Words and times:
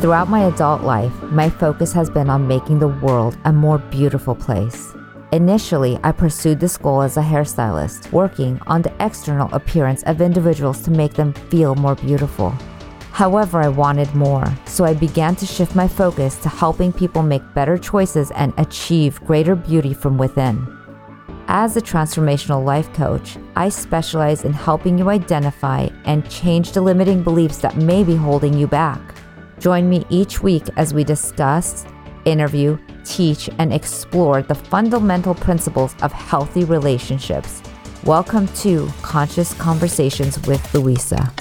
Throughout 0.00 0.28
my 0.28 0.44
adult 0.44 0.82
life, 0.82 1.22
my 1.22 1.48
focus 1.48 1.90
has 1.94 2.10
been 2.10 2.28
on 2.28 2.46
making 2.46 2.78
the 2.78 2.88
world 2.88 3.38
a 3.46 3.52
more 3.52 3.78
beautiful 3.78 4.34
place. 4.34 4.94
Initially, 5.32 5.98
I 6.04 6.12
pursued 6.12 6.60
this 6.60 6.76
goal 6.76 7.00
as 7.00 7.16
a 7.16 7.22
hairstylist, 7.22 8.12
working 8.12 8.60
on 8.66 8.82
the 8.82 8.92
external 9.00 9.52
appearance 9.54 10.02
of 10.02 10.20
individuals 10.20 10.82
to 10.82 10.90
make 10.90 11.14
them 11.14 11.32
feel 11.32 11.74
more 11.74 11.94
beautiful. 11.94 12.50
However, 13.12 13.62
I 13.62 13.68
wanted 13.68 14.14
more, 14.14 14.44
so 14.66 14.84
I 14.84 14.92
began 14.92 15.34
to 15.36 15.46
shift 15.46 15.74
my 15.74 15.88
focus 15.88 16.36
to 16.42 16.50
helping 16.50 16.92
people 16.92 17.22
make 17.22 17.54
better 17.54 17.78
choices 17.78 18.30
and 18.32 18.52
achieve 18.58 19.24
greater 19.24 19.56
beauty 19.56 19.94
from 19.94 20.18
within. 20.18 20.66
As 21.48 21.74
a 21.78 21.80
transformational 21.80 22.62
life 22.62 22.92
coach, 22.92 23.38
I 23.56 23.70
specialize 23.70 24.44
in 24.44 24.52
helping 24.52 24.98
you 24.98 25.08
identify 25.08 25.88
and 26.04 26.28
change 26.28 26.72
the 26.72 26.82
limiting 26.82 27.22
beliefs 27.22 27.58
that 27.58 27.78
may 27.78 28.04
be 28.04 28.14
holding 28.14 28.52
you 28.52 28.66
back. 28.66 29.00
Join 29.58 29.88
me 29.88 30.04
each 30.10 30.42
week 30.42 30.64
as 30.76 30.92
we 30.92 31.02
discuss, 31.02 31.86
interview, 32.26 32.78
teach, 33.04 33.48
and 33.58 33.72
explore 33.72 34.42
the 34.42 34.54
fundamental 34.54 35.34
principles 35.34 35.96
of 36.02 36.12
healthy 36.12 36.64
relationships. 36.64 37.62
Welcome 38.04 38.48
to 38.48 38.86
Conscious 39.00 39.54
Conversations 39.54 40.38
with 40.46 40.74
Louisa. 40.74 41.32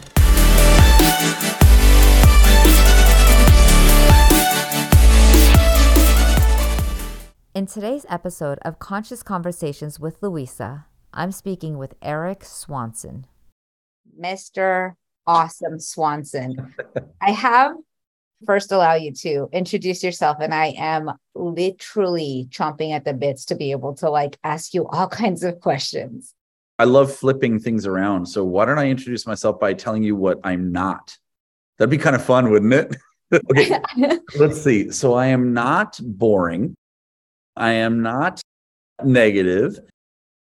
In 7.53 7.65
today's 7.65 8.05
episode 8.09 8.59
of 8.63 8.79
Conscious 8.79 9.23
Conversations 9.23 9.99
with 9.99 10.21
Louisa, 10.21 10.85
I'm 11.13 11.33
speaking 11.33 11.77
with 11.77 11.95
Erik 12.01 12.45
Swanson. 12.45 13.27
Mr. 14.17 14.93
Awesome 15.27 15.79
Swanson. 15.79 16.73
I 17.21 17.31
have 17.31 17.75
first 18.45 18.71
allow 18.71 18.93
you 18.93 19.11
to 19.13 19.49
introduce 19.51 20.03
yourself 20.03 20.37
and 20.39 20.53
I 20.53 20.75
am 20.77 21.11
literally 21.33 22.47
chomping 22.49 22.91
at 22.91 23.05
the 23.05 23.13
bits 23.13 23.45
to 23.45 23.55
be 23.55 23.71
able 23.71 23.93
to 23.95 24.09
like 24.09 24.37
ask 24.43 24.73
you 24.73 24.87
all 24.87 25.07
kinds 25.21 25.43
of 25.43 25.59
questions. 25.59 26.33
I 26.77 26.83
love 26.83 27.13
flipping 27.13 27.59
things 27.59 27.85
around. 27.85 28.25
So 28.25 28.43
why 28.43 28.65
don't 28.65 28.79
I 28.79 28.89
introduce 28.89 29.25
myself 29.25 29.59
by 29.59 29.73
telling 29.73 30.03
you 30.03 30.15
what 30.15 30.39
I'm 30.43 30.71
not? 30.71 31.17
That'd 31.77 31.89
be 31.89 31.97
kind 31.97 32.15
of 32.15 32.23
fun, 32.23 32.49
wouldn't 32.49 32.73
it? 32.73 32.95
okay. 33.51 33.79
Let's 34.37 34.61
see. 34.61 34.91
So 34.91 35.13
I 35.13 35.27
am 35.27 35.53
not 35.53 35.99
boring. 36.01 36.75
I 37.55 37.71
am 37.71 38.01
not 38.01 38.41
negative. 39.03 39.79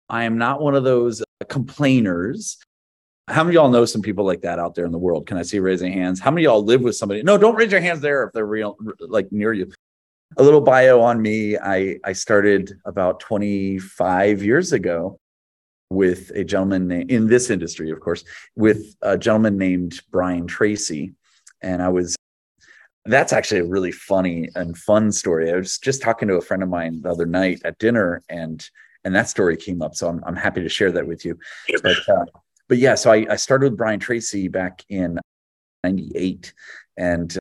I 0.09 0.25
am 0.25 0.39
not 0.39 0.61
one 0.61 0.75
of 0.75 0.85
those 0.85 1.23
uh, 1.23 1.45
complainers. 1.49 2.59
How 3.29 3.45
many 3.45 3.55
y'all 3.55 3.69
know 3.69 3.85
some 3.85 4.03
people 4.03 4.25
like 4.25 4.41
that 4.41 4.59
out 4.59 4.75
there 4.75 4.87
in 4.87 4.93
the 4.93 4.99
world? 4.99 5.27
Can 5.27 5.37
I 5.37 5.43
see 5.43 5.59
raising 5.59 5.93
hands? 5.93 6.19
How 6.19 6.31
many 6.31 6.45
y'all 6.45 6.65
live 6.65 6.81
with 6.81 6.97
somebody? 6.97 7.23
No, 7.23 7.37
don't 7.37 7.55
raise 7.55 7.71
your 7.71 7.81
hands 7.81 8.01
there 8.01 8.25
if 8.25 8.33
they're 8.33 8.47
real, 8.47 8.77
like 9.01 9.31
near 9.31 9.53
you. 9.53 9.71
A 10.39 10.43
little 10.43 10.61
bio 10.61 11.01
on 11.01 11.21
me. 11.21 11.59
I, 11.59 11.99
I 12.05 12.13
started 12.13 12.79
about 12.85 13.21
25 13.21 14.43
years 14.43 14.73
ago 14.73 15.19
with 15.91 16.31
a 16.35 16.45
gentleman 16.45 16.91
in 16.91 17.27
this 17.27 17.51
industry, 17.51 17.91
of 17.91 18.01
course, 18.01 18.25
with 18.57 18.95
a 19.03 19.19
gentleman 19.19 19.59
named 19.59 20.01
Brian 20.11 20.47
Tracy. 20.47 21.13
And 21.63 21.83
I 21.83 21.89
was 21.89 22.17
that's 23.05 23.33
actually 23.33 23.61
a 23.61 23.65
really 23.65 23.93
funny 23.93 24.51
and 24.55 24.77
fun 24.77 25.11
story. 25.13 25.51
I 25.51 25.57
was 25.57 25.79
just 25.79 26.03
talking 26.03 26.29
to 26.29 26.35
a 26.35 26.43
friend 26.43 26.63
of 26.63 26.69
mine 26.69 27.01
the 27.03 27.11
other 27.11 27.27
night 27.27 27.63
at 27.65 27.79
dinner, 27.79 28.23
and 28.29 28.69
and 29.05 29.15
that 29.15 29.29
story 29.29 29.57
came 29.57 29.83
up. 29.83 29.95
So 29.95 30.09
I'm 30.09 30.23
I'm 30.27 30.37
happy 30.37 30.63
to 30.63 30.69
share 30.69 30.93
that 30.93 31.07
with 31.07 31.25
you. 31.25 31.39
But 31.83 32.09
uh, 32.09 32.27
but 32.69 32.79
yeah, 32.79 32.95
so 32.95 33.11
I, 33.11 33.27
I 33.31 33.37
started 33.37 33.71
with 33.71 33.79
Brian 33.79 34.01
Tracy 34.01 34.49
back 34.49 34.85
in 34.89 35.19
'98, 35.85 36.53
and 36.97 37.37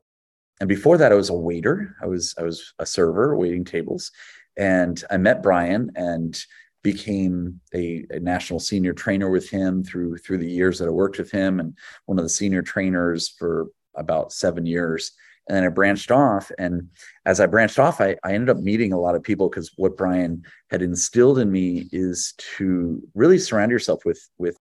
and 0.60 0.68
before 0.68 0.98
that, 0.98 1.12
I 1.12 1.16
was 1.16 1.30
a 1.30 1.34
waiter. 1.34 1.96
I 2.02 2.06
was 2.06 2.34
I 2.38 2.42
was 2.42 2.74
a 2.78 2.86
server 2.86 3.36
waiting 3.36 3.64
tables, 3.64 4.10
and 4.56 5.02
I 5.10 5.16
met 5.16 5.42
Brian 5.42 5.92
and 5.94 6.38
became 6.82 7.60
a, 7.74 8.06
a, 8.10 8.20
national 8.20 8.60
senior 8.60 8.92
trainer 8.92 9.28
with 9.28 9.50
him 9.50 9.82
through 9.82 10.16
through 10.18 10.38
the 10.38 10.50
years 10.50 10.78
that 10.78 10.88
I 10.88 10.92
worked 10.92 11.18
with 11.18 11.30
him, 11.30 11.60
and 11.60 11.76
one 12.06 12.18
of 12.18 12.24
the 12.24 12.30
senior 12.30 12.62
trainers 12.62 13.28
for 13.28 13.66
about 13.94 14.32
seven 14.32 14.64
years 14.64 15.12
and 15.48 15.56
then 15.56 15.64
I 15.64 15.68
branched 15.68 16.10
off. 16.10 16.52
And 16.58 16.88
as 17.24 17.40
I 17.40 17.46
branched 17.46 17.78
off, 17.78 18.00
I, 18.00 18.16
I 18.22 18.34
ended 18.34 18.50
up 18.50 18.58
meeting 18.58 18.92
a 18.92 19.00
lot 19.00 19.14
of 19.14 19.22
people 19.22 19.48
because 19.48 19.72
what 19.76 19.96
Brian 19.96 20.44
had 20.70 20.82
instilled 20.82 21.38
in 21.38 21.50
me 21.50 21.88
is 21.90 22.34
to 22.56 23.02
really 23.14 23.38
surround 23.38 23.72
yourself 23.72 24.04
with 24.04 24.20
with 24.38 24.56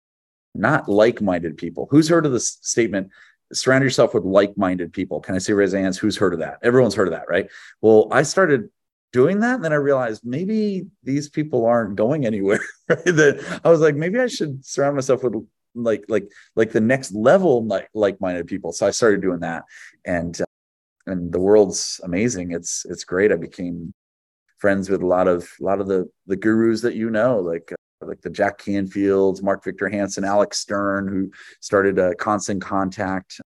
not 0.53 0.89
like-minded 0.89 1.57
people. 1.57 1.87
Who's 1.89 2.09
heard 2.09 2.25
of 2.25 2.31
the 2.31 2.39
statement? 2.39 3.09
Surround 3.51 3.83
yourself 3.83 4.13
with 4.13 4.23
like-minded 4.23 4.93
people. 4.93 5.19
Can 5.19 5.35
I 5.35 5.39
see 5.39 5.53
raise 5.53 5.73
hands? 5.73 5.97
Who's 5.97 6.17
heard 6.17 6.33
of 6.33 6.39
that? 6.39 6.57
Everyone's 6.63 6.95
heard 6.95 7.07
of 7.07 7.13
that, 7.13 7.29
right? 7.29 7.49
Well, 7.81 8.07
I 8.11 8.23
started 8.23 8.69
doing 9.11 9.39
that, 9.41 9.55
and 9.55 9.63
then 9.63 9.73
I 9.73 9.77
realized 9.77 10.25
maybe 10.25 10.87
these 11.03 11.29
people 11.29 11.65
aren't 11.65 11.95
going 11.95 12.25
anywhere. 12.25 12.59
Right? 12.89 13.05
That 13.05 13.61
I 13.63 13.69
was 13.69 13.79
like, 13.79 13.95
maybe 13.95 14.19
I 14.19 14.27
should 14.27 14.65
surround 14.65 14.95
myself 14.95 15.23
with 15.23 15.35
like 15.73 16.03
like 16.09 16.29
like 16.57 16.73
the 16.73 16.81
next 16.81 17.13
level 17.13 17.65
like 17.65 17.89
like-minded 17.93 18.45
people. 18.45 18.73
So 18.73 18.85
I 18.85 18.91
started 18.91 19.21
doing 19.21 19.39
that, 19.39 19.63
and 20.03 20.37
and 21.07 21.31
the 21.31 21.39
world's 21.39 22.01
amazing. 22.03 22.51
It's 22.51 22.85
it's 22.85 23.05
great. 23.05 23.31
I 23.31 23.35
became 23.35 23.93
friends 24.57 24.89
with 24.89 25.01
a 25.01 25.07
lot 25.07 25.27
of 25.27 25.49
a 25.61 25.63
lot 25.63 25.79
of 25.79 25.87
the 25.87 26.09
the 26.27 26.35
gurus 26.35 26.81
that 26.81 26.95
you 26.95 27.09
know, 27.09 27.39
like 27.39 27.71
uh, 27.71 27.75
like 28.07 28.21
the 28.21 28.29
Jack 28.29 28.59
Canfields, 28.59 29.41
Mark 29.41 29.63
Victor 29.63 29.89
Hansen, 29.89 30.23
Alex 30.23 30.59
Stern, 30.59 31.07
who 31.07 31.31
started 31.59 31.99
a 31.99 32.15
Constant 32.15 32.61
Contact. 32.61 33.39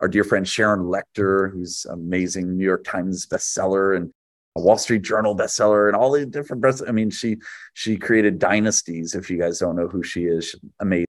Our 0.00 0.08
dear 0.08 0.24
friend 0.24 0.48
Sharon 0.48 0.80
Lechter, 0.80 1.52
who's 1.52 1.84
amazing 1.84 2.56
New 2.56 2.64
York 2.64 2.84
Times 2.84 3.26
bestseller 3.26 3.96
and 3.96 4.10
a 4.56 4.60
Wall 4.60 4.78
Street 4.78 5.02
Journal 5.02 5.36
bestseller, 5.36 5.88
and 5.88 5.96
all 5.96 6.10
the 6.10 6.24
different. 6.24 6.62
Best, 6.62 6.82
I 6.88 6.92
mean, 6.92 7.10
she 7.10 7.36
she 7.74 7.96
created 7.96 8.38
dynasties. 8.38 9.14
If 9.14 9.30
you 9.30 9.38
guys 9.38 9.58
don't 9.58 9.76
know 9.76 9.88
who 9.88 10.02
she 10.02 10.24
is, 10.24 10.54
amazing. 10.80 11.06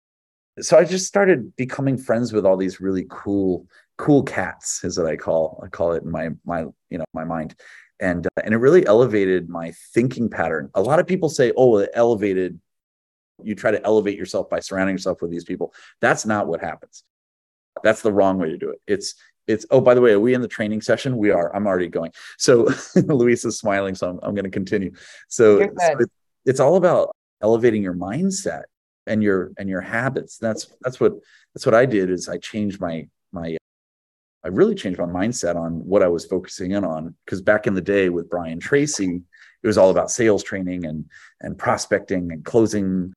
So 0.59 0.77
I 0.77 0.83
just 0.83 1.07
started 1.07 1.55
becoming 1.55 1.97
friends 1.97 2.33
with 2.33 2.45
all 2.45 2.57
these 2.57 2.81
really 2.81 3.05
cool 3.09 3.65
cool 4.01 4.23
cats 4.23 4.83
is 4.83 4.97
what 4.97 5.05
I 5.05 5.15
call 5.15 5.61
I 5.63 5.67
call 5.67 5.93
it 5.93 6.03
in 6.03 6.11
my 6.11 6.29
my 6.43 6.61
you 6.89 6.97
know 6.97 7.05
my 7.13 7.23
mind, 7.23 7.55
and 7.99 8.25
uh, 8.25 8.41
and 8.43 8.53
it 8.53 8.57
really 8.57 8.85
elevated 8.85 9.47
my 9.47 9.73
thinking 9.93 10.29
pattern. 10.29 10.69
A 10.73 10.81
lot 10.81 10.99
of 10.99 11.07
people 11.07 11.29
say, 11.29 11.53
"Oh, 11.55 11.77
it 11.77 11.91
elevated." 11.93 12.59
You 13.45 13.55
try 13.55 13.71
to 13.71 13.83
elevate 13.85 14.17
yourself 14.17 14.49
by 14.49 14.59
surrounding 14.59 14.95
yourself 14.95 15.21
with 15.21 15.31
these 15.31 15.43
people. 15.43 15.73
That's 15.99 16.25
not 16.25 16.47
what 16.47 16.61
happens. 16.61 17.03
That's 17.83 18.01
the 18.01 18.11
wrong 18.11 18.37
way 18.37 18.49
to 18.49 18.57
do 18.57 18.69
it. 18.71 18.81
It's 18.87 19.15
it's 19.47 19.65
oh 19.71 19.81
by 19.81 19.93
the 19.93 20.01
way 20.01 20.11
are 20.11 20.19
we 20.19 20.33
in 20.33 20.41
the 20.41 20.47
training 20.47 20.81
session 20.81 21.17
we 21.17 21.31
are 21.31 21.53
i'm 21.55 21.65
already 21.65 21.87
going 21.87 22.11
so 22.37 22.69
luis 23.07 23.43
is 23.43 23.57
smiling 23.57 23.95
so 23.95 24.07
i'm, 24.07 24.19
I'm 24.21 24.35
going 24.35 24.45
to 24.45 24.51
continue 24.51 24.91
so, 25.29 25.59
so 25.59 25.97
it, 25.99 26.11
it's 26.45 26.59
all 26.59 26.75
about 26.75 27.15
elevating 27.41 27.81
your 27.81 27.95
mindset 27.95 28.63
and 29.07 29.23
your 29.23 29.51
and 29.57 29.67
your 29.67 29.81
habits 29.81 30.37
that's 30.37 30.67
that's 30.81 30.99
what 30.99 31.13
that's 31.55 31.65
what 31.65 31.73
i 31.73 31.87
did 31.87 32.11
is 32.11 32.29
i 32.29 32.37
changed 32.37 32.79
my 32.79 33.07
my 33.31 33.57
I 34.43 34.47
really 34.47 34.75
changed 34.75 34.99
my 34.99 35.05
mindset 35.05 35.55
on 35.55 35.85
what 35.85 36.01
I 36.01 36.07
was 36.07 36.25
focusing 36.25 36.71
in 36.71 36.83
on. 36.83 37.15
Because 37.25 37.41
back 37.41 37.67
in 37.67 37.73
the 37.73 37.81
day 37.81 38.09
with 38.09 38.29
Brian 38.29 38.59
Tracy, 38.59 39.21
it 39.63 39.67
was 39.67 39.77
all 39.77 39.91
about 39.91 40.09
sales 40.09 40.43
training 40.43 40.85
and 40.85 41.05
and 41.41 41.57
prospecting 41.57 42.31
and 42.31 42.43
closing 42.43 43.13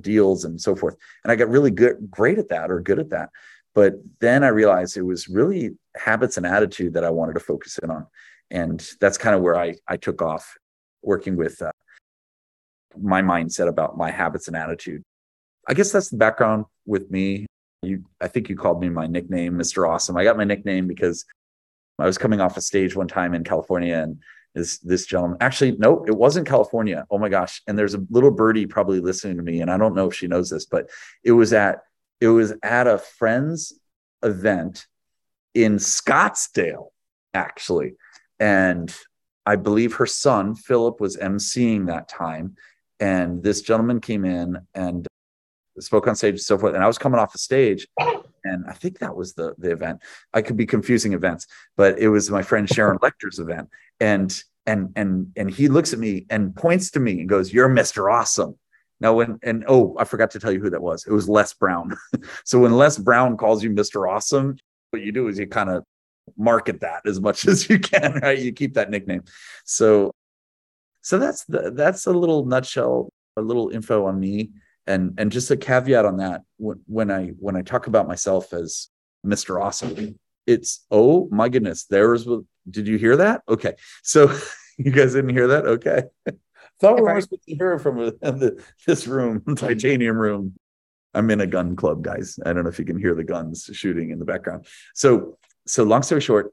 deals 0.00 0.44
and 0.44 0.60
so 0.60 0.74
forth. 0.74 0.96
And 1.24 1.32
I 1.32 1.36
got 1.36 1.48
really 1.48 1.70
good, 1.70 2.10
great 2.10 2.38
at 2.38 2.48
that 2.48 2.70
or 2.70 2.80
good 2.80 2.98
at 2.98 3.10
that. 3.10 3.30
But 3.74 3.94
then 4.20 4.44
I 4.44 4.48
realized 4.48 4.96
it 4.96 5.02
was 5.02 5.28
really 5.28 5.70
habits 5.96 6.36
and 6.36 6.46
attitude 6.46 6.94
that 6.94 7.04
I 7.04 7.10
wanted 7.10 7.34
to 7.34 7.40
focus 7.40 7.78
in 7.78 7.90
on. 7.90 8.06
And 8.50 8.86
that's 9.00 9.18
kind 9.18 9.34
of 9.34 9.42
where 9.42 9.56
I, 9.56 9.76
I 9.88 9.96
took 9.96 10.20
off 10.20 10.56
working 11.02 11.36
with 11.36 11.60
uh, 11.62 11.70
my 13.00 13.22
mindset 13.22 13.68
about 13.68 13.96
my 13.96 14.10
habits 14.10 14.48
and 14.48 14.56
attitude. 14.56 15.02
I 15.66 15.74
guess 15.74 15.92
that's 15.92 16.10
the 16.10 16.18
background 16.18 16.66
with 16.84 17.10
me 17.10 17.46
you 17.82 18.04
i 18.20 18.28
think 18.28 18.48
you 18.48 18.56
called 18.56 18.80
me 18.80 18.88
my 18.88 19.06
nickname 19.06 19.54
mr 19.54 19.88
awesome 19.88 20.16
i 20.16 20.24
got 20.24 20.36
my 20.36 20.44
nickname 20.44 20.86
because 20.86 21.24
i 21.98 22.06
was 22.06 22.16
coming 22.16 22.40
off 22.40 22.56
a 22.56 22.60
stage 22.60 22.94
one 22.94 23.08
time 23.08 23.34
in 23.34 23.44
california 23.44 23.96
and 23.96 24.18
this 24.54 24.78
this 24.78 25.06
gentleman 25.06 25.36
actually 25.40 25.72
no 25.72 26.04
it 26.06 26.16
wasn't 26.16 26.46
california 26.46 27.06
oh 27.10 27.18
my 27.18 27.28
gosh 27.28 27.62
and 27.66 27.78
there's 27.78 27.94
a 27.94 28.04
little 28.10 28.30
birdie 28.30 28.66
probably 28.66 29.00
listening 29.00 29.36
to 29.36 29.42
me 29.42 29.60
and 29.60 29.70
i 29.70 29.76
don't 29.76 29.94
know 29.94 30.08
if 30.08 30.14
she 30.14 30.26
knows 30.26 30.50
this 30.50 30.66
but 30.66 30.88
it 31.24 31.32
was 31.32 31.52
at 31.52 31.80
it 32.20 32.28
was 32.28 32.52
at 32.62 32.86
a 32.86 32.98
friend's 32.98 33.72
event 34.22 34.86
in 35.54 35.76
scottsdale 35.76 36.88
actually 37.34 37.94
and 38.38 38.94
i 39.46 39.56
believe 39.56 39.94
her 39.94 40.06
son 40.06 40.54
philip 40.54 41.00
was 41.00 41.16
emceeing 41.16 41.86
that 41.86 42.08
time 42.08 42.56
and 43.00 43.42
this 43.42 43.62
gentleman 43.62 44.00
came 44.00 44.24
in 44.24 44.58
and 44.74 45.08
spoke 45.80 46.06
on 46.06 46.16
stage 46.16 46.34
and 46.34 46.40
so 46.40 46.58
forth. 46.58 46.74
And 46.74 46.84
I 46.84 46.86
was 46.86 46.98
coming 46.98 47.18
off 47.18 47.32
the 47.32 47.38
stage, 47.38 47.86
and 48.44 48.64
I 48.68 48.72
think 48.72 48.98
that 48.98 49.16
was 49.16 49.34
the 49.34 49.54
the 49.58 49.70
event. 49.70 50.00
I 50.32 50.42
could 50.42 50.56
be 50.56 50.66
confusing 50.66 51.12
events, 51.12 51.46
but 51.76 51.98
it 51.98 52.08
was 52.08 52.30
my 52.30 52.42
friend 52.42 52.68
Sharon 52.68 52.98
Lechter's 52.98 53.38
event. 53.38 53.68
And 54.02 54.42
and 54.66 54.92
and 54.96 55.32
and 55.36 55.50
he 55.50 55.68
looks 55.68 55.92
at 55.92 55.98
me 55.98 56.26
and 56.28 56.54
points 56.54 56.90
to 56.92 57.00
me 57.00 57.20
and 57.20 57.28
goes, 57.28 57.52
"You're 57.52 57.68
Mr. 57.68 58.12
Awesome." 58.12 58.58
Now, 59.00 59.14
when 59.14 59.38
and 59.42 59.64
oh, 59.66 59.96
I 59.98 60.04
forgot 60.04 60.30
to 60.32 60.38
tell 60.38 60.52
you 60.52 60.60
who 60.60 60.70
that 60.70 60.82
was. 60.82 61.06
It 61.06 61.12
was 61.12 61.28
Les 61.28 61.52
Brown. 61.54 61.96
so 62.44 62.60
when 62.60 62.72
Les 62.72 62.98
Brown 62.98 63.36
calls 63.36 63.64
you 63.64 63.70
Mr. 63.70 64.08
Awesome, 64.08 64.56
what 64.90 65.02
you 65.02 65.10
do 65.10 65.26
is 65.26 65.38
you 65.38 65.46
kind 65.48 65.70
of 65.70 65.84
market 66.36 66.80
that 66.80 67.02
as 67.06 67.20
much 67.20 67.46
as 67.48 67.68
you 67.68 67.78
can, 67.78 68.20
right? 68.22 68.38
You 68.38 68.52
keep 68.52 68.74
that 68.74 68.90
nickname. 68.90 69.24
So, 69.64 70.12
so 71.00 71.18
that's 71.18 71.44
the, 71.46 71.72
that's 71.72 72.06
a 72.06 72.12
little 72.12 72.44
nutshell, 72.46 73.12
a 73.36 73.42
little 73.42 73.70
info 73.70 74.06
on 74.06 74.20
me. 74.20 74.50
And, 74.86 75.14
and 75.18 75.30
just 75.30 75.50
a 75.50 75.56
caveat 75.56 76.04
on 76.04 76.16
that 76.18 76.42
when, 76.58 76.80
when 76.86 77.10
I, 77.10 77.28
when 77.38 77.56
I 77.56 77.62
talk 77.62 77.86
about 77.86 78.08
myself 78.08 78.52
as 78.52 78.88
Mr. 79.24 79.60
Awesome, 79.62 80.18
it's, 80.46 80.84
oh 80.90 81.28
my 81.30 81.48
goodness, 81.48 81.84
there's, 81.84 82.26
did 82.68 82.88
you 82.88 82.96
hear 82.96 83.16
that? 83.16 83.42
Okay. 83.48 83.74
So 84.02 84.32
you 84.78 84.90
guys 84.90 85.14
didn't 85.14 85.30
hear 85.30 85.48
that? 85.48 85.66
Okay. 85.66 86.04
Thought 86.80 86.96
we 86.96 87.02
were 87.02 87.20
supposed 87.20 87.44
to 87.46 87.54
hear 87.54 87.74
it 87.74 87.80
from 87.80 88.00
uh, 88.00 88.10
the, 88.22 88.60
this 88.86 89.06
room, 89.06 89.42
titanium 89.56 90.16
room. 90.16 90.54
I'm 91.14 91.30
in 91.30 91.40
a 91.40 91.46
gun 91.46 91.76
club, 91.76 92.02
guys. 92.02 92.38
I 92.44 92.52
don't 92.52 92.64
know 92.64 92.70
if 92.70 92.78
you 92.78 92.84
can 92.84 92.98
hear 92.98 93.14
the 93.14 93.22
guns 93.22 93.70
shooting 93.72 94.10
in 94.10 94.18
the 94.18 94.24
background. 94.24 94.66
So 94.94 95.38
so 95.66 95.84
long 95.84 96.02
story 96.02 96.20
short, 96.20 96.52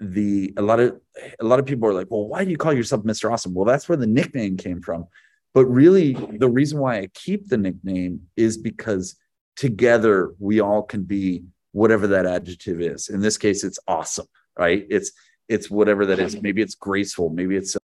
the 0.00 0.52
a 0.56 0.62
lot 0.62 0.80
of 0.80 1.00
a 1.38 1.44
lot 1.44 1.58
of 1.58 1.66
people 1.66 1.88
are 1.88 1.94
like, 1.94 2.08
well, 2.10 2.26
why 2.26 2.44
do 2.44 2.50
you 2.50 2.56
call 2.56 2.72
yourself 2.72 3.04
Mr. 3.04 3.30
Awesome? 3.30 3.54
Well, 3.54 3.66
that's 3.66 3.88
where 3.88 3.96
the 3.96 4.06
nickname 4.06 4.56
came 4.56 4.80
from. 4.80 5.06
But 5.54 5.66
really, 5.66 6.12
the 6.12 6.50
reason 6.50 6.78
why 6.78 6.98
I 6.98 7.08
keep 7.14 7.48
the 7.48 7.56
nickname 7.56 8.22
is 8.36 8.58
because 8.58 9.16
together 9.56 10.34
we 10.38 10.60
all 10.60 10.82
can 10.82 11.04
be 11.04 11.44
whatever 11.76 12.06
that 12.06 12.24
adjective 12.24 12.80
is. 12.80 13.10
In 13.10 13.20
this 13.20 13.36
case, 13.36 13.62
it's 13.62 13.78
awesome, 13.86 14.26
right? 14.58 14.86
It's 14.88 15.12
it's 15.46 15.70
whatever 15.70 16.06
that 16.06 16.18
is. 16.18 16.40
Maybe 16.46 16.62
it's 16.62 16.74
graceful, 16.74 17.28
maybe 17.28 17.56
it's 17.56 17.76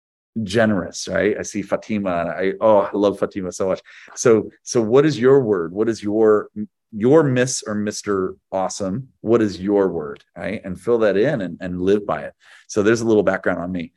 generous, 0.45 1.09
right? 1.09 1.37
I 1.37 1.43
see 1.43 1.63
Fatima 1.63 2.21
and 2.21 2.31
I 2.31 2.53
oh, 2.61 2.79
I 2.79 2.91
love 2.95 3.19
Fatima 3.19 3.51
so 3.51 3.69
much. 3.69 3.83
So 4.15 4.51
so 4.63 4.81
what 4.81 5.05
is 5.05 5.19
your 5.19 5.41
word? 5.41 5.73
What 5.73 5.89
is 5.89 6.03
your 6.03 6.49
your 6.93 7.23
miss 7.23 7.63
or 7.69 7.77
mr 7.77 8.35
awesome 8.51 9.11
what 9.21 9.41
is 9.41 9.61
your 9.61 9.93
word 9.93 10.25
right 10.37 10.61
and 10.65 10.81
fill 10.81 10.99
that 10.99 11.17
in 11.17 11.41
and, 11.41 11.57
and 11.61 11.81
live 11.81 12.05
by 12.05 12.23
it 12.23 12.35
so 12.67 12.83
there's 12.83 13.01
a 13.01 13.07
little 13.07 13.23
background 13.23 13.61
on 13.61 13.71
me 13.71 13.93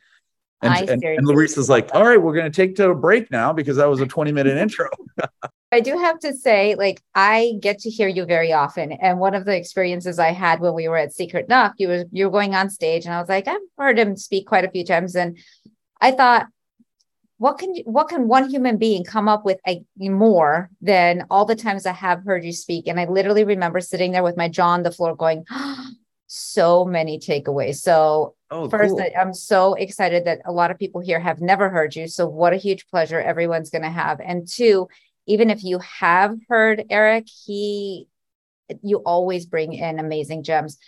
and, 0.62 0.88
and, 0.88 1.04
and 1.04 1.26
Larissa's 1.26 1.68
like, 1.68 1.90
all 1.92 2.04
right, 2.04 2.20
we're 2.20 2.32
going 2.32 2.50
to 2.50 2.56
take 2.56 2.76
to 2.76 2.90
a 2.90 2.94
break 2.94 3.30
now 3.30 3.52
because 3.52 3.76
that 3.76 3.88
was 3.88 4.00
a 4.00 4.06
20 4.06 4.32
minute 4.32 4.56
intro. 4.56 4.88
I 5.74 5.80
do 5.80 5.98
have 5.98 6.20
to 6.20 6.32
say, 6.32 6.76
like, 6.76 7.02
I 7.16 7.54
get 7.60 7.80
to 7.80 7.90
hear 7.90 8.06
you 8.06 8.24
very 8.26 8.52
often. 8.52 8.92
And 8.92 9.18
one 9.18 9.34
of 9.34 9.44
the 9.44 9.56
experiences 9.56 10.20
I 10.20 10.30
had 10.30 10.60
when 10.60 10.72
we 10.72 10.86
were 10.86 10.96
at 10.96 11.12
Secret 11.12 11.48
Knock, 11.48 11.74
you 11.78 11.88
were 11.88 12.04
you 12.12 12.26
were 12.26 12.30
going 12.30 12.54
on 12.54 12.70
stage, 12.70 13.04
and 13.04 13.12
I 13.12 13.18
was 13.18 13.28
like, 13.28 13.48
I've 13.48 13.60
heard 13.76 13.98
him 13.98 14.16
speak 14.16 14.46
quite 14.46 14.64
a 14.64 14.70
few 14.70 14.84
times. 14.84 15.16
And 15.16 15.36
I 16.00 16.12
thought, 16.12 16.46
what 17.38 17.58
can 17.58 17.74
what 17.86 18.08
can 18.08 18.28
one 18.28 18.48
human 18.48 18.78
being 18.78 19.02
come 19.02 19.28
up 19.28 19.44
with 19.44 19.58
a, 19.66 19.82
more 19.98 20.70
than 20.80 21.26
all 21.28 21.44
the 21.44 21.56
times 21.56 21.86
I 21.86 21.92
have 21.92 22.22
heard 22.24 22.44
you 22.44 22.52
speak? 22.52 22.86
And 22.86 23.00
I 23.00 23.06
literally 23.06 23.44
remember 23.44 23.80
sitting 23.80 24.12
there 24.12 24.22
with 24.22 24.36
my 24.36 24.48
jaw 24.48 24.68
on 24.68 24.84
the 24.84 24.92
floor, 24.92 25.16
going, 25.16 25.44
oh, 25.50 25.88
so 26.28 26.84
many 26.84 27.18
takeaways. 27.18 27.76
So 27.76 28.34
oh, 28.50 28.68
first, 28.68 28.96
cool. 28.96 29.06
I'm 29.18 29.34
so 29.34 29.74
excited 29.74 30.24
that 30.24 30.40
a 30.44 30.52
lot 30.52 30.70
of 30.70 30.78
people 30.78 31.00
here 31.00 31.20
have 31.20 31.40
never 31.40 31.68
heard 31.68 31.96
you. 31.96 32.06
So 32.06 32.28
what 32.28 32.52
a 32.52 32.56
huge 32.56 32.86
pleasure 32.86 33.20
everyone's 33.20 33.70
going 33.70 33.82
to 33.82 33.90
have. 33.90 34.20
And 34.20 34.48
two, 34.48 34.88
even 35.26 35.50
if 35.50 35.64
you 35.64 35.78
have 35.78 36.36
heard 36.48 36.84
Erik, 36.90 37.26
he 37.46 38.08
you 38.82 38.98
always 38.98 39.46
bring 39.46 39.72
in 39.72 39.98
amazing 39.98 40.42
gems. 40.42 40.78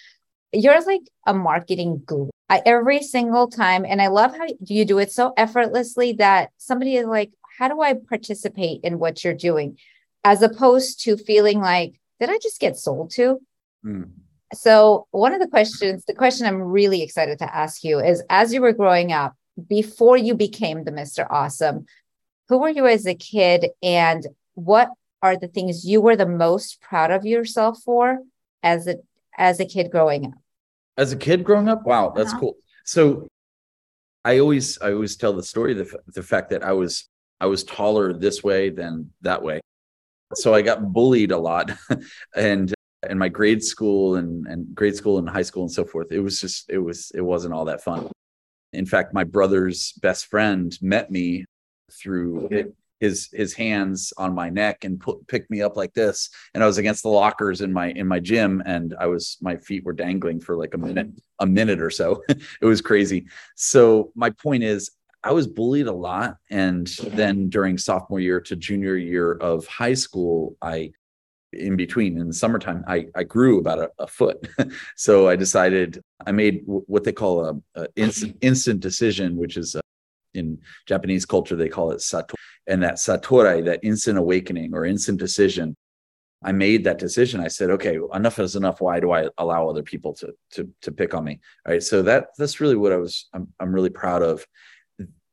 You're 0.52 0.80
like 0.84 1.02
a 1.26 1.34
marketing 1.34 2.02
guru. 2.06 2.30
I, 2.48 2.62
every 2.64 3.02
single 3.02 3.48
time. 3.48 3.84
And 3.84 4.00
I 4.00 4.06
love 4.08 4.36
how 4.36 4.46
you 4.64 4.84
do 4.84 4.98
it 4.98 5.10
so 5.10 5.32
effortlessly 5.36 6.12
that 6.14 6.50
somebody 6.58 6.96
is 6.96 7.06
like, 7.06 7.32
how 7.58 7.68
do 7.68 7.80
I 7.80 7.94
participate 7.94 8.82
in 8.84 8.98
what 8.98 9.24
you're 9.24 9.34
doing? 9.34 9.78
As 10.24 10.42
opposed 10.42 11.02
to 11.04 11.16
feeling 11.16 11.60
like, 11.60 12.00
did 12.20 12.30
I 12.30 12.38
just 12.38 12.60
get 12.60 12.76
sold 12.76 13.10
to? 13.12 13.40
Mm. 13.84 14.10
So, 14.54 15.06
one 15.10 15.34
of 15.34 15.40
the 15.40 15.48
questions, 15.48 16.04
the 16.04 16.14
question 16.14 16.46
I'm 16.46 16.62
really 16.62 17.02
excited 17.02 17.38
to 17.40 17.54
ask 17.54 17.82
you 17.82 17.98
is 17.98 18.22
as 18.30 18.54
you 18.54 18.60
were 18.60 18.72
growing 18.72 19.12
up, 19.12 19.34
before 19.68 20.16
you 20.16 20.34
became 20.34 20.84
the 20.84 20.92
Mr. 20.92 21.26
Awesome, 21.28 21.86
who 22.48 22.58
were 22.58 22.68
you 22.68 22.86
as 22.86 23.06
a 23.06 23.14
kid 23.14 23.66
and 23.82 24.26
what 24.54 24.90
are 25.22 25.36
the 25.36 25.48
things 25.48 25.84
you 25.84 26.00
were 26.00 26.16
the 26.16 26.26
most 26.26 26.80
proud 26.80 27.10
of 27.10 27.24
yourself 27.24 27.80
for 27.84 28.18
as 28.62 28.86
a 28.86 28.96
as 29.38 29.60
a 29.60 29.66
kid 29.66 29.90
growing 29.90 30.26
up? 30.26 30.32
as 30.96 31.12
a 31.12 31.16
kid 31.16 31.44
growing 31.44 31.68
up 31.68 31.84
wow 31.84 32.12
that's 32.14 32.30
uh-huh. 32.30 32.40
cool 32.40 32.56
so 32.84 33.26
i 34.24 34.38
always 34.38 34.80
i 34.80 34.92
always 34.92 35.16
tell 35.16 35.32
the 35.32 35.42
story 35.42 35.74
the, 35.74 35.98
the 36.14 36.22
fact 36.22 36.50
that 36.50 36.62
i 36.62 36.72
was 36.72 37.08
i 37.40 37.46
was 37.46 37.64
taller 37.64 38.12
this 38.12 38.42
way 38.42 38.70
than 38.70 39.10
that 39.20 39.42
way 39.42 39.60
so 40.34 40.54
i 40.54 40.62
got 40.62 40.92
bullied 40.92 41.32
a 41.32 41.38
lot 41.38 41.70
and 42.36 42.74
in 43.08 43.18
my 43.18 43.28
grade 43.28 43.62
school 43.62 44.16
and, 44.16 44.46
and 44.46 44.74
grade 44.74 44.96
school 44.96 45.18
and 45.18 45.28
high 45.28 45.42
school 45.42 45.62
and 45.62 45.72
so 45.72 45.84
forth 45.84 46.10
it 46.10 46.20
was 46.20 46.40
just 46.40 46.68
it 46.70 46.78
was 46.78 47.12
it 47.14 47.20
wasn't 47.20 47.52
all 47.52 47.66
that 47.66 47.82
fun 47.82 48.08
in 48.72 48.86
fact 48.86 49.14
my 49.14 49.24
brother's 49.24 49.92
best 50.02 50.26
friend 50.26 50.76
met 50.80 51.10
me 51.10 51.44
through 51.92 52.48
his 53.00 53.28
his 53.32 53.52
hands 53.52 54.12
on 54.16 54.34
my 54.34 54.48
neck 54.48 54.84
and 54.84 54.98
put 54.98 55.26
picked 55.26 55.50
me 55.50 55.62
up 55.62 55.76
like 55.76 55.92
this. 55.94 56.30
And 56.54 56.62
i 56.62 56.66
was 56.66 56.78
against 56.78 57.02
the 57.02 57.10
lockers 57.10 57.60
in 57.60 57.72
my 57.72 57.90
in 57.90 58.06
my 58.06 58.20
gym 58.20 58.62
and 58.64 58.94
i 58.98 59.06
was 59.06 59.36
my 59.40 59.56
feet 59.56 59.84
were 59.84 59.92
dangling 59.92 60.40
for 60.40 60.56
like 60.56 60.74
a 60.74 60.78
minute 60.78 61.08
a 61.40 61.46
minute 61.46 61.80
or 61.80 61.90
so. 61.90 62.22
It 62.28 62.64
was 62.66 62.80
crazy. 62.80 63.26
So 63.54 64.12
my 64.14 64.30
point 64.30 64.62
is 64.62 64.90
i 65.22 65.32
was 65.32 65.46
bullied 65.46 65.86
a 65.86 65.92
lot. 65.92 66.36
And 66.50 66.86
then 67.02 67.48
during 67.48 67.78
sophomore 67.78 68.20
year 68.20 68.40
to 68.42 68.56
junior 68.56 68.96
year 68.96 69.32
of 69.32 69.66
high 69.66 69.94
school 69.94 70.56
i 70.62 70.92
in 71.52 71.76
between 71.76 72.18
in 72.18 72.28
the 72.28 72.34
summertime 72.34 72.84
i, 72.88 73.06
I 73.14 73.22
grew 73.24 73.60
about 73.60 73.78
a, 73.78 73.90
a 73.98 74.06
foot. 74.06 74.48
So 74.96 75.28
i 75.28 75.36
decided 75.36 76.02
i 76.26 76.32
made 76.32 76.62
w- 76.66 76.84
what 76.86 77.04
they 77.04 77.12
call 77.12 77.44
a, 77.44 77.80
a 77.80 77.88
instant, 77.96 78.36
instant 78.40 78.80
decision 78.80 79.36
which 79.36 79.56
is 79.58 79.76
in 80.36 80.58
Japanese 80.86 81.24
culture, 81.24 81.56
they 81.56 81.68
call 81.68 81.90
it 81.92 81.98
satori. 81.98 82.34
And 82.66 82.82
that 82.82 82.96
satori, 82.96 83.64
that 83.64 83.80
instant 83.82 84.18
awakening 84.18 84.74
or 84.74 84.84
instant 84.84 85.18
decision, 85.18 85.76
I 86.42 86.52
made 86.52 86.84
that 86.84 86.98
decision. 86.98 87.40
I 87.40 87.48
said, 87.48 87.70
okay, 87.70 87.98
enough 88.12 88.38
is 88.38 88.56
enough. 88.56 88.80
Why 88.80 89.00
do 89.00 89.12
I 89.12 89.28
allow 89.38 89.68
other 89.68 89.82
people 89.82 90.14
to 90.14 90.32
to 90.52 90.68
to 90.82 90.92
pick 90.92 91.14
on 91.14 91.24
me? 91.24 91.40
All 91.66 91.72
right. 91.72 91.82
So 91.82 92.02
that 92.02 92.28
that's 92.38 92.60
really 92.60 92.76
what 92.76 92.92
I 92.92 92.96
was 92.96 93.28
I'm 93.32 93.52
I'm 93.58 93.72
really 93.72 93.90
proud 93.90 94.22
of 94.22 94.46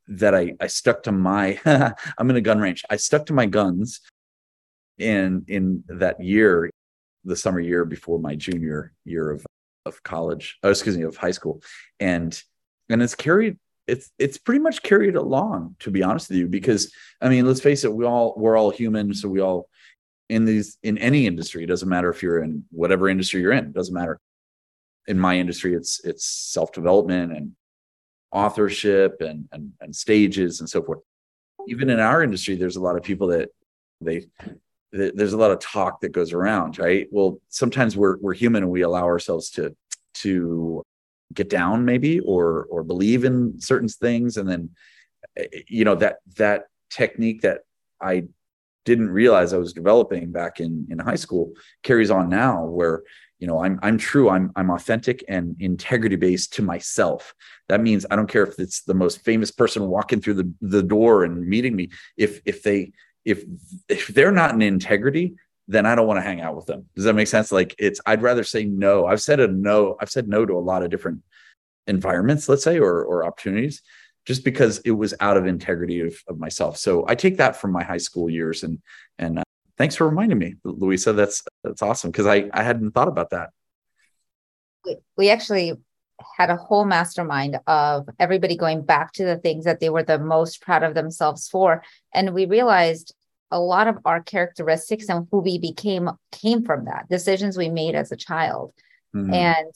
that 0.08 0.36
I 0.36 0.54
I 0.60 0.68
stuck 0.68 1.04
to 1.04 1.12
my 1.12 1.60
I'm 2.18 2.30
in 2.30 2.36
a 2.36 2.42
gun 2.42 2.60
range. 2.60 2.84
I 2.90 2.96
stuck 2.96 3.26
to 3.28 3.34
my 3.34 3.46
guns 3.46 4.02
in 4.98 5.46
in 5.48 5.84
that 5.88 6.22
year, 6.22 6.70
the 7.26 7.36
summer 7.36 7.60
year 7.60 7.86
before 7.86 8.20
my 8.20 8.36
junior 8.36 8.94
year 9.06 9.32
of 9.32 9.46
of 9.86 10.02
college, 10.04 10.58
oh, 10.64 10.70
excuse 10.70 10.98
me, 10.98 11.04
of 11.04 11.18
high 11.18 11.32
school. 11.32 11.62
And 12.00 12.42
and 12.90 13.02
it's 13.02 13.16
carried 13.16 13.58
it's 13.88 14.12
it's 14.18 14.38
pretty 14.38 14.60
much 14.60 14.82
carried 14.82 15.16
along 15.16 15.76
to 15.80 15.92
be 15.92 16.02
honest 16.04 16.30
with 16.30 16.38
you 16.38 16.48
because 16.48 16.94
i 17.22 17.28
mean 17.28 17.46
let's 17.46 17.60
face 17.60 17.84
it 17.84 17.94
we 17.94 18.06
all 18.06 18.34
we're 18.38 18.58
all 18.58 18.70
human 18.70 19.14
so 19.14 19.28
we 19.28 19.42
all 19.42 19.68
in 20.30 20.46
these 20.46 20.78
in 20.84 20.98
any 20.98 21.28
industry 21.28 21.64
it 21.64 21.68
doesn't 21.68 21.90
matter 21.90 22.10
if 22.10 22.24
you're 22.24 22.42
in 22.42 22.64
whatever 22.72 23.10
industry 23.10 23.42
you're 23.42 23.52
in 23.52 23.66
it 23.66 23.74
doesn't 23.74 23.94
matter. 23.94 24.20
In 25.08 25.20
my 25.20 25.38
industry 25.38 25.74
it's 25.74 26.04
it's 26.04 26.26
self-development 26.26 27.34
and 27.34 27.52
authorship 28.32 29.22
and, 29.22 29.48
and 29.52 29.74
and 29.82 29.96
stages 29.96 30.60
and 30.60 30.70
so 30.70 30.82
forth. 30.82 31.00
Even 31.68 31.90
in 31.90 32.00
our 32.00 32.24
industry 32.24 32.56
there's 32.56 32.78
a 32.78 32.82
lot 32.82 32.96
of 32.96 33.04
people 33.04 33.28
that 33.28 33.50
they 34.02 34.26
there's 34.92 35.34
a 35.34 35.38
lot 35.38 35.52
of 35.52 35.60
talk 35.60 36.02
that 36.02 36.14
goes 36.14 36.34
around 36.34 36.80
right? 36.80 37.08
Well 37.12 37.40
sometimes 37.50 37.98
we're 37.98 38.18
we're 38.18 38.34
human 38.34 38.64
and 38.64 38.72
we 38.72 38.82
allow 38.82 39.04
ourselves 39.04 39.50
to 39.52 39.76
to 40.16 40.84
get 41.34 41.50
down 41.50 41.86
maybe 41.86 42.20
or 42.22 42.68
or 42.70 42.84
believe 42.84 43.24
in 43.24 43.60
certain 43.60 43.90
things. 43.90 44.38
And 44.38 44.50
then 44.50 44.70
eh, 45.38 45.46
you 45.68 45.86
know 45.86 45.96
that 45.96 46.18
that 46.38 46.66
technique 46.90 47.42
that 47.42 47.62
i 48.00 48.24
didn't 48.86 49.10
realize 49.10 49.52
i 49.52 49.58
was 49.58 49.74
developing 49.74 50.32
back 50.32 50.60
in 50.60 50.86
in 50.92 51.00
high 51.00 51.16
school 51.16 51.54
carries 51.82 52.12
on 52.12 52.30
now 52.30 52.66
where 52.66 53.02
you 53.40 53.48
know 53.48 53.64
i'm 53.64 53.80
i'm 53.82 53.98
true. 53.98 54.30
I'm 54.30 54.52
i'm 54.56 54.70
authentic 54.70 55.24
and 55.28 55.56
integrity 55.60 56.16
based 56.16 56.54
to 56.54 56.62
myself. 56.62 57.34
That 57.68 57.82
means 57.82 58.06
i 58.10 58.16
don't 58.16 58.30
care 58.30 58.44
if 58.44 58.60
it's 58.60 58.84
the 58.84 58.94
most 58.94 59.24
famous 59.26 59.52
person 59.52 59.88
walking 59.88 60.22
through 60.22 60.36
the 60.36 60.54
the 60.62 60.84
door 60.84 61.24
and 61.24 61.46
meeting 61.46 61.76
me. 61.76 61.90
If 62.16 62.42
if 62.46 62.64
they 62.64 62.94
if 63.26 63.44
if 63.90 64.08
they're 64.08 64.32
not 64.32 64.54
in 64.54 64.62
integrity 64.62 65.36
then 65.68 65.86
I 65.86 65.96
don't 65.96 66.08
want 66.08 66.18
to 66.18 66.22
hang 66.22 66.42
out 66.42 66.56
with 66.56 66.66
them. 66.66 66.86
Does 66.96 67.06
that 67.06 67.14
make 67.14 67.28
sense? 67.28 67.52
Like 67.52 67.76
it's 67.80 68.02
I'd 68.06 68.22
rather 68.22 68.44
say 68.44 68.66
no. 68.66 69.06
I've 69.06 69.22
said 69.22 69.40
a 69.40 69.48
no, 69.48 69.98
I've 70.00 70.12
said 70.12 70.28
no 70.28 70.46
to 70.46 70.54
a 70.54 70.60
lot 70.60 70.84
of 70.84 70.90
different 70.90 71.22
environments, 71.88 72.50
let's 72.50 72.64
say, 72.64 72.80
or 72.80 73.04
or 73.04 73.26
opportunities, 73.26 73.82
just 74.26 74.44
because 74.44 74.80
it 74.80 74.92
was 74.92 75.14
out 75.20 75.38
of 75.38 75.48
integrity 75.48 76.02
of, 76.02 76.16
of 76.28 76.38
myself. 76.38 76.78
So 76.78 77.06
I 77.08 77.16
take 77.16 77.38
that 77.38 77.56
from 77.56 77.72
my 77.72 77.84
high 77.84 77.98
school 77.98 78.30
years 78.30 78.64
and 78.64 78.80
and 79.18 79.40
uh, 79.40 79.44
thanks 79.78 79.96
for 79.96 80.08
reminding 80.08 80.38
me, 80.38 80.56
Louisa. 80.64 81.14
That's 81.14 81.44
that's 81.64 81.82
awesome 81.82 82.12
because 82.12 82.28
I 82.28 82.50
I 82.54 82.64
hadn't 82.64 82.92
thought 82.92 83.08
about 83.08 83.30
that. 83.30 83.52
We, 84.86 84.98
we 85.18 85.30
actually 85.30 85.74
had 86.38 86.50
a 86.50 86.56
whole 86.56 86.86
mastermind 86.86 87.60
of 87.68 88.08
everybody 88.20 88.56
going 88.56 88.84
back 88.84 89.14
to 89.14 89.26
the 89.26 89.38
things 89.38 89.66
that 89.66 89.80
they 89.80 89.90
were 89.90 90.04
the 90.04 90.20
most 90.20 90.62
proud 90.62 90.84
of 90.84 90.94
themselves 90.94 91.50
for 91.50 91.84
and 92.14 92.34
we 92.34 92.46
realized 92.46 93.14
a 93.54 93.60
lot 93.60 93.88
of 93.88 94.00
our 94.04 94.22
characteristics 94.22 95.08
and 95.08 95.28
who 95.32 95.40
we 95.40 95.60
became 95.60 96.10
came 96.32 96.66
from 96.66 96.86
that 96.86 97.08
decisions 97.08 97.56
we 97.56 97.70
made 97.70 97.94
as 97.94 98.12
a 98.12 98.18
child 98.18 98.74
mm-hmm. 99.16 99.34
and 99.34 99.74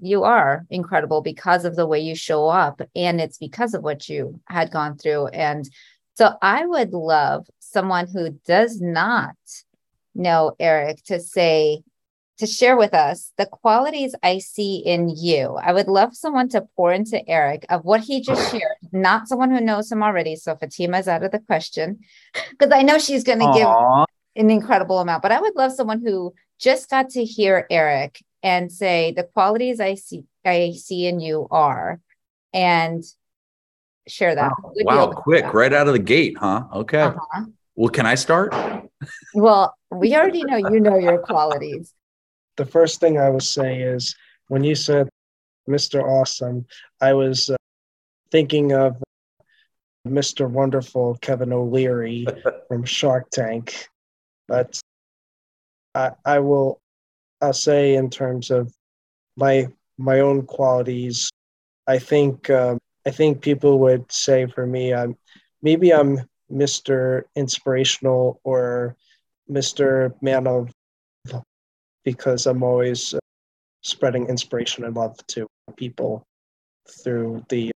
you 0.00 0.24
are 0.24 0.66
incredible 0.68 1.22
because 1.22 1.64
of 1.64 1.76
the 1.76 1.86
way 1.86 2.00
you 2.00 2.16
show 2.16 2.48
up 2.48 2.82
and 2.96 3.20
it's 3.20 3.38
because 3.38 3.72
of 3.72 3.82
what 3.82 4.08
you 4.08 4.40
had 4.48 4.72
gone 4.72 4.98
through 4.98 5.28
and 5.28 5.70
so 6.14 6.34
i 6.42 6.66
would 6.66 6.92
love 6.92 7.46
someone 7.60 8.08
who 8.08 8.30
does 8.44 8.80
not 8.80 9.36
know 10.14 10.52
erik 10.58 11.02
to 11.04 11.20
say 11.20 11.80
to 12.38 12.46
share 12.46 12.76
with 12.76 12.94
us 12.94 13.32
the 13.38 13.46
qualities 13.46 14.14
i 14.22 14.38
see 14.38 14.76
in 14.76 15.08
you 15.08 15.56
i 15.62 15.72
would 15.72 15.88
love 15.88 16.14
someone 16.14 16.48
to 16.48 16.66
pour 16.76 16.92
into 16.92 17.26
erik 17.28 17.64
of 17.68 17.84
what 17.84 18.00
he 18.00 18.20
just 18.20 18.50
shared 18.52 18.76
not 18.92 19.28
someone 19.28 19.50
who 19.50 19.60
knows 19.60 19.90
him 19.90 20.02
already 20.02 20.36
so 20.36 20.56
fatima 20.56 20.98
is 20.98 21.08
out 21.08 21.22
of 21.22 21.30
the 21.30 21.38
question 21.40 21.98
because 22.50 22.72
i 22.72 22.82
know 22.82 22.98
she's 22.98 23.24
going 23.24 23.38
to 23.38 23.52
give 23.54 23.68
an 24.36 24.50
incredible 24.50 24.98
amount 25.00 25.22
but 25.22 25.32
i 25.32 25.40
would 25.40 25.54
love 25.56 25.72
someone 25.72 26.00
who 26.00 26.34
just 26.58 26.88
got 26.88 27.10
to 27.10 27.24
hear 27.24 27.66
erik 27.70 28.22
and 28.44 28.70
say 28.70 29.10
the 29.16 29.24
qualities 29.24 29.80
I 29.80 29.94
see 29.94 30.24
I 30.44 30.72
see 30.76 31.06
in 31.06 31.18
you 31.18 31.48
are 31.50 31.98
and 32.52 33.02
share 34.06 34.34
that. 34.34 34.52
Wow, 34.62 35.06
wow 35.06 35.06
quick, 35.06 35.44
that. 35.44 35.54
right 35.54 35.72
out 35.72 35.88
of 35.88 35.94
the 35.94 35.98
gate, 35.98 36.36
huh? 36.38 36.64
Okay. 36.72 37.00
Uh-huh. 37.00 37.44
Well, 37.74 37.88
can 37.88 38.06
I 38.06 38.14
start? 38.14 38.54
well, 39.34 39.74
we 39.90 40.14
already 40.14 40.44
know 40.44 40.56
you 40.56 40.78
know 40.78 40.96
your 40.96 41.18
qualities. 41.18 41.92
The 42.56 42.66
first 42.66 43.00
thing 43.00 43.18
I 43.18 43.30
would 43.30 43.42
say 43.42 43.82
is 43.82 44.14
when 44.48 44.64
you 44.64 44.74
said 44.74 45.08
Mr. 45.68 46.02
Awesome, 46.02 46.66
I 47.00 47.14
was 47.14 47.50
uh, 47.50 47.56
thinking 48.30 48.72
of 48.72 49.02
Mr. 50.06 50.48
Wonderful 50.48 51.16
Kevin 51.20 51.52
O'Leary 51.52 52.26
from 52.68 52.84
Shark 52.84 53.30
Tank. 53.30 53.88
But 54.46 54.78
I, 55.94 56.12
I 56.24 56.38
will 56.40 56.80
I'll 57.40 57.52
say 57.52 57.94
in 57.94 58.10
terms 58.10 58.50
of 58.50 58.72
my 59.36 59.68
my 59.98 60.20
own 60.20 60.42
qualities, 60.46 61.30
I 61.86 61.98
think 61.98 62.50
um, 62.50 62.78
I 63.06 63.10
think 63.10 63.42
people 63.42 63.78
would 63.80 64.10
say 64.10 64.46
for 64.46 64.66
me, 64.66 64.94
I'm 64.94 65.16
maybe 65.62 65.92
I'm 65.92 66.20
Mr. 66.50 67.22
Inspirational 67.36 68.40
or 68.44 68.96
Mr. 69.50 70.14
Man 70.22 70.46
of 70.46 70.72
because 72.04 72.46
I'm 72.46 72.62
always 72.62 73.14
uh, 73.14 73.18
spreading 73.82 74.28
inspiration 74.28 74.84
and 74.84 74.94
love 74.94 75.16
to 75.28 75.46
people 75.76 76.26
through 77.02 77.44
the 77.48 77.70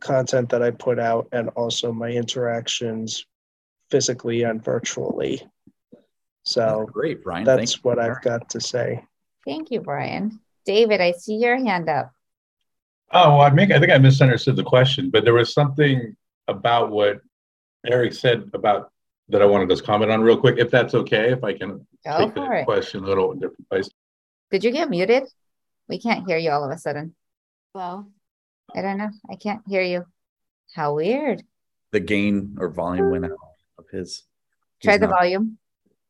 content 0.00 0.48
that 0.50 0.62
I 0.62 0.70
put 0.70 0.98
out 0.98 1.28
and 1.32 1.48
also 1.50 1.92
my 1.92 2.10
interactions 2.10 3.24
physically 3.90 4.42
and 4.42 4.62
virtually. 4.62 5.42
So 6.42 6.80
that's 6.80 6.90
great, 6.90 7.22
Brian. 7.22 7.44
That's 7.44 7.74
Thank 7.74 7.84
what 7.84 7.98
you. 7.98 8.04
I've 8.04 8.22
got 8.22 8.48
to 8.50 8.60
say. 8.60 9.04
Thank 9.44 9.70
you, 9.70 9.80
Brian. 9.80 10.40
David, 10.64 11.00
I 11.00 11.12
see 11.12 11.36
your 11.36 11.56
hand 11.56 11.88
up. 11.88 12.12
Oh, 13.12 13.36
well, 13.36 13.40
I 13.40 13.50
think 13.50 13.72
I 13.72 13.78
think 13.78 13.92
I 13.92 13.98
misunderstood 13.98 14.56
the 14.56 14.62
question, 14.62 15.10
but 15.10 15.24
there 15.24 15.34
was 15.34 15.52
something 15.52 16.16
about 16.48 16.90
what 16.90 17.20
Eric 17.86 18.12
said 18.12 18.50
about 18.54 18.92
that 19.28 19.42
I 19.42 19.46
wanted 19.46 19.74
to 19.74 19.82
comment 19.82 20.10
on 20.10 20.22
real 20.22 20.36
quick, 20.36 20.56
if 20.58 20.70
that's 20.70 20.94
okay, 20.94 21.32
if 21.32 21.44
I 21.44 21.56
can 21.56 21.86
Go 22.04 22.18
take 22.18 22.34
the 22.34 22.52
it. 22.52 22.64
question 22.64 23.04
a 23.04 23.06
little 23.06 23.34
different 23.34 23.68
place. 23.68 23.88
Did 24.50 24.64
you 24.64 24.70
get 24.70 24.90
muted? 24.90 25.24
We 25.88 25.98
can't 25.98 26.26
hear 26.26 26.38
you 26.38 26.50
all 26.50 26.64
of 26.64 26.70
a 26.70 26.78
sudden. 26.78 27.14
Well, 27.74 28.10
I 28.74 28.82
don't 28.82 28.98
know. 28.98 29.10
I 29.30 29.36
can't 29.36 29.62
hear 29.68 29.82
you. 29.82 30.04
How 30.74 30.94
weird. 30.94 31.42
The 31.92 32.00
gain 32.00 32.56
or 32.58 32.68
volume 32.68 33.10
went 33.10 33.24
out 33.24 33.32
of 33.78 33.88
his. 33.90 34.24
Try 34.82 34.96
the 34.96 35.06
not... 35.06 35.18
volume. 35.18 35.58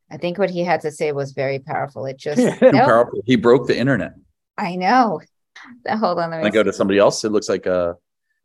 I 0.09 0.17
think 0.17 0.37
what 0.37 0.49
he 0.49 0.63
had 0.63 0.81
to 0.81 0.91
say 0.91 1.11
was 1.11 1.31
very 1.31 1.59
powerful. 1.59 2.05
It 2.05 2.17
just 2.17 2.39
nope. 2.61 2.73
powerful. 2.73 3.21
He 3.25 3.35
broke 3.35 3.67
the 3.67 3.77
internet. 3.77 4.13
I 4.57 4.75
know. 4.75 5.21
Hold 5.87 6.19
on. 6.19 6.31
Let 6.31 6.41
me 6.41 6.47
I 6.47 6.49
go 6.49 6.63
to 6.63 6.73
somebody 6.73 6.99
else. 6.99 7.23
It 7.23 7.31
looks 7.31 7.49
like 7.49 7.65
uh 7.67 7.93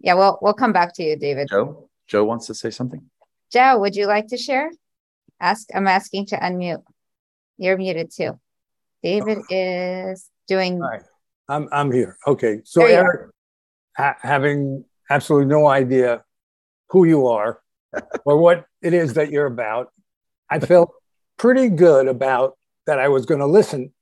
yeah, 0.00 0.14
well, 0.14 0.38
we'll 0.42 0.54
come 0.54 0.72
back 0.72 0.94
to 0.94 1.02
you, 1.02 1.16
David. 1.16 1.48
Joe. 1.48 1.88
Joe 2.06 2.24
wants 2.24 2.46
to 2.46 2.54
say 2.54 2.70
something. 2.70 3.02
Joe, 3.52 3.78
would 3.78 3.96
you 3.96 4.06
like 4.06 4.28
to 4.28 4.36
share? 4.36 4.70
Ask. 5.40 5.68
I'm 5.74 5.86
asking 5.86 6.26
to 6.26 6.36
unmute. 6.36 6.82
You're 7.58 7.76
muted 7.76 8.10
too. 8.10 8.38
David 9.02 9.38
is 9.50 10.28
doing. 10.48 10.78
Right. 10.78 11.02
I'm 11.48 11.68
I'm 11.72 11.92
here. 11.92 12.16
Okay. 12.26 12.60
So 12.64 12.84
Erik, 12.84 13.30
ha- 13.96 14.16
having 14.20 14.84
absolutely 15.08 15.46
no 15.46 15.66
idea 15.66 16.25
who 16.90 17.04
you 17.04 17.26
are 17.28 17.60
or 18.25 18.38
what 18.38 18.66
it 18.82 18.94
is 18.94 19.14
that 19.14 19.30
you're 19.30 19.46
about, 19.46 19.92
I 20.50 20.60
felt 20.60 20.92
pretty 21.36 21.68
good 21.68 22.08
about 22.08 22.56
that 22.86 22.98
I 22.98 23.08
was 23.08 23.26
going 23.26 23.40
to 23.40 23.46
listen 23.46 23.92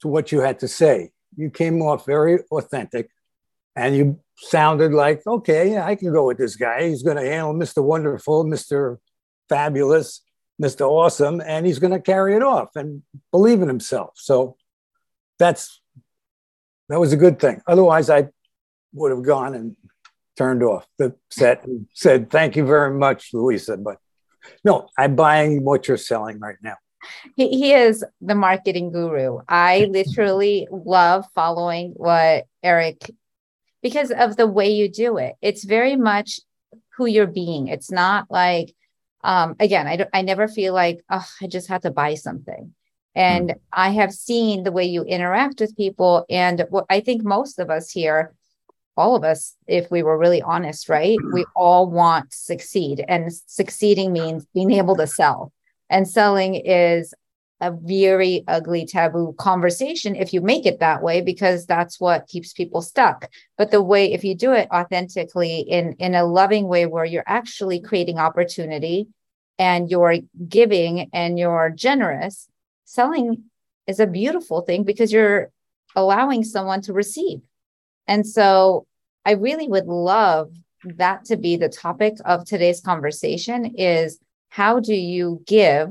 to 0.00 0.08
what 0.08 0.32
you 0.32 0.40
had 0.40 0.60
to 0.60 0.68
say. 0.68 1.10
You 1.36 1.50
came 1.50 1.82
off 1.82 2.06
very 2.06 2.40
authentic 2.50 3.10
and 3.74 3.94
you 3.94 4.20
sounded 4.38 4.92
like, 4.92 5.26
okay, 5.26 5.72
yeah, 5.72 5.84
I 5.84 5.94
can 5.94 6.12
go 6.12 6.26
with 6.26 6.38
this 6.38 6.56
guy. 6.56 6.88
He's 6.88 7.02
going 7.02 7.16
to 7.16 7.22
handle 7.22 7.54
Mr. 7.54 7.82
Wonderful, 7.82 8.44
Mr. 8.44 8.96
Fabulous, 9.48 10.22
Mr. 10.62 10.88
Awesome, 10.88 11.42
and 11.44 11.66
he's 11.66 11.78
going 11.78 11.92
to 11.92 12.00
carry 12.00 12.34
it 12.34 12.42
off 12.42 12.76
and 12.76 13.02
believe 13.30 13.62
in 13.62 13.68
himself. 13.68 14.12
So 14.16 14.56
that's 15.38 15.80
that 16.88 17.00
was 17.00 17.12
a 17.12 17.16
good 17.16 17.38
thing. 17.38 17.60
Otherwise, 17.66 18.08
I 18.08 18.28
would 18.94 19.10
have 19.10 19.22
gone 19.22 19.54
and 19.54 19.76
turned 20.36 20.62
off 20.62 20.86
the 20.98 21.14
set 21.30 21.64
and 21.64 21.86
said, 21.92 22.30
"Thank 22.30 22.56
you 22.56 22.64
very 22.64 22.96
much, 22.96 23.30
Louisa," 23.32 23.76
but 23.76 23.98
no, 24.64 24.88
I'm 24.96 25.16
buying 25.16 25.64
what 25.64 25.88
you're 25.88 25.96
selling 25.96 26.38
right 26.38 26.56
now. 26.62 26.76
He, 27.36 27.48
he 27.50 27.72
is 27.72 28.04
the 28.20 28.34
marketing 28.34 28.92
guru. 28.92 29.38
I 29.48 29.86
literally 29.90 30.68
love 30.70 31.26
following 31.34 31.92
what 31.96 32.46
Erik 32.62 33.10
because 33.82 34.10
of 34.10 34.36
the 34.36 34.46
way 34.46 34.70
you 34.70 34.88
do 34.88 35.18
it. 35.18 35.34
It's 35.42 35.64
very 35.64 35.96
much 35.96 36.40
who 36.96 37.06
you're 37.06 37.26
being. 37.26 37.68
It's 37.68 37.90
not 37.90 38.26
like, 38.30 38.74
um, 39.24 39.56
again, 39.60 39.86
I, 39.86 40.06
I 40.12 40.22
never 40.22 40.48
feel 40.48 40.74
like, 40.74 41.00
oh, 41.10 41.26
I 41.42 41.46
just 41.46 41.68
have 41.68 41.82
to 41.82 41.90
buy 41.90 42.14
something. 42.14 42.74
And 43.14 43.50
mm. 43.50 43.54
I 43.72 43.90
have 43.90 44.12
seen 44.12 44.62
the 44.62 44.72
way 44.72 44.84
you 44.84 45.02
interact 45.02 45.60
with 45.60 45.76
people. 45.76 46.24
And 46.28 46.66
what 46.70 46.86
I 46.90 47.00
think 47.00 47.24
most 47.24 47.58
of 47.58 47.70
us 47.70 47.90
here 47.90 48.34
all 48.96 49.14
of 49.14 49.24
us, 49.24 49.54
if 49.66 49.90
we 49.90 50.02
were 50.02 50.16
really 50.16 50.42
honest, 50.42 50.88
right? 50.88 51.18
We 51.32 51.44
all 51.54 51.90
want 51.90 52.30
to 52.30 52.36
succeed, 52.36 53.04
and 53.06 53.30
succeeding 53.46 54.12
means 54.12 54.46
being 54.54 54.72
able 54.72 54.96
to 54.96 55.06
sell. 55.06 55.52
And 55.90 56.08
selling 56.08 56.54
is 56.54 57.14
a 57.60 57.72
very 57.72 58.44
ugly 58.46 58.84
taboo 58.84 59.34
conversation 59.38 60.14
if 60.14 60.32
you 60.32 60.40
make 60.40 60.66
it 60.66 60.80
that 60.80 61.02
way 61.02 61.22
because 61.22 61.64
that's 61.64 61.98
what 61.98 62.26
keeps 62.26 62.52
people 62.52 62.82
stuck. 62.82 63.30
But 63.56 63.70
the 63.70 63.82
way 63.82 64.12
if 64.12 64.24
you 64.24 64.34
do 64.34 64.52
it 64.52 64.68
authentically 64.70 65.60
in 65.60 65.94
in 65.94 66.14
a 66.14 66.24
loving 66.24 66.68
way 66.68 66.86
where 66.86 67.04
you're 67.04 67.24
actually 67.26 67.80
creating 67.80 68.18
opportunity 68.18 69.08
and 69.58 69.90
you're 69.90 70.18
giving 70.48 71.08
and 71.12 71.38
you're 71.38 71.70
generous 71.70 72.48
selling 72.84 73.44
is 73.86 74.00
a 74.00 74.06
beautiful 74.06 74.60
thing 74.60 74.84
because 74.84 75.12
you're 75.12 75.50
allowing 75.94 76.44
someone 76.44 76.82
to 76.82 76.92
receive. 76.92 77.40
And 78.06 78.26
so 78.26 78.86
I 79.24 79.32
really 79.32 79.66
would 79.66 79.86
love 79.86 80.52
that 80.84 81.24
to 81.26 81.36
be 81.36 81.56
the 81.56 81.68
topic 81.68 82.14
of 82.24 82.44
today's 82.44 82.80
conversation 82.80 83.74
is 83.76 84.18
how 84.50 84.78
do 84.78 84.94
you 84.94 85.42
give 85.46 85.90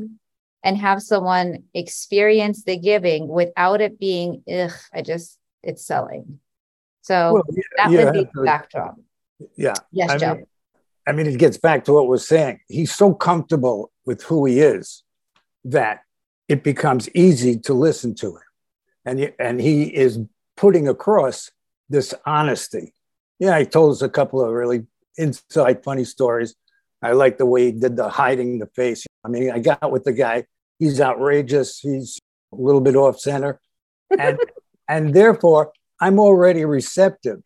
and 0.65 0.77
have 0.77 1.01
someone 1.01 1.63
experience 1.75 2.63
the 2.63 2.75
giving 2.75 3.27
without 3.27 3.79
it 3.79 3.99
being 3.99 4.43
ugh, 4.51 4.71
I 4.91 5.03
just 5.03 5.37
it's 5.63 5.85
selling. 5.85 6.39
So 7.03 7.35
well, 7.35 7.43
yeah, 7.51 7.63
that 7.77 7.91
yeah, 7.91 8.03
would 8.05 8.13
be 8.13 8.27
the 8.33 8.43
backdrop. 8.43 8.95
Yeah. 9.55 9.75
Yes, 9.91 10.09
I 10.09 10.17
Joe. 10.17 10.35
Mean, 10.35 10.45
I 11.07 11.11
mean, 11.11 11.27
it 11.27 11.37
gets 11.37 11.57
back 11.57 11.85
to 11.85 11.93
what 11.93 12.07
we're 12.07 12.17
saying. 12.17 12.61
He's 12.67 12.93
so 12.93 13.13
comfortable 13.13 13.91
with 14.07 14.23
who 14.23 14.45
he 14.45 14.59
is 14.59 15.03
that 15.65 16.01
it 16.49 16.63
becomes 16.63 17.09
easy 17.13 17.59
to 17.59 17.73
listen 17.75 18.15
to 18.15 18.37
him. 18.37 18.41
And, 19.05 19.33
and 19.37 19.61
he 19.61 19.83
is 19.83 20.19
putting 20.57 20.87
across 20.87 21.51
this 21.89 22.15
honesty. 22.25 22.93
Yeah, 23.37 23.59
he 23.59 23.65
told 23.65 23.91
us 23.91 24.01
a 24.01 24.09
couple 24.09 24.43
of 24.43 24.51
really 24.51 24.87
inside 25.15 25.83
funny 25.83 26.05
stories. 26.05 26.55
I 27.03 27.11
like 27.11 27.37
the 27.37 27.45
way 27.45 27.65
he 27.65 27.71
did 27.71 27.97
the 27.97 28.09
hiding 28.09 28.57
the 28.57 28.67
face. 28.67 29.05
I 29.23 29.27
mean, 29.27 29.51
I 29.51 29.59
got 29.59 29.91
with 29.91 30.05
the 30.05 30.13
guy. 30.13 30.45
He's 30.79 30.99
outrageous. 30.99 31.79
He's 31.79 32.19
a 32.51 32.57
little 32.57 32.81
bit 32.81 32.95
off 32.95 33.19
center, 33.19 33.59
and 34.17 34.39
and 34.89 35.13
therefore 35.13 35.71
I'm 35.99 36.19
already 36.19 36.65
receptive 36.65 37.41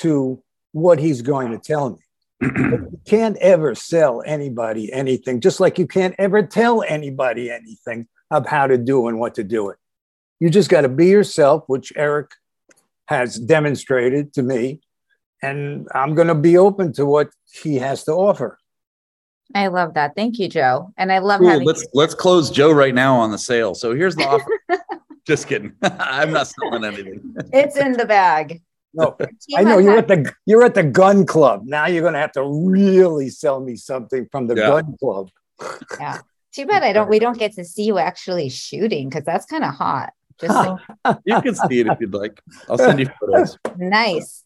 to 0.00 0.42
what 0.72 0.98
he's 0.98 1.22
going 1.22 1.52
to 1.52 1.58
tell 1.58 1.90
me. 1.90 1.98
you 2.40 3.00
can't 3.04 3.36
ever 3.38 3.74
sell 3.74 4.22
anybody 4.24 4.92
anything, 4.92 5.40
just 5.40 5.60
like 5.60 5.78
you 5.78 5.86
can't 5.86 6.14
ever 6.18 6.42
tell 6.42 6.82
anybody 6.82 7.50
anything 7.50 8.08
of 8.30 8.46
how 8.46 8.66
to 8.66 8.78
do 8.78 9.08
and 9.08 9.18
what 9.18 9.34
to 9.34 9.44
do 9.44 9.68
it. 9.68 9.76
You 10.38 10.48
just 10.48 10.70
got 10.70 10.82
to 10.82 10.88
be 10.88 11.06
yourself, 11.06 11.64
which 11.66 11.92
Erik 11.96 12.30
has 13.06 13.36
demonstrated 13.38 14.32
to 14.34 14.42
me. 14.42 14.80
And 15.42 15.88
I'm 15.94 16.14
going 16.14 16.28
to 16.28 16.34
be 16.34 16.56
open 16.56 16.92
to 16.94 17.04
what 17.04 17.30
he 17.50 17.76
has 17.76 18.04
to 18.04 18.12
offer. 18.12 18.58
I 19.54 19.66
love 19.66 19.94
that. 19.94 20.14
Thank 20.14 20.38
you, 20.38 20.48
Joe. 20.48 20.92
And 20.96 21.10
I 21.12 21.18
love 21.18 21.40
Ooh, 21.40 21.46
having 21.46 21.66
let's 21.66 21.86
let's 21.92 22.14
close 22.14 22.50
Joe 22.50 22.72
right 22.72 22.94
now 22.94 23.16
on 23.16 23.30
the 23.30 23.38
sale. 23.38 23.74
So 23.74 23.94
here's 23.94 24.14
the 24.16 24.24
offer. 24.26 24.46
Just 25.26 25.46
kidding. 25.48 25.72
I'm 25.82 26.32
not 26.32 26.46
selling 26.48 26.84
anything. 26.84 27.34
It's 27.52 27.76
in 27.76 27.92
the 27.92 28.06
bag. 28.06 28.62
No, 28.92 29.16
I 29.56 29.62
know 29.62 29.78
you're 29.78 29.98
at 29.98 30.08
the 30.08 30.32
you're 30.46 30.64
at 30.64 30.74
the 30.74 30.82
gun 30.82 31.24
club. 31.26 31.62
Now 31.64 31.86
you're 31.86 32.02
gonna 32.02 32.18
have 32.20 32.32
to 32.32 32.44
really 32.44 33.28
sell 33.28 33.60
me 33.60 33.76
something 33.76 34.26
from 34.32 34.46
the 34.48 34.56
Yeah. 34.56 34.68
gun 34.68 34.96
club. 34.98 35.28
Yeah. 35.98 36.18
Too 36.52 36.66
bad 36.66 36.82
I 36.82 36.92
don't. 36.92 37.08
We 37.08 37.20
don't 37.20 37.38
get 37.38 37.52
to 37.54 37.64
see 37.64 37.84
you 37.84 37.98
actually 37.98 38.48
shooting 38.48 39.08
because 39.08 39.24
that's 39.24 39.46
kind 39.46 39.62
of 39.62 39.74
hot. 39.74 40.12
Just 40.40 40.54
like, 40.54 41.18
You 41.24 41.40
can 41.42 41.54
see 41.54 41.80
it 41.80 41.86
if 41.86 41.98
you'd 42.00 42.14
like. 42.14 42.40
I'll 42.68 42.78
send 42.78 42.98
you 42.98 43.08
photos. 43.20 43.58
nice. 43.76 44.44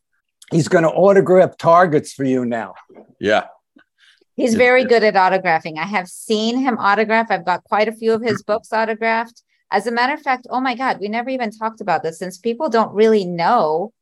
He's 0.51 0.69
gonna 0.69 0.91
autograph 0.91 1.57
targets 1.57 2.13
for 2.13 2.25
you 2.25 2.45
now. 2.45 2.75
Yeah. 3.19 3.45
He's 4.37 4.55
very 4.55 4.85
good. 4.85 5.05
at 5.05 5.15
autographing. 5.15 5.79
I 5.79 5.85
have 5.85 6.09
seen 6.09 6.59
him 6.59 6.77
autograph. 6.79 7.31
I've 7.31 7.45
got 7.45 7.65
quite 7.65 7.89
a 7.89 7.93
few 7.93 8.13
of 8.13 8.23
his 8.23 8.43
books 8.43 8.73
autographed. 8.73 9.43
As 9.71 9.87
a 9.87 9.93
matter 9.93 10.15
of 10.15 10.23
fact, 10.23 10.47
oh 10.51 10.61
my 10.61 10.75
God, 10.75 10.99
we 11.01 11.09
never 11.09 11.31
even 11.31 11.51
talked 11.51 11.81
about 11.81 12.03
this 12.03 12.19
since 12.19 12.39
people 12.39 12.69
don't 12.69 12.93
really 12.95 13.25
know 13.25 13.93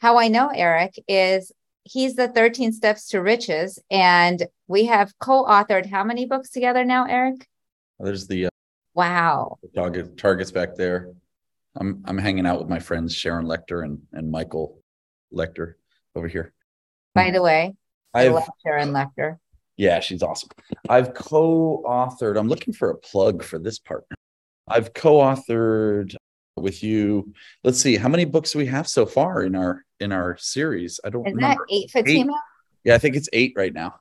how 0.00 0.18
I 0.18 0.28
know 0.28 0.48
Erik 0.48 0.94
is 1.08 1.52
he's 1.84 2.14
the 2.16 2.28
13 2.28 2.72
steps 2.72 3.08
to 3.08 3.20
riches. 3.20 3.78
And 3.90 4.46
we 4.68 4.86
have 4.86 5.12
co-authored 5.18 5.86
how 5.86 6.04
many 6.04 6.26
books 6.26 6.50
together 6.50 6.84
now, 6.84 7.06
Erik? 7.06 7.46
There's 7.98 8.26
the 8.26 8.46
uh, 8.46 8.50
Wow. 8.94 9.58
target 9.74 10.16
targets 10.16 10.52
back 10.52 10.76
there. 10.76 11.12
I'm 11.76 12.02
I'm 12.04 12.18
hanging 12.18 12.46
out 12.46 12.60
with 12.60 12.68
my 12.68 12.78
friends 12.78 13.12
Sharon 13.14 13.46
Lechter 13.46 13.84
and 13.84 14.02
and 14.12 14.30
Michael 14.30 14.80
Lechter 15.32 15.74
over 16.14 16.28
here. 16.28 16.52
By 17.14 17.32
the 17.32 17.42
way, 17.42 17.74
I 18.12 18.26
I've 18.26 18.32
love 18.32 18.48
Sharon 18.64 18.90
Lechter. 18.92 19.38
Yeah, 19.76 20.00
she's 20.00 20.22
awesome. 20.22 20.50
I've 20.88 21.14
co-authored. 21.14 22.38
I'm 22.38 22.48
looking 22.48 22.74
for 22.74 22.90
a 22.90 22.96
plug 22.96 23.42
for 23.42 23.58
this 23.58 23.78
partner. 23.78 24.16
I've 24.68 24.94
co-authored 24.94 26.14
with 26.56 26.82
you. 26.82 27.32
Let's 27.64 27.80
see, 27.80 27.96
how 27.96 28.08
many 28.08 28.24
books 28.24 28.52
do 28.52 28.58
we 28.58 28.66
have 28.66 28.88
so 28.88 29.06
far 29.06 29.42
in 29.42 29.54
our 29.54 29.84
in 30.00 30.12
our 30.12 30.36
series? 30.38 31.00
I 31.04 31.10
don't 31.10 31.24
remember. 31.24 31.40
Is 31.40 31.42
that 31.42 31.48
remember. 31.48 31.66
eight 31.70 31.90
Fatima? 31.90 32.40
Yeah, 32.84 32.94
I 32.94 32.98
think 32.98 33.16
it's 33.16 33.28
eight 33.32 33.52
right 33.56 33.72
now. 33.72 33.96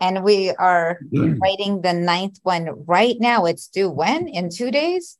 And 0.00 0.22
we 0.22 0.50
are 0.50 0.98
I 1.16 1.18
writing 1.42 1.80
the 1.80 1.92
ninth 1.92 2.38
one 2.42 2.84
right 2.86 3.16
now. 3.18 3.46
It's 3.46 3.68
due 3.68 3.90
when? 3.90 4.28
In 4.28 4.50
two 4.50 4.70
days? 4.70 5.18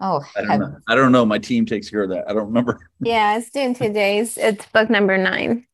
Oh, 0.00 0.24
I 0.36 0.42
don't 0.42 0.60
know. 0.60 0.76
I 0.88 0.94
don't 0.94 1.12
know. 1.12 1.24
My 1.24 1.38
team 1.38 1.66
takes 1.66 1.90
care 1.90 2.02
of 2.02 2.10
that. 2.10 2.28
I 2.28 2.34
don't 2.34 2.46
remember. 2.46 2.90
Yeah, 3.00 3.38
it's 3.38 3.50
due 3.50 3.60
in 3.60 3.74
two 3.74 3.92
days. 3.92 4.36
It's 4.36 4.64
book 4.66 4.90
number 4.90 5.18
nine. 5.18 5.66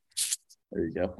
There 0.72 0.86
you 0.86 0.94
go. 0.94 1.14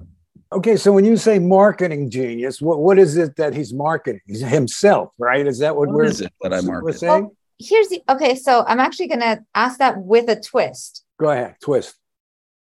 Okay, 0.55 0.77
so 0.77 0.93
when 0.93 1.05
you 1.05 1.17
say 1.17 1.41
marketing 1.41 2.11
genius, 2.11 2.61
what, 2.63 2.79
what 2.79 2.97
is 2.99 3.17
it 3.17 3.35
that 3.37 3.55
he's 3.55 3.73
marketing? 3.75 4.21
He's 4.27 4.41
himself, 4.41 5.11
right? 5.19 5.45
Is 5.47 5.59
that 5.59 5.75
what, 5.75 5.89
What 5.89 5.97
we're, 5.97 6.05
is 6.05 6.21
it 6.21 6.33
that 6.43 6.53
I 6.55 6.61
we're 6.61 6.67
market? 6.81 6.99
saying? 6.99 7.31
here's 7.59 7.89
the 7.89 8.03
okay. 8.09 8.35
So 8.37 8.65
I'm 8.67 8.79
actually 8.81 9.09
going 9.09 9.21
to 9.21 9.43
ask 9.55 9.79
that 9.79 9.99
with 9.99 10.29
a 10.29 10.41
twist. 10.41 11.05
Go 11.19 11.31
ahead, 11.31 11.57
twist. 11.61 11.97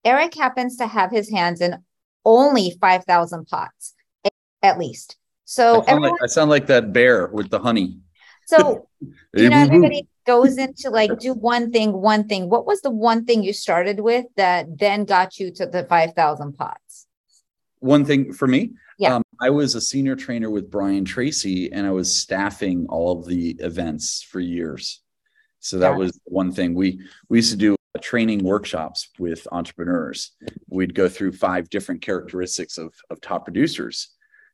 Erik 0.05 0.35
happens 0.35 0.77
to 0.77 0.87
have 0.87 1.09
his 1.11 1.29
hands 1.31 1.61
in 1.61 1.77
only 2.25 2.77
5,000 2.79 3.45
pots 3.47 3.95
at 4.61 4.77
least. 4.77 5.17
So, 5.45 5.81
I 5.81 5.85
sound, 5.85 5.87
everyone, 5.89 6.11
like, 6.11 6.23
I 6.23 6.27
sound 6.27 6.49
like 6.51 6.67
that 6.67 6.93
bear 6.93 7.27
with 7.27 7.49
the 7.49 7.59
honey. 7.59 7.99
so 8.45 8.87
you 9.01 9.49
know, 9.49 9.57
Hey, 9.57 9.65
woo, 9.65 9.69
woo. 9.69 9.75
everybody 9.75 10.07
goes 10.27 10.57
into 10.57 10.91
like 10.91 11.17
do 11.19 11.33
one 11.33 11.71
thing, 11.71 11.91
one 11.93 12.27
thing. 12.27 12.49
What 12.49 12.67
was 12.67 12.81
the 12.81 12.91
one 12.91 13.25
thing 13.25 13.41
you 13.41 13.51
started 13.53 13.99
with 14.01 14.25
that 14.37 14.77
then 14.77 15.05
got 15.05 15.39
you 15.39 15.51
to 15.53 15.65
the 15.65 15.85
5,000 15.85 16.53
pots? 16.53 16.88
One 17.79 18.03
thing 18.05 18.33
for 18.33 18.47
me, 18.47 18.73
Yeah. 18.97 19.15
um, 19.15 19.23
I 19.39 19.49
was 19.49 19.75
a 19.75 19.81
senior 19.81 20.15
trainer 20.15 20.49
with 20.49 20.69
Brian 20.69 21.05
Tracy, 21.05 21.71
and 21.71 21.87
I 21.87 21.91
was 21.91 22.13
staffing 22.13 22.85
all 22.89 23.19
of 23.19 23.25
the 23.25 23.51
events 23.59 24.21
for 24.21 24.39
years. 24.39 25.01
So 25.61 25.77
that 25.79 25.93
it. 25.93 25.97
was 25.97 26.17
one 26.25 26.51
thing 26.53 26.73
we 26.73 27.01
we 27.27 27.39
used 27.39 27.51
to 27.51 27.57
do 27.57 27.75
uh, 27.95 27.99
training 28.01 28.43
workshops 28.43 29.09
with 29.19 29.45
entrepreneurs. 29.51 30.31
We'd 30.69 30.95
go 30.95 31.09
through 31.09 31.33
five 31.33 31.69
different 31.69 32.01
characteristics 32.01 32.77
of 32.77 32.93
of 33.09 33.19
top 33.19 33.43
producers, 33.45 34.09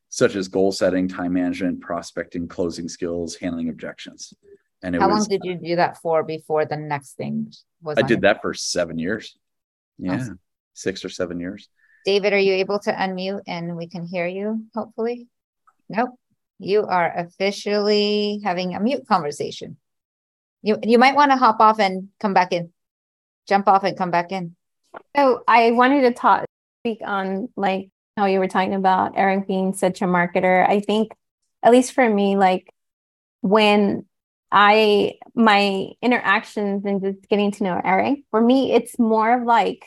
such 0.10 0.36
as 0.36 0.48
goal 0.48 0.72
setting, 0.72 1.08
time 1.08 1.34
management, 1.34 1.82
prospecting, 1.82 2.48
closing 2.48 2.88
skills, 2.90 3.36
handling 3.36 3.70
objections. 3.70 4.34
And 4.82 4.96
it 4.96 5.02
How 5.02 5.08
was 5.10 5.20
long 5.20 5.28
did 5.30 5.42
you 5.44 5.56
do 5.56 5.76
that 5.76 5.98
for 6.02 6.24
before 6.24 6.66
the 6.66 6.78
next 6.78 7.14
thing 7.18 7.52
was 7.84 7.98
I 7.98 8.02
did 8.02 8.10
your- 8.10 8.20
that 8.22 8.42
for 8.42 8.54
seven 8.56 8.98
years. 8.98 9.38
Yeah, 10.00 10.16
Awesome. 10.16 10.40
six 10.74 11.06
or 11.06 11.10
seven 11.10 11.40
years. 11.40 11.70
David, 12.06 12.34
are 12.34 12.40
you 12.40 12.54
able 12.54 12.80
to 12.80 12.92
unmute 12.92 13.42
and 13.48 13.76
we 13.76 13.88
can 13.88 14.06
hear 14.06 14.28
you, 14.28 14.66
hopefully? 14.74 15.28
Nope. 15.90 16.12
You 16.60 16.86
are 16.86 17.12
officially 17.18 18.42
having 18.44 18.76
a 18.76 18.80
mute 18.80 19.08
conversation. 19.08 19.78
You 20.62 20.78
you 20.84 20.98
might 20.98 21.16
want 21.16 21.32
to 21.32 21.38
hop 21.38 21.60
off 21.60 21.80
and 21.80 22.10
come 22.20 22.34
back 22.34 22.54
in. 22.54 22.72
Jump 23.48 23.68
off 23.68 23.84
and 23.84 23.98
come 23.98 24.12
back 24.12 24.32
in. 24.32 24.56
So 25.16 25.44
I 25.48 25.72
wanted 25.72 26.02
to 26.02 26.14
talk 26.14 26.46
speak 26.82 27.00
on 27.04 27.50
like 27.58 27.90
how 28.16 28.26
you 28.26 28.40
were 28.40 28.48
talking 28.48 28.76
about 28.76 29.18
Erik 29.18 29.48
being 29.48 29.74
such 29.74 30.02
a 30.02 30.06
marketer. 30.06 30.68
I 30.68 30.80
think 30.80 31.12
at 31.64 31.72
least 31.72 31.94
for 31.94 32.08
me, 32.08 32.38
like 32.38 32.70
when 33.42 34.06
I 34.52 35.16
my 35.34 35.90
interactions 36.02 36.86
and 36.86 37.02
just 37.02 37.28
getting 37.28 37.52
to 37.52 37.64
know 37.64 37.82
Erik, 37.84 38.20
for 38.32 38.40
me, 38.40 38.72
it's 38.72 38.98
more 39.00 39.42
of 39.42 39.44
like 39.46 39.86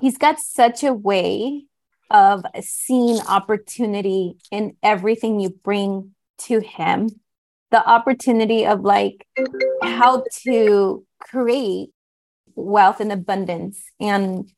he's 0.00 0.18
got 0.18 0.38
such 0.40 0.82
a 0.82 0.92
way 0.92 1.64
of 2.10 2.44
seeing 2.60 3.20
opportunity 3.26 4.36
in 4.50 4.76
everything 4.82 5.40
you 5.40 5.50
bring 5.50 6.14
to 6.38 6.60
him. 6.60 7.08
The 7.70 7.86
opportunity 7.88 8.66
of 8.66 8.82
like 8.82 9.26
how 9.82 10.24
to 10.44 11.06
create 11.20 11.90
wealth 12.54 13.00
and 13.00 13.10
abundance 13.10 13.82
and 13.98 14.50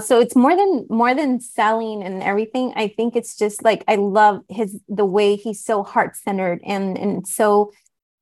so 0.00 0.20
it's 0.20 0.36
more 0.36 0.56
than 0.56 0.86
more 0.88 1.14
than 1.14 1.40
selling 1.40 2.02
and 2.02 2.22
everything 2.22 2.72
i 2.76 2.88
think 2.88 3.14
it's 3.14 3.36
just 3.36 3.62
like 3.62 3.84
i 3.88 3.94
love 3.94 4.42
his 4.48 4.80
the 4.88 5.04
way 5.04 5.36
he's 5.36 5.62
so 5.64 5.82
heart-centered 5.82 6.60
and 6.64 6.98
and 6.98 7.26
so 7.26 7.72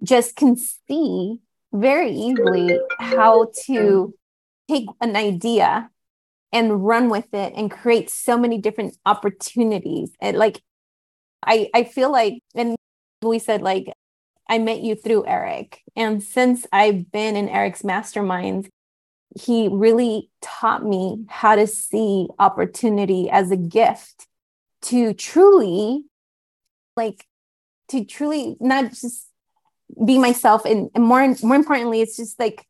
just 0.02 0.36
can 0.36 0.56
see 0.56 1.38
very 1.72 2.12
easily 2.12 2.78
how 2.98 3.50
to 3.64 4.14
take 4.68 4.86
an 5.00 5.16
idea 5.16 5.90
and 6.52 6.84
run 6.84 7.08
with 7.08 7.32
it 7.34 7.52
and 7.56 7.70
create 7.70 8.10
so 8.10 8.38
many 8.38 8.58
different 8.58 8.96
opportunities. 9.04 10.12
And 10.20 10.36
like 10.36 10.60
i 11.44 11.68
i 11.74 11.84
feel 11.84 12.10
like 12.10 12.42
and 12.54 12.76
we 13.22 13.38
said 13.38 13.62
like 13.62 13.86
i 14.48 14.58
met 14.58 14.80
you 14.80 14.94
through 14.94 15.26
erik. 15.26 15.82
And 15.94 16.22
since 16.22 16.66
i've 16.72 17.10
been 17.10 17.36
in 17.36 17.48
erik's 17.48 17.82
masterminds 17.82 18.68
he 19.38 19.68
really 19.70 20.30
taught 20.40 20.84
me 20.84 21.24
how 21.28 21.56
to 21.56 21.66
see 21.66 22.28
opportunity 22.38 23.28
as 23.30 23.50
a 23.50 23.56
gift 23.56 24.26
to 24.80 25.12
truly 25.12 26.04
like 26.96 27.26
to 27.88 28.04
truly 28.04 28.56
not 28.60 28.90
just 28.90 29.26
be 30.04 30.18
myself 30.18 30.64
and, 30.64 30.90
and 30.94 31.04
more 31.04 31.34
more 31.42 31.56
importantly 31.56 32.00
it's 32.00 32.16
just 32.16 32.38
like 32.40 32.66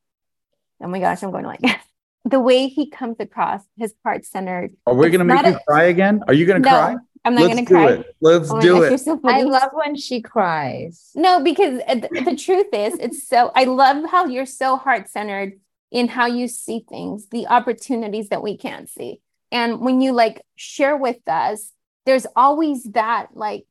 oh 0.83 0.89
my 0.89 0.99
gosh 0.99 1.23
i'm 1.23 1.31
going 1.31 1.45
to 1.45 1.49
like 1.49 1.61
the 2.27 2.41
way 2.41 2.67
he 2.69 2.91
comes 2.91 3.17
across 3.21 3.63
his 3.79 3.95
heart 4.05 4.27
centered 4.27 4.77
Are 4.87 4.95
we 4.95 5.09
going 5.09 5.21
to 5.21 5.25
make 5.25 5.43
not 5.43 5.47
you 5.47 5.57
a- 5.57 5.65
cry 5.65 5.85
again? 5.85 6.23
Are 6.27 6.35
you 6.35 6.45
going 6.45 6.61
to 6.63 6.69
no 6.69 6.77
cry? 6.77 6.97
i'm 7.25 7.35
not 7.35 7.51
going 7.53 7.65
to 7.65 7.73
cry 7.73 7.93
it. 7.93 8.17
Let's 8.21 8.51
Oh 8.51 8.61
do 8.61 8.73
gosh, 8.75 8.83
it. 8.85 8.89
you're 8.91 8.99
so 8.99 9.21
I 9.25 9.43
love 9.43 9.71
when 9.73 9.97
she 9.97 10.21
cries. 10.23 11.11
No, 11.15 11.43
because 11.43 11.81
uh, 11.89 11.95
th- 11.95 12.25
the 12.25 12.37
truth 12.37 12.67
is, 12.73 12.95
it's 12.99 13.27
so, 13.27 13.51
I 13.55 13.65
love 13.65 14.09
how 14.11 14.27
you're 14.27 14.47
so 14.47 14.77
heart 14.77 15.09
centered 15.09 15.55
in 15.91 16.09
how 16.09 16.27
you 16.27 16.47
see 16.49 16.85
things, 16.89 17.29
the 17.29 17.47
opportunities 17.47 18.29
that 18.29 18.43
we 18.43 18.57
can't 18.57 18.89
see. 18.89 19.21
And 19.53 19.81
when 19.81 20.01
you 20.01 20.13
like 20.13 20.43
share 20.57 20.97
with 20.97 21.19
us, 21.29 21.73
there's 22.07 22.27
always 22.37 22.85
that, 22.93 23.29
like, 23.35 23.65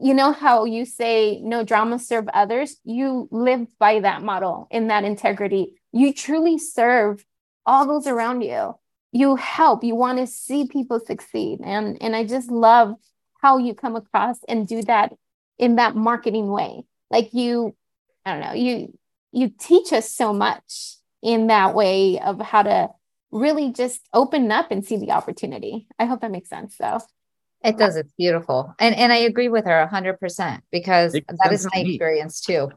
you 0.00 0.14
know, 0.14 0.32
how 0.32 0.64
you 0.64 0.84
say 0.84 1.40
no 1.42 1.64
drama, 1.64 1.98
serve 1.98 2.28
others. 2.32 2.76
You 2.84 3.28
live 3.30 3.66
by 3.78 4.00
that 4.00 4.22
model 4.22 4.66
in 4.70 4.88
that 4.88 5.04
integrity. 5.04 5.74
You 5.92 6.12
truly 6.14 6.56
serve 6.58 7.24
all 7.66 7.86
those 7.86 8.06
around 8.06 8.42
you. 8.42 8.74
You 9.12 9.36
help, 9.36 9.84
you 9.84 9.94
want 9.94 10.18
to 10.18 10.26
see 10.26 10.66
people 10.66 10.98
succeed. 11.00 11.60
And, 11.62 11.98
and 12.00 12.16
I 12.16 12.24
just 12.24 12.50
love 12.50 12.94
how 13.40 13.58
you 13.58 13.74
come 13.74 13.96
across 13.96 14.38
and 14.48 14.66
do 14.66 14.82
that 14.84 15.12
in 15.58 15.76
that 15.76 15.94
marketing 15.94 16.48
way 16.48 16.82
like 17.10 17.32
you 17.34 17.74
i 18.24 18.32
don't 18.32 18.40
know 18.40 18.52
you 18.52 18.96
you 19.32 19.48
teach 19.58 19.92
us 19.92 20.10
so 20.10 20.32
much 20.32 20.96
in 21.22 21.48
that 21.48 21.74
way 21.74 22.18
of 22.18 22.40
how 22.40 22.62
to 22.62 22.88
really 23.30 23.70
just 23.72 24.00
open 24.12 24.50
up 24.50 24.70
and 24.70 24.84
see 24.84 24.96
the 24.96 25.10
opportunity 25.10 25.86
i 25.98 26.04
hope 26.04 26.20
that 26.20 26.30
makes 26.30 26.48
sense 26.48 26.76
though. 26.78 27.00
It 27.64 27.78
does. 27.78 27.94
It's 27.94 28.12
beautiful. 28.18 28.74
And 28.80 28.92
and 28.96 29.12
I 29.12 29.18
agree 29.18 29.48
with 29.48 29.66
her 29.66 29.88
100% 29.92 30.62
because 30.72 31.12
Makes 31.12 31.34
that 31.44 31.52
is 31.52 31.64
my 31.72 31.84
me. 31.84 31.90
experience 31.94 32.40
too. 32.40 32.70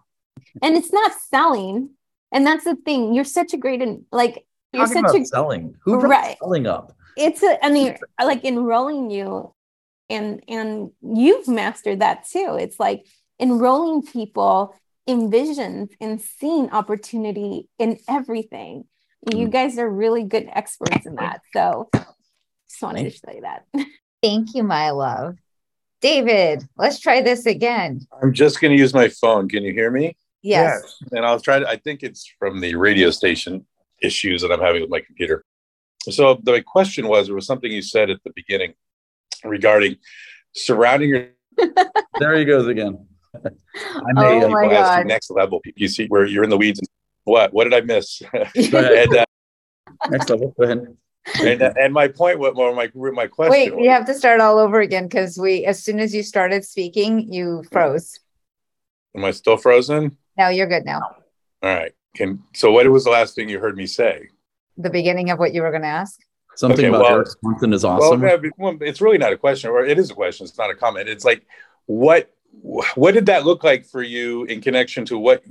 and 0.62 0.76
it's 0.76 0.94
not 0.94 1.12
selling 1.32 1.90
and 2.32 2.46
that's 2.46 2.66
the 2.66 2.76
thing 2.76 3.16
you're 3.16 3.24
such 3.24 3.54
a 3.54 3.58
great 3.58 3.82
and 3.82 4.06
like 4.12 4.46
you're 4.76 4.86
Talking 4.88 5.04
such 5.04 5.10
about 5.12 5.22
a 5.22 5.26
selling. 5.26 5.76
Who 5.84 6.00
brought 6.00 6.10
Right. 6.10 6.38
selling 6.40 6.68
up? 6.68 6.92
it's 7.18 7.42
a 7.44 7.66
i 7.66 7.70
mean 7.72 7.96
like 8.22 8.44
enrolling 8.44 9.10
you 9.10 9.54
and 10.10 10.44
and 10.50 10.92
you've 11.02 11.48
mastered 11.48 12.02
that 12.02 12.28
too 12.28 12.58
it's 12.60 12.78
like 12.78 13.06
enrolling 13.40 14.02
people 14.02 14.76
envisioned 15.08 15.92
and 16.02 16.20
seen 16.20 16.70
opportunity 16.72 17.68
in 17.80 17.98
everything. 18.10 18.86
You 19.32 19.48
Mm. 19.48 19.52
guys 19.52 19.78
are 19.78 19.90
really 19.90 20.24
good 20.24 20.50
experts 20.52 21.06
in 21.06 21.16
that. 21.16 21.42
So 21.54 21.90
just 21.94 22.82
wanted 22.82 23.12
to 23.12 23.18
say 23.18 23.40
that. 23.42 23.66
Thank 24.24 24.56
you, 24.56 24.64
my 24.64 24.90
love. 24.90 25.36
David, 26.02 26.68
let's 26.78 27.00
try 27.00 27.22
this 27.22 27.46
again. 27.46 28.02
I'm 28.22 28.34
just 28.34 28.60
going 28.60 28.72
to 28.76 28.80
use 28.80 28.94
my 28.94 29.08
phone. 29.10 29.48
Can 29.48 29.64
you 29.64 29.74
hear 29.74 29.92
me? 29.92 30.16
Yes. 30.42 30.98
And 31.12 31.26
I'll 31.26 31.40
try 31.40 31.60
to, 31.60 31.68
I 31.68 31.78
think 31.78 32.02
it's 32.04 32.26
from 32.40 32.60
the 32.60 32.76
radio 32.76 33.10
station 33.12 33.66
issues 34.02 34.42
that 34.42 34.52
I'm 34.52 34.60
having 34.62 34.82
with 34.82 34.90
my 34.90 35.00
computer. 35.02 35.44
So 36.10 36.40
the 36.44 36.62
question 36.62 37.08
was, 37.08 37.28
there 37.28 37.36
was 37.36 37.48
something 37.48 37.72
you 37.72 37.82
said 37.82 38.10
at 38.10 38.20
the 38.24 38.32
beginning 38.36 38.74
regarding 39.44 39.98
surrounding 40.54 41.10
your 41.10 41.28
There 42.20 42.38
he 42.38 42.46
goes 42.46 42.68
again. 42.68 43.08
I 43.34 44.14
may, 44.14 44.44
Oh 44.44 44.50
my 44.50 44.64
people 44.64 44.70
to 44.70 44.84
God. 44.84 45.08
next 45.08 45.30
level. 45.32 45.62
You 45.76 45.88
see 45.88 46.08
where 46.08 46.26
you're 46.26 46.44
in 46.44 46.50
the 46.50 46.58
weeds. 46.58 46.80
And 46.80 46.88
what? 47.24 47.54
What 47.54 47.66
did 47.66 47.74
I 47.74 47.82
miss? 47.82 48.22
And, 48.56 49.16
uh, 49.16 49.26
Next 50.10 50.30
level. 50.30 50.54
Go 50.58 50.64
ahead. 50.64 50.98
and, 51.42 51.62
and 51.62 51.94
my 51.94 52.08
point, 52.08 52.38
what 52.40 52.56
well, 52.56 52.74
my 52.76 52.92
my 52.94 53.28
question? 53.28 53.52
Wait, 53.52 53.76
was- 53.76 53.84
you 53.84 53.90
have 53.90 54.06
to 54.06 54.14
start 54.14 54.40
all 54.42 54.60
over 54.60 54.80
again 54.80 55.06
because 55.08 55.38
we, 55.38 55.66
as 55.66 55.84
soon 55.84 56.00
as 56.00 56.14
you 56.14 56.22
started 56.24 56.64
speaking, 56.64 57.32
you 57.34 57.64
froze. 57.72 58.20
Am 59.16 59.26
I 59.26 59.32
still 59.32 59.58
frozen? 59.58 60.18
no 60.38 60.50
you're 60.50 60.68
good 60.68 60.86
now. 60.86 61.00
All 61.64 61.74
right. 61.74 61.94
Can 62.16 62.42
so 62.54 62.72
what 62.72 62.88
was 62.90 63.04
the 63.04 63.12
last 63.12 63.36
thing 63.36 63.50
you 63.50 63.60
heard 63.60 63.76
me 63.78 63.86
say? 63.86 64.30
The 64.78 64.90
beginning 64.90 65.30
of 65.30 65.40
what 65.40 65.54
you 65.54 65.62
were 65.62 65.70
going 65.72 65.84
to 65.84 65.88
ask. 65.88 66.20
Something 66.56 66.86
Okay, 66.86 66.88
about 66.88 67.02
well- 67.02 67.12
Erik 67.16 67.28
Swanson 67.28 67.74
is 67.74 67.84
awesome. 67.84 68.22
Well, 68.58 68.78
it's 68.82 69.02
really 69.02 69.18
not 69.18 69.34
a 69.34 69.38
question, 69.38 69.70
or 69.70 69.86
it 69.86 70.00
is 70.00 70.10
a 70.10 70.14
question. 70.14 70.46
It's 70.46 70.58
not 70.58 70.70
a 70.72 70.76
comment. 70.76 71.10
It's 71.10 71.26
like, 71.26 71.46
what 71.86 72.32
what 72.96 73.14
did 73.14 73.26
that 73.26 73.46
look 73.46 73.66
like 73.66 73.86
for 73.86 74.02
you 74.02 74.46
in 74.46 74.62
connection 74.62 75.04
to 75.06 75.18
what 75.18 75.44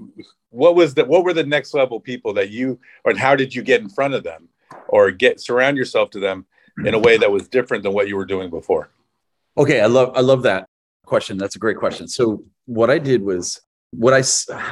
what 0.49 0.75
was 0.75 0.95
the 0.95 1.05
what 1.05 1.23
were 1.25 1.35
the 1.35 1.45
next 1.45 1.75
level 1.75 2.01
people 2.01 2.33
that 2.33 2.49
you 2.51 2.79
or 3.05 3.11
and 3.11 3.21
how 3.21 3.37
did 3.37 3.55
you 3.55 3.63
get 3.63 3.83
in 3.83 3.91
front 3.91 4.15
of 4.15 4.25
them 4.25 4.49
or 4.89 5.11
get 5.11 5.39
surround 5.39 5.77
yourself 5.77 6.09
to 6.11 6.19
them 6.19 6.47
in 6.87 6.95
a 6.95 6.99
way 6.99 7.19
that 7.19 7.31
was 7.31 7.47
different 7.47 7.83
than 7.83 7.93
what 7.93 8.09
you 8.09 8.17
were 8.17 8.25
doing 8.25 8.49
before? 8.49 8.89
Okay, 9.59 9.83
I 9.83 9.87
love 9.87 10.13
I 10.17 10.21
love 10.21 10.43
that 10.45 10.67
question. 11.05 11.37
That's 11.37 11.57
a 11.57 11.59
great 11.59 11.77
question. 11.77 12.09
So 12.09 12.43
what 12.65 12.89
I 12.91 12.99
did 12.99 13.23
was 13.23 13.61
what 13.97 14.15
I 14.15 14.23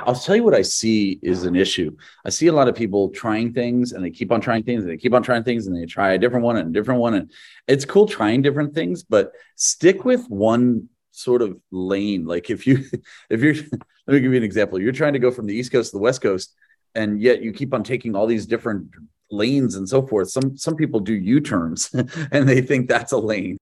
I'll 0.06 0.14
tell 0.14 0.36
you 0.36 0.44
what 0.44 0.54
I 0.54 0.62
see 0.62 1.18
is 1.22 1.44
an 1.44 1.56
issue. 1.56 1.96
I 2.24 2.30
see 2.30 2.46
a 2.46 2.52
lot 2.52 2.68
of 2.68 2.74
people 2.74 3.10
trying 3.10 3.52
things 3.52 3.92
and 3.92 4.04
they 4.04 4.10
keep 4.10 4.32
on 4.32 4.40
trying 4.40 4.62
things 4.62 4.82
and 4.82 4.90
they 4.90 4.96
keep 4.96 5.14
on 5.14 5.22
trying 5.22 5.44
things 5.44 5.66
and 5.66 5.76
they 5.76 5.86
try 5.86 6.12
a 6.12 6.18
different 6.18 6.44
one 6.44 6.56
and 6.56 6.68
a 6.68 6.72
different 6.72 7.00
one 7.00 7.14
and 7.14 7.32
it's 7.66 7.84
cool 7.84 8.06
trying 8.06 8.42
different 8.42 8.74
things, 8.74 9.02
but 9.02 9.32
stick 9.56 10.04
with 10.04 10.26
one 10.28 10.88
sort 11.10 11.42
of 11.42 11.58
lane. 11.70 12.26
Like 12.26 12.50
if 12.50 12.66
you 12.66 12.84
if 13.30 13.40
you're 13.40 13.54
let 14.06 14.14
me 14.14 14.20
give 14.20 14.32
you 14.32 14.38
an 14.38 14.42
example. 14.42 14.80
You're 14.80 14.92
trying 14.92 15.12
to 15.14 15.18
go 15.18 15.30
from 15.30 15.46
the 15.46 15.54
East 15.54 15.72
Coast 15.72 15.90
to 15.90 15.96
the 15.96 16.02
West 16.02 16.20
Coast 16.22 16.54
and 16.94 17.20
yet 17.20 17.42
you 17.42 17.52
keep 17.52 17.72
on 17.72 17.82
taking 17.82 18.14
all 18.14 18.26
these 18.26 18.46
different 18.46 18.88
lanes 19.30 19.76
and 19.76 19.88
so 19.88 20.06
forth. 20.06 20.30
Some 20.30 20.56
some 20.56 20.76
people 20.76 21.00
do 21.00 21.14
U-turns 21.14 21.90
and 22.32 22.48
they 22.48 22.60
think 22.60 22.88
that's 22.88 23.12
a 23.12 23.18
lane 23.18 23.58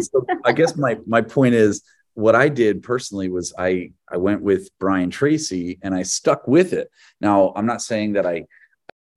so 0.00 0.26
I 0.44 0.52
guess 0.52 0.76
my 0.76 0.98
my 1.06 1.20
point 1.20 1.54
is 1.54 1.82
what 2.14 2.34
I 2.34 2.48
did 2.48 2.82
personally 2.82 3.28
was 3.28 3.52
I 3.58 3.92
I 4.10 4.16
went 4.16 4.42
with 4.42 4.70
Brian 4.78 5.10
Tracy 5.10 5.78
and 5.82 5.94
I 5.94 6.02
stuck 6.02 6.46
with 6.48 6.72
it. 6.72 6.90
Now 7.20 7.52
I'm 7.54 7.66
not 7.66 7.82
saying 7.82 8.14
that 8.14 8.26
I 8.26 8.44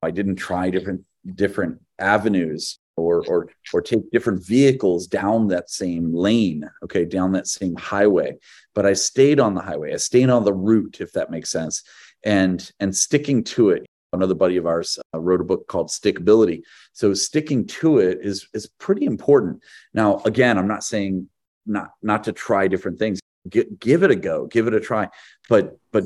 I 0.02 0.10
didn't 0.10 0.36
try 0.36 0.70
different 0.70 1.02
different 1.34 1.80
avenues 1.98 2.78
or 2.96 3.24
or 3.26 3.48
or 3.72 3.80
take 3.80 4.10
different 4.10 4.44
vehicles 4.44 5.06
down 5.06 5.48
that 5.48 5.70
same 5.70 6.12
lane, 6.12 6.68
okay, 6.82 7.04
down 7.04 7.32
that 7.32 7.46
same 7.46 7.76
highway, 7.76 8.36
but 8.74 8.84
I 8.84 8.92
stayed 8.92 9.40
on 9.40 9.54
the 9.54 9.62
highway. 9.62 9.94
I 9.94 9.96
stayed 9.96 10.30
on 10.30 10.44
the 10.44 10.54
route 10.54 11.00
if 11.00 11.12
that 11.12 11.30
makes 11.30 11.50
sense. 11.50 11.82
And 12.24 12.70
and 12.80 12.94
sticking 12.94 13.44
to 13.44 13.70
it. 13.70 13.86
Another 14.12 14.34
buddy 14.34 14.56
of 14.56 14.66
ours 14.66 14.98
uh, 15.14 15.20
wrote 15.20 15.42
a 15.42 15.44
book 15.44 15.68
called 15.68 15.88
Stickability. 15.88 16.62
So 16.94 17.12
sticking 17.12 17.66
to 17.66 17.98
it 17.98 18.18
is 18.22 18.48
is 18.54 18.66
pretty 18.78 19.04
important. 19.04 19.62
Now, 19.94 20.20
again, 20.24 20.58
I'm 20.58 20.66
not 20.66 20.82
saying 20.82 21.28
not 21.68 21.90
not 22.02 22.24
to 22.24 22.32
try 22.32 22.68
different 22.68 22.98
things. 22.98 23.20
Gi- 23.48 23.68
give 23.78 24.02
it 24.02 24.10
a 24.10 24.16
go, 24.16 24.46
give 24.46 24.66
it 24.66 24.74
a 24.74 24.80
try, 24.80 25.08
but 25.48 25.78
but 25.92 26.04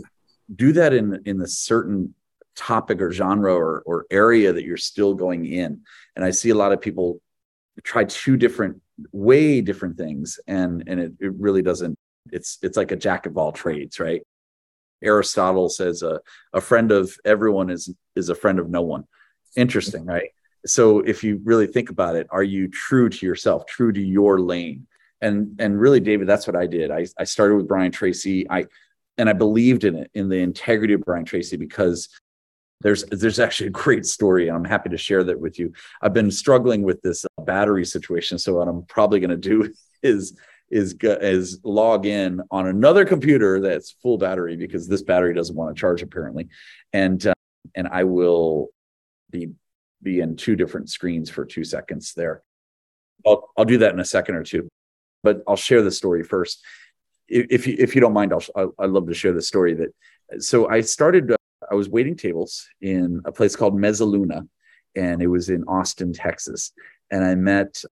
do 0.55 0.73
that 0.73 0.93
in 0.93 1.23
in 1.25 1.41
a 1.41 1.47
certain 1.47 2.15
topic 2.55 3.01
or 3.01 3.11
genre 3.11 3.55
or, 3.55 3.83
or 3.87 4.07
area 4.11 4.53
that 4.53 4.65
you're 4.65 4.77
still 4.77 5.15
going 5.15 5.47
in. 5.47 5.81
And 6.17 6.25
I 6.25 6.31
see 6.31 6.51
a 6.51 6.55
lot 6.55 6.73
of 6.73 6.81
people 6.81 7.21
try 7.83 8.05
two 8.05 8.37
different, 8.37 8.83
way 9.13 9.61
different 9.61 9.97
things, 9.97 10.39
and 10.47 10.85
and 10.87 11.01
it, 11.01 11.13
it 11.21 11.33
really 11.39 11.63
doesn't. 11.63 11.97
It's 12.31 12.59
it's 12.63 12.77
like 12.77 12.93
a 12.93 12.97
jack 12.97 13.27
of 13.27 13.37
all 13.39 13.53
trades, 13.53 13.99
right? 13.99 14.23
Aristotle 15.03 15.69
says 15.69 16.03
a, 16.03 16.21
a 16.53 16.61
friend 16.61 16.93
of 16.93 17.17
everyone 17.25 17.71
is 17.71 17.93
is 18.15 18.29
a 18.29 18.35
friend 18.35 18.59
of 18.59 18.71
no 18.71 18.83
one. 18.83 19.05
Interesting, 19.57 20.05
right? 20.07 20.31
So 20.65 21.01
if 21.01 21.25
you 21.25 21.41
really 21.45 21.67
think 21.67 21.91
about 21.91 22.15
it, 22.15 22.29
are 22.31 22.43
you 22.43 22.69
true 22.69 23.09
to 23.09 23.27
yourself, 23.27 23.67
true 23.67 23.93
to 23.93 24.01
your 24.01 24.41
lane? 24.41 24.87
And 25.23 25.57
and 25.59 25.81
really, 25.81 26.01
David, 26.01 26.29
that's 26.29 26.47
what 26.47 26.57
I 26.57 26.67
did. 26.67 26.91
I, 26.91 27.07
I 27.19 27.25
started 27.25 27.57
with 27.57 27.69
Brian 27.69 27.93
Tracy. 27.93 28.47
I 28.51 28.67
and 29.17 29.31
I 29.31 29.33
believed 29.33 29.85
in 29.85 29.97
it, 29.97 30.11
in 30.15 30.29
the 30.29 30.39
integrity 30.39 30.95
of 30.95 31.03
Brian 31.03 31.25
Tracy, 31.25 31.57
because 31.57 32.09
there's 32.83 33.05
there's 33.05 33.39
actually 33.39 33.69
a 33.69 33.71
great 33.71 34.05
story, 34.05 34.49
and 34.49 34.57
I'm 34.57 34.65
happy 34.65 34.91
to 34.91 34.99
share 34.99 35.25
that 35.25 35.41
with 35.41 35.59
you. 35.59 35.73
I've 36.03 36.13
been 36.13 36.31
struggling 36.31 36.83
with 36.83 37.01
this 37.03 37.25
uh, 37.25 37.43
battery 37.43 37.87
situation, 37.87 38.39
so 38.39 38.55
what 38.55 38.69
I'm 38.69 38.83
probably 38.87 39.21
going 39.21 39.31
to 39.31 39.37
do 39.37 39.73
is 40.03 40.37
is 40.71 40.97
is 41.01 41.61
log 41.63 42.07
in 42.07 42.41
on 42.51 42.67
another 42.67 43.05
computer 43.05 43.61
that's 43.61 43.93
full 44.03 44.19
battery 44.19 44.57
because 44.57 44.89
this 44.89 45.03
battery 45.03 45.35
doesn't 45.35 45.55
want 45.55 45.75
to 45.75 45.81
charge 45.81 46.03
apparently, 46.03 46.49
and 46.93 47.25
uh, 47.27 47.35
and 47.75 47.87
I 47.89 48.05
will 48.05 48.71
be 49.31 49.53
be 50.03 50.21
in 50.21 50.37
two 50.37 50.57
different 50.57 50.91
screens 50.91 51.31
for 51.31 51.45
two 51.45 51.65
seconds 51.65 52.15
there. 52.15 52.43
I'll 53.25 53.49
I'll 53.57 53.65
do 53.65 53.79
that 53.79 53.93
in 53.93 54.01
a 54.01 54.05
second 54.05 54.35
or 54.35 54.43
two, 54.43 54.69
but 55.23 55.43
I'll 55.47 55.57
share 55.57 55.83
the 55.83 55.91
story 55.91 56.25
first. 56.25 56.63
If 57.29 57.67
you, 57.67 57.77
if 57.79 57.95
you 57.95 58.01
don't 58.01 58.13
mind, 58.13 58.33
I'll 58.33 58.75
I'd 58.79 58.91
love 58.91 59.07
to 59.09 59.15
share 59.15 59.33
the 59.33 59.43
story 59.43 59.75
that. 59.75 60.43
So 60.43 60.69
I 60.69 60.81
started. 60.81 61.33
Uh, 61.33 61.37
I 61.71 61.75
was 61.75 61.89
waiting 61.89 62.17
tables 62.17 62.69
in 62.81 63.23
a 63.25 63.33
place 63.33 63.57
called 63.57 63.75
Mezzaluna, 63.75 64.47
and 64.97 65.23
it 65.23 65.29
was 65.29 65.49
in 65.49 65.65
Austin, 65.65 66.13
Texas, 66.13 66.73
and 67.11 67.25
I 67.25 67.35
met 67.35 67.83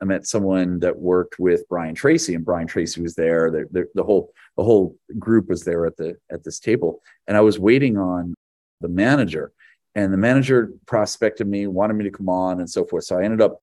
I 0.00 0.06
met 0.06 0.26
someone 0.26 0.78
that 0.80 0.98
worked 0.98 1.38
with 1.38 1.68
Brian 1.68 1.94
Tracy, 1.94 2.34
and 2.34 2.44
Brian 2.44 2.66
Tracy 2.66 3.02
was 3.02 3.14
there. 3.14 3.50
The, 3.50 3.66
the, 3.70 3.88
the 3.94 4.02
whole 4.02 4.32
the 4.56 4.64
whole 4.64 4.96
group 5.18 5.48
was 5.48 5.64
there 5.64 5.86
at 5.86 5.96
the 5.96 6.16
at 6.30 6.44
this 6.44 6.58
table, 6.58 7.02
and 7.26 7.36
I 7.36 7.40
was 7.40 7.58
waiting 7.58 7.98
on 7.98 8.34
the 8.80 8.88
manager, 8.88 9.52
and 9.94 10.12
the 10.12 10.18
manager 10.18 10.72
prospected 10.86 11.46
me, 11.46 11.66
wanted 11.66 11.94
me 11.94 12.04
to 12.04 12.10
come 12.10 12.28
on, 12.28 12.60
and 12.60 12.70
so 12.70 12.84
forth. 12.84 13.04
So 13.04 13.18
I 13.18 13.24
ended 13.24 13.42
up. 13.42 13.60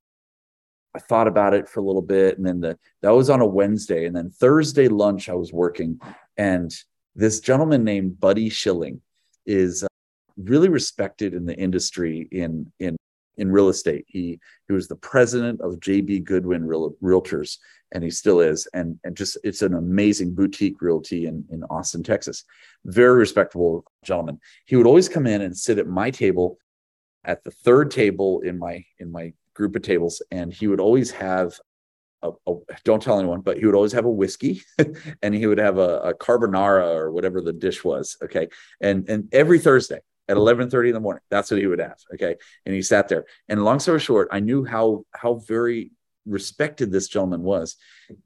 I 0.98 1.00
thought 1.00 1.28
about 1.28 1.54
it 1.54 1.70
for 1.70 1.80
a 1.80 1.84
little 1.84 2.02
bit, 2.02 2.38
and 2.38 2.48
then 2.48 2.60
the 2.60 2.76
that 3.04 3.14
was 3.14 3.30
on 3.30 3.40
a 3.40 3.46
Wednesday, 3.46 4.08
and 4.08 4.16
then 4.16 4.32
Thursday 4.32 4.88
lunch 4.88 5.30
I 5.30 5.36
was 5.36 5.54
working, 5.54 6.00
and 6.38 6.74
this 7.16 7.40
gentleman 7.40 7.84
named 7.84 8.20
Buddy 8.20 8.50
Schilling 8.50 9.02
is 9.46 9.84
uh, 9.84 9.88
really 10.38 10.70
respected 10.70 11.36
in 11.36 11.46
the 11.46 11.56
industry 11.56 12.28
in 12.32 12.72
in 12.80 12.98
in 13.38 13.52
real 13.52 13.70
estate. 13.70 14.06
He 14.08 14.40
he 14.68 14.74
was 14.74 14.88
the 14.88 14.96
president 14.96 15.62
of 15.62 15.74
JB 15.74 16.24
Goodwin 16.24 16.66
Real, 16.66 16.96
Realtors, 17.00 17.60
and 17.92 18.04
he 18.04 18.10
still 18.10 18.40
is. 18.40 18.68
And 18.74 19.00
and 19.04 19.16
just 19.16 19.38
it's 19.44 19.62
an 19.62 19.76
amazing 19.76 20.34
boutique 20.34 20.82
realty 20.82 21.28
in 21.28 21.46
in 21.52 21.64
Austin, 21.66 22.02
Texas. 22.02 22.44
Very 22.86 23.20
respectable 23.20 23.86
gentleman. 24.04 24.40
He 24.66 24.76
would 24.76 24.88
always 24.88 25.10
come 25.10 25.28
in 25.28 25.44
and 25.44 25.56
sit 25.56 25.78
at 25.78 25.86
my 25.86 26.10
table, 26.10 26.58
at 27.24 27.44
the 27.44 27.52
third 27.52 27.92
table 27.92 28.40
in 28.40 28.58
my 28.58 28.84
in 28.98 29.12
my 29.12 29.34
group 29.58 29.76
of 29.76 29.82
tables, 29.82 30.22
and 30.32 30.54
he 30.54 30.68
would 30.68 30.80
always 30.80 31.12
have. 31.12 31.60
A, 32.24 32.32
a, 32.48 32.54
don't 32.84 33.02
tell 33.02 33.20
anyone, 33.20 33.42
but 33.42 33.58
he 33.58 33.66
would 33.66 33.76
always 33.76 33.92
have 33.92 34.06
a 34.06 34.10
whiskey, 34.10 34.62
and 35.22 35.36
he 35.36 35.46
would 35.46 35.58
have 35.58 35.78
a, 35.78 36.00
a 36.00 36.14
carbonara 36.14 36.96
or 36.96 37.12
whatever 37.12 37.42
the 37.42 37.54
dish 37.54 37.84
was. 37.84 38.18
Okay, 38.24 38.48
and 38.80 39.10
and 39.10 39.30
every 39.34 39.60
Thursday 39.60 40.00
at 40.28 40.38
eleven 40.38 40.70
thirty 40.70 40.90
in 40.90 40.96
the 40.96 41.00
morning, 41.00 41.22
that's 41.30 41.52
what 41.52 41.60
he 41.60 41.68
would 41.68 41.80
have. 41.80 41.98
Okay, 42.14 42.36
and 42.66 42.76
he 42.76 42.82
sat 42.82 43.08
there. 43.08 43.26
And 43.50 43.64
long 43.64 43.80
story 43.80 44.00
short, 44.00 44.30
I 44.32 44.40
knew 44.40 44.64
how 44.64 45.06
how 45.12 45.36
very 45.36 45.92
respected 46.26 46.92
this 46.92 47.08
gentleman 47.08 47.44
was. 47.44 47.78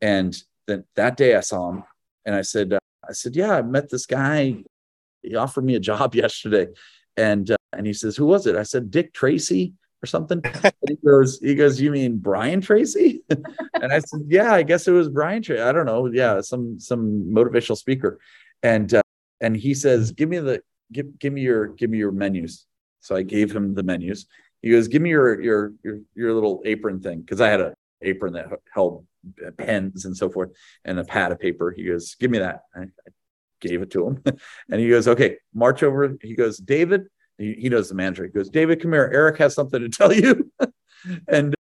And 0.01 0.35
then 0.67 0.85
that 0.95 1.17
day 1.17 1.35
I 1.35 1.41
saw 1.41 1.71
him, 1.71 1.83
and 2.25 2.35
I 2.35 2.41
said, 2.41 2.73
uh, 2.73 2.79
I 3.07 3.13
said, 3.13 3.35
yeah, 3.35 3.55
I 3.57 3.61
met 3.61 3.89
this 3.89 4.05
guy. 4.05 4.63
He 5.21 5.35
offered 5.35 5.63
me 5.63 5.75
a 5.75 5.79
job 5.79 6.15
yesterday, 6.23 6.67
and 7.17 7.49
uh, 7.51 7.57
and 7.73 7.85
he 7.85 7.93
says, 7.93 8.15
who 8.15 8.25
was 8.25 8.47
it? 8.47 8.55
I 8.55 8.63
said, 8.63 8.91
Dick 8.91 9.13
Tracy 9.13 9.73
or 10.01 10.07
something. 10.07 10.41
And 10.43 10.73
he 10.87 10.95
goes, 10.95 11.39
he 11.39 11.55
goes, 11.55 11.79
you 11.79 11.91
mean 11.91 12.17
Brian 12.17 12.61
Tracy? 12.61 13.23
and 13.29 13.93
I 13.93 13.99
said, 13.99 14.21
yeah, 14.27 14.53
I 14.53 14.63
guess 14.63 14.87
it 14.87 14.91
was 14.91 15.09
Brian 15.09 15.41
Tracy. 15.41 15.61
I 15.61 15.71
don't 15.71 15.85
know, 15.85 16.07
yeah, 16.07 16.41
some 16.41 16.79
some 16.79 17.29
motivational 17.31 17.77
speaker. 17.77 18.19
And 18.63 18.93
uh, 18.93 19.01
and 19.39 19.55
he 19.55 19.73
says, 19.73 20.11
give 20.11 20.29
me 20.29 20.39
the 20.39 20.61
give 20.91 21.17
give 21.19 21.33
me 21.33 21.41
your 21.41 21.67
give 21.67 21.89
me 21.89 21.97
your 21.97 22.11
menus. 22.11 22.65
So 22.99 23.15
I 23.15 23.23
gave 23.23 23.55
him 23.55 23.73
the 23.73 23.83
menus. 23.83 24.27
He 24.61 24.71
goes, 24.71 24.87
give 24.87 25.01
me 25.01 25.09
your 25.09 25.41
your 25.41 25.73
your 25.83 25.99
your 26.15 26.33
little 26.33 26.61
apron 26.65 27.01
thing 27.01 27.21
because 27.21 27.41
I 27.41 27.49
had 27.49 27.61
a 27.61 27.73
apron 28.01 28.33
that 28.33 28.47
held 28.73 29.05
pens 29.57 30.05
and 30.05 30.17
so 30.17 30.29
forth 30.29 30.51
and 30.85 30.99
a 30.99 31.03
pad 31.03 31.31
of 31.31 31.39
paper. 31.39 31.71
He 31.71 31.85
goes, 31.85 32.15
give 32.15 32.31
me 32.31 32.39
that. 32.39 32.63
I, 32.75 32.81
I 32.81 33.11
gave 33.59 33.81
it 33.81 33.91
to 33.91 34.07
him. 34.07 34.23
and 34.69 34.81
he 34.81 34.89
goes, 34.89 35.07
okay, 35.07 35.37
march 35.53 35.83
over. 35.83 36.17
He 36.21 36.35
goes, 36.35 36.57
David, 36.57 37.03
he, 37.41 37.53
he 37.53 37.69
knows 37.69 37.89
the 37.89 37.95
manager. 37.95 38.23
He 38.23 38.29
goes, 38.29 38.49
David, 38.49 38.81
come 38.81 38.93
here. 38.93 39.09
Erik 39.13 39.37
has 39.39 39.53
something 39.53 39.79
to 39.79 39.89
tell 39.97 40.13
you. 40.13 40.51
and 41.27 41.55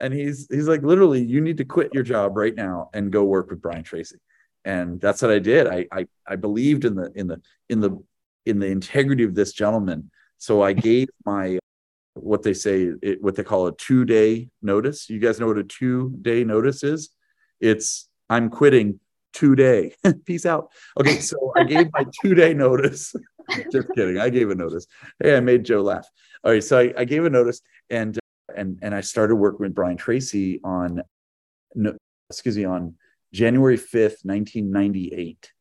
and 0.00 0.14
he's 0.14 0.46
he's 0.50 0.68
like, 0.68 0.82
literally, 0.82 1.22
you 1.22 1.40
need 1.40 1.58
to 1.58 1.64
quit 1.64 1.92
your 1.92 2.02
job 2.02 2.36
right 2.36 2.54
now 2.54 2.90
and 2.94 3.12
go 3.12 3.24
work 3.24 3.50
with 3.50 3.60
Brian 3.60 3.82
Tracy. 3.82 4.16
And 4.64 5.00
that's 5.00 5.22
what 5.22 5.30
I 5.30 5.38
did. 5.38 5.66
I 5.66 5.86
I, 5.92 6.06
I 6.26 6.36
believed 6.36 6.84
in 6.84 6.94
the 6.94 7.12
in 7.14 7.26
the 7.26 7.40
in 7.68 7.80
the 7.80 7.98
in 8.46 8.58
the 8.58 8.66
integrity 8.66 9.24
of 9.24 9.34
this 9.34 9.52
gentleman. 9.52 10.10
So 10.38 10.62
I 10.62 10.72
gave 10.88 11.08
my 11.24 11.58
what 12.14 12.42
they 12.42 12.54
say 12.54 12.92
it, 13.02 13.22
what 13.22 13.36
they 13.36 13.44
call 13.44 13.66
a 13.66 13.76
two 13.76 14.04
day 14.04 14.48
notice. 14.62 15.10
You 15.10 15.18
guys 15.18 15.38
know 15.38 15.46
what 15.46 15.58
a 15.58 15.64
two 15.64 16.16
day 16.22 16.44
notice 16.44 16.82
is? 16.82 17.10
It's 17.60 18.08
I'm 18.30 18.50
quitting 18.50 19.00
today. 19.32 19.94
Peace 20.24 20.46
out. 20.46 20.70
Okay, 20.98 21.18
so 21.20 21.52
I 21.56 21.64
gave 21.64 21.88
my 21.92 22.04
two 22.22 22.34
day 22.34 22.54
notice. 22.54 23.14
Just 23.72 23.88
kidding. 23.94 24.18
I 24.18 24.30
gave 24.30 24.50
a 24.50 24.54
notice. 24.54 24.86
Hey, 25.22 25.36
I 25.36 25.40
made 25.40 25.64
Joe 25.64 25.82
laugh. 25.82 26.08
All 26.44 26.52
right, 26.52 26.62
so 26.62 26.78
I, 26.78 26.92
I 26.96 27.04
gave 27.04 27.24
a 27.24 27.30
notice 27.30 27.60
and 27.90 28.18
and 28.54 28.78
and 28.82 28.94
I 28.94 29.00
started 29.00 29.36
working 29.36 29.60
with 29.60 29.74
Brian 29.74 29.96
Tracy 29.96 30.60
on 30.64 31.02
no, 31.74 31.96
excuse 32.30 32.56
me 32.56 32.64
on 32.64 32.94
January 33.32 33.78
5th, 33.78 34.24
1998. 34.24 35.52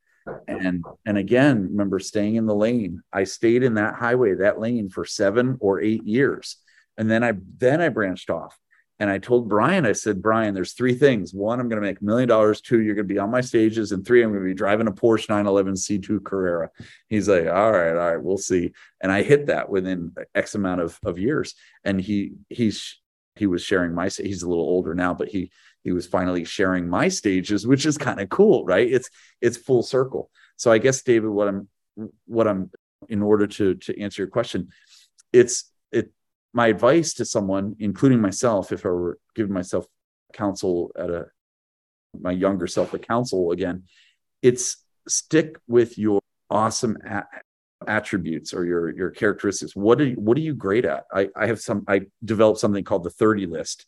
And 0.48 0.84
and 1.06 1.18
again, 1.18 1.70
remember 1.72 2.00
staying 2.00 2.36
in 2.36 2.46
the 2.46 2.56
lane. 2.56 3.02
I 3.14 3.24
stayed 3.24 3.64
in 3.64 3.76
that 3.76 3.96
highway, 3.96 4.36
that 4.36 4.60
lane 4.60 4.90
for 4.90 5.06
7 5.06 5.58
or 5.60 5.82
8 5.82 6.04
years. 6.04 6.58
And 6.98 7.10
then 7.10 7.24
I 7.24 7.34
then 7.58 7.82
I 7.82 7.90
branched 7.90 8.30
off 8.30 8.58
and 9.00 9.10
I 9.12 9.20
told 9.20 9.48
Brian, 9.48 9.86
I 9.86 9.92
said, 9.92 10.24
Brian, 10.24 10.56
there's 10.56 10.74
three 10.74 10.96
things. 10.96 11.34
One, 11.34 11.60
I'm 11.60 11.70
going 11.70 11.82
to 11.82 11.88
make 11.88 12.02
a 12.02 12.04
million 12.04 12.28
dollars. 12.28 12.62
Two, 12.62 12.82
you're 12.82 12.96
going 12.96 13.08
to 13.08 13.14
be 13.14 13.20
on 13.20 13.30
my 13.30 13.42
stages. 13.42 13.92
And 13.92 14.06
three, 14.06 14.24
I'm 14.24 14.32
going 14.32 14.42
to 14.42 14.48
be 14.48 14.56
driving 14.56 14.88
a 14.88 14.92
Porsche 14.92 15.30
911 15.30 15.76
C2 15.76 16.24
Carrera. 16.24 16.72
He's 17.08 17.30
like, 17.30 17.46
all 17.46 17.72
right, 17.72 17.92
all 17.92 18.12
right, 18.12 18.22
we'll 18.22 18.38
see. 18.38 18.72
And 19.00 19.12
I 19.12 19.22
hit 19.22 19.48
that 19.48 19.70
within 19.70 20.14
X 20.34 20.56
amount 20.56 20.82
of, 20.82 21.00
of 21.06 21.20
years. 21.20 21.54
And 21.84 22.02
he, 22.02 22.34
he's, 22.50 23.00
he 23.36 23.46
was 23.46 23.62
sharing 23.62 23.94
my, 23.94 24.10
he's 24.10 24.42
a 24.42 24.50
little 24.50 24.66
older 24.66 24.96
now, 24.96 25.14
but 25.14 25.28
he, 25.28 25.52
he 25.84 25.92
was 25.92 26.08
finally 26.08 26.44
sharing 26.44 26.90
my 26.90 27.08
stages, 27.08 27.68
which 27.68 27.86
is 27.86 28.00
kind 28.00 28.20
of 28.20 28.30
cool, 28.30 28.66
right? 28.66 28.92
It's, 28.92 29.12
it's 29.42 29.58
full 29.58 29.84
circle. 29.84 30.32
So 30.56 30.72
I 30.72 30.80
guess, 30.80 31.04
David, 31.04 31.30
what 31.30 31.48
I'm, 31.48 31.68
what 32.26 32.48
I'm, 32.48 32.72
in 33.10 33.22
order 33.22 33.46
to, 33.46 33.76
to 33.76 34.02
answer 34.02 34.24
your 34.24 34.30
question, 34.30 34.70
it's, 35.32 35.66
it, 35.66 35.76
my 36.58 36.68
advice 36.70 37.14
to 37.14 37.24
someone, 37.24 37.76
including 37.78 38.20
myself, 38.20 38.72
if 38.72 38.84
I 38.84 38.90
were 38.90 39.20
giving 39.36 39.54
myself 39.54 39.86
counsel 40.34 40.92
at 40.98 41.12
a 41.12 41.28
my 42.20 42.32
younger 42.32 42.66
self 42.66 42.96
a 42.96 43.00
counsel 43.00 43.52
again, 43.52 43.84
it's 44.42 44.84
stick 45.08 45.58
with 45.68 46.00
your 46.00 46.20
awesome 46.50 46.98
a- 47.08 47.28
attributes 47.88 48.56
or 48.56 48.66
your 48.66 48.90
your 48.98 49.12
characteristics. 49.12 49.76
What 49.76 50.02
are 50.02 50.06
you, 50.06 50.16
what 50.16 50.36
are 50.36 50.42
you 50.42 50.56
great 50.56 50.84
at? 50.86 51.04
I, 51.14 51.30
I 51.36 51.46
have 51.46 51.60
some 51.62 51.84
I 51.88 52.08
developed 52.26 52.60
something 52.60 52.84
called 52.84 53.04
the 53.04 53.12
30 53.12 53.46
list, 53.46 53.86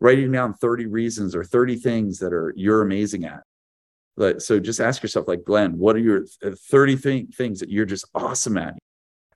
writing 0.00 0.32
down 0.32 0.54
30 0.54 0.86
reasons 0.86 1.36
or 1.36 1.44
30 1.44 1.76
things 1.76 2.18
that 2.20 2.32
are 2.32 2.54
you're 2.56 2.80
amazing 2.80 3.26
at. 3.26 3.42
But, 4.16 4.40
so 4.40 4.58
just 4.58 4.80
ask 4.80 5.02
yourself, 5.02 5.28
like 5.28 5.44
Glenn, 5.44 5.76
what 5.76 5.94
are 5.96 5.98
your 5.98 6.24
uh, 6.42 6.52
30 6.70 6.96
th- 6.96 7.34
things 7.34 7.60
that 7.60 7.68
you're 7.68 7.84
just 7.84 8.06
awesome 8.14 8.56
at? 8.56 8.78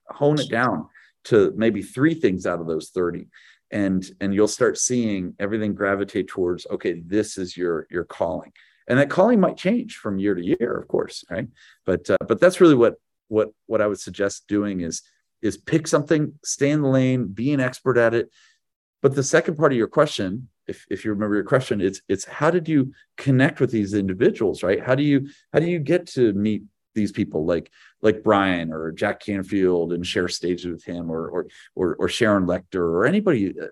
Hone 0.09 0.39
it 0.39 0.49
down 0.49 0.87
to 1.25 1.53
maybe 1.55 1.81
three 1.81 2.13
things 2.13 2.45
out 2.45 2.59
of 2.59 2.67
those 2.67 2.89
30 2.89 3.27
and 3.71 4.11
and 4.19 4.33
you'll 4.33 4.47
start 4.47 4.77
seeing 4.77 5.33
everything 5.39 5.73
gravitate 5.73 6.27
towards 6.27 6.67
okay 6.69 7.01
this 7.05 7.37
is 7.37 7.55
your 7.55 7.87
your 7.89 8.03
calling. 8.03 8.51
And 8.87 8.99
that 8.99 9.09
calling 9.09 9.39
might 9.39 9.57
change 9.57 9.95
from 9.95 10.19
year 10.19 10.35
to 10.35 10.43
year 10.43 10.77
of 10.77 10.87
course 10.87 11.23
right? 11.29 11.47
But 11.85 12.09
uh, 12.09 12.17
but 12.27 12.39
that's 12.39 12.61
really 12.61 12.75
what 12.75 12.95
what 13.29 13.49
what 13.65 13.81
i 13.81 13.87
would 13.87 13.99
suggest 13.99 14.47
doing 14.47 14.81
is 14.81 15.03
is 15.41 15.57
pick 15.57 15.87
something 15.87 16.33
stay 16.43 16.69
in 16.69 16.81
the 16.81 16.87
lane 16.87 17.27
be 17.27 17.53
an 17.53 17.59
expert 17.59 17.97
at 17.97 18.13
it. 18.13 18.29
But 19.01 19.15
the 19.15 19.23
second 19.23 19.55
part 19.55 19.71
of 19.71 19.77
your 19.77 19.87
question 19.87 20.49
if, 20.67 20.85
if 20.89 21.03
you 21.03 21.11
remember 21.11 21.35
your 21.35 21.43
question 21.43 21.81
it's 21.81 22.01
it's 22.09 22.25
how 22.25 22.51
did 22.51 22.67
you 22.67 22.93
connect 23.17 23.59
with 23.59 23.71
these 23.71 23.93
individuals 23.93 24.63
right? 24.63 24.83
How 24.83 24.95
do 24.95 25.03
you 25.03 25.29
how 25.53 25.59
do 25.59 25.67
you 25.67 25.79
get 25.79 26.07
to 26.09 26.33
meet 26.33 26.63
these 26.93 27.11
people 27.11 27.45
like 27.45 27.71
like 28.01 28.23
Brian 28.23 28.71
or 28.71 28.91
Jack 28.91 29.19
Canfield 29.19 29.93
and 29.93 30.05
share 30.05 30.27
stages 30.27 30.65
with 30.65 30.83
him 30.83 31.11
or 31.11 31.27
or 31.27 31.47
or, 31.75 31.95
or 31.95 32.09
Sharon 32.09 32.45
Lechter 32.45 32.75
or 32.75 33.05
anybody 33.05 33.53
uh, 33.59 33.67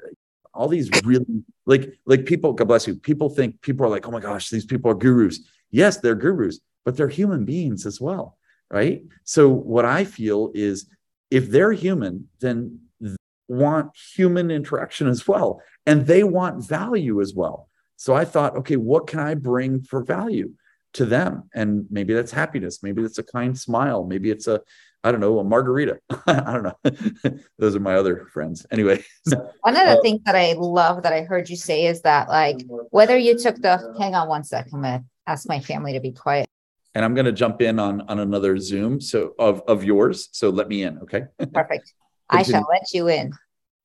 all 0.54 0.68
these 0.68 0.90
really 1.04 1.44
like 1.66 1.94
like 2.06 2.26
people 2.26 2.54
God 2.54 2.68
bless 2.68 2.88
you 2.88 2.96
people 2.96 3.30
think 3.30 3.62
people 3.62 3.86
are 3.86 3.90
like 3.90 4.08
oh 4.08 4.12
my 4.12 4.20
gosh 4.20 4.50
these 4.50 4.66
people 4.66 4.92
are 4.92 4.96
gurus. 4.96 5.40
Yes 5.72 5.98
they're 5.98 6.16
gurus 6.16 6.60
but 6.86 6.98
they're 6.98 7.08
human 7.08 7.46
beings 7.46 7.86
as 7.86 8.00
well 8.00 8.38
right? 8.72 9.02
So 9.24 9.50
what 9.50 9.86
I 9.86 10.04
feel 10.04 10.52
is 10.54 10.88
if 11.32 11.50
they're 11.50 11.72
human 11.72 12.30
then 12.40 12.80
they 13.00 13.16
want 13.48 13.92
human 14.16 14.52
interaction 14.52 15.08
as 15.08 15.28
well 15.28 15.62
and 15.86 16.06
they 16.06 16.24
want 16.24 16.68
value 16.68 17.22
as 17.22 17.34
well. 17.34 17.68
So 17.98 18.14
I 18.14 18.26
thought 18.26 18.58
okay 18.58 18.78
what 18.78 19.08
can 19.08 19.20
I 19.20 19.36
bring 19.36 19.82
for 19.82 20.04
value 20.04 20.54
to 20.94 21.06
them. 21.06 21.50
And 21.54 21.86
maybe 21.90 22.14
that's 22.14 22.32
happiness. 22.32 22.82
Maybe 22.84 23.04
it's 23.04 23.18
a 23.18 23.24
kind 23.24 23.58
smile. 23.58 24.04
Maybe 24.04 24.30
it's 24.32 24.48
a 24.48 24.62
i 25.02 25.12
don't 25.12 25.22
know 25.22 25.40
a 25.40 25.44
margarita. 25.44 26.00
I 26.28 26.54
don't 26.54 26.64
know. 26.64 27.32
Those 27.58 27.76
are 27.76 27.80
my 27.80 27.96
other 27.96 28.28
friends. 28.34 28.66
Anyway. 28.72 29.04
One 29.26 29.38
of 29.76 29.86
the 29.88 29.98
uh, 29.98 30.02
things 30.02 30.22
that 30.26 30.36
i 30.36 30.54
love 30.54 31.04
that 31.04 31.14
i 31.14 31.22
heard 31.22 31.50
you 31.50 31.56
say 31.56 31.86
is 31.86 32.02
that 32.02 32.28
like 32.28 32.58
whether 32.90 33.18
you 33.18 33.38
took 33.38 33.56
the 33.58 33.96
hang 33.98 34.16
on 34.16 34.28
one 34.28 34.44
second 34.44 34.74
i'm 34.76 34.82
gonna 34.82 35.04
ask 35.26 35.48
my 35.48 35.60
family 35.60 35.94
to 35.94 36.00
be 36.00 36.12
quiet. 36.12 36.48
And 36.96 37.06
i'm 37.06 37.14
gonna 37.14 37.32
jump 37.32 37.62
in 37.62 37.80
on 37.80 38.02
on 38.02 38.20
another 38.20 38.58
zoom 38.58 39.00
so 39.00 39.36
of 39.40 39.62
of 39.68 39.84
yours. 39.84 40.30
So 40.32 40.50
let 40.50 40.68
me 40.68 40.84
in 40.84 41.00
okay? 41.00 41.24
Perfect. 41.54 41.94
I 42.30 42.44
shall 42.44 42.68
let 42.70 42.94
you 42.94 43.08
in. 43.08 43.32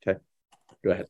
Okay. 0.06 0.18
Go 0.82 0.90
ahead 0.90 1.06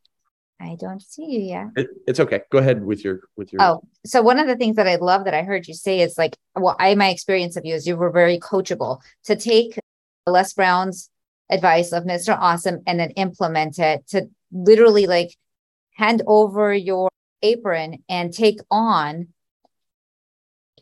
I 0.61 0.77
don't 0.79 1.03
see 1.03 1.25
you 1.25 1.41
yet. 1.41 1.67
It, 1.77 1.89
it's 2.07 2.21
okay. 2.21 2.43
Go 2.51 2.59
ahead 2.59 2.85
with 2.85 3.05
your 3.05 3.21
with 3.37 3.53
your. 3.53 3.61
Oh, 3.63 3.83
so 4.07 4.23
one 4.23 4.39
of 4.39 4.47
the 4.47 4.57
things 4.57 4.77
that 4.77 4.87
I 4.87 4.97
love 4.97 5.25
that 5.25 5.35
I 5.35 5.43
heard 5.43 5.67
you 5.67 5.75
say 5.75 6.01
is 6.01 6.17
like, 6.17 6.37
well, 6.55 6.77
I 6.79 6.95
my 6.95 7.09
experience 7.09 7.57
of 7.57 7.65
you 7.65 7.75
is 7.75 7.87
you 7.87 7.97
were 7.97 8.11
very 8.11 8.39
coachable 8.39 9.01
to 9.25 9.37
take 9.37 9.79
Les 10.27 10.53
Brown's 10.53 11.11
advice 11.51 11.93
of 11.93 12.05
Mr. 12.05 12.37
Awesome 12.39 12.83
and 12.87 12.99
then 12.99 13.11
implement 13.11 13.79
it 13.79 14.07
to 14.09 14.29
literally 14.53 15.07
like 15.07 15.37
hand 15.95 16.23
over 16.27 16.73
your 16.73 17.11
apron 17.43 18.03
and 18.09 18.33
take 18.33 18.59
on 18.71 19.29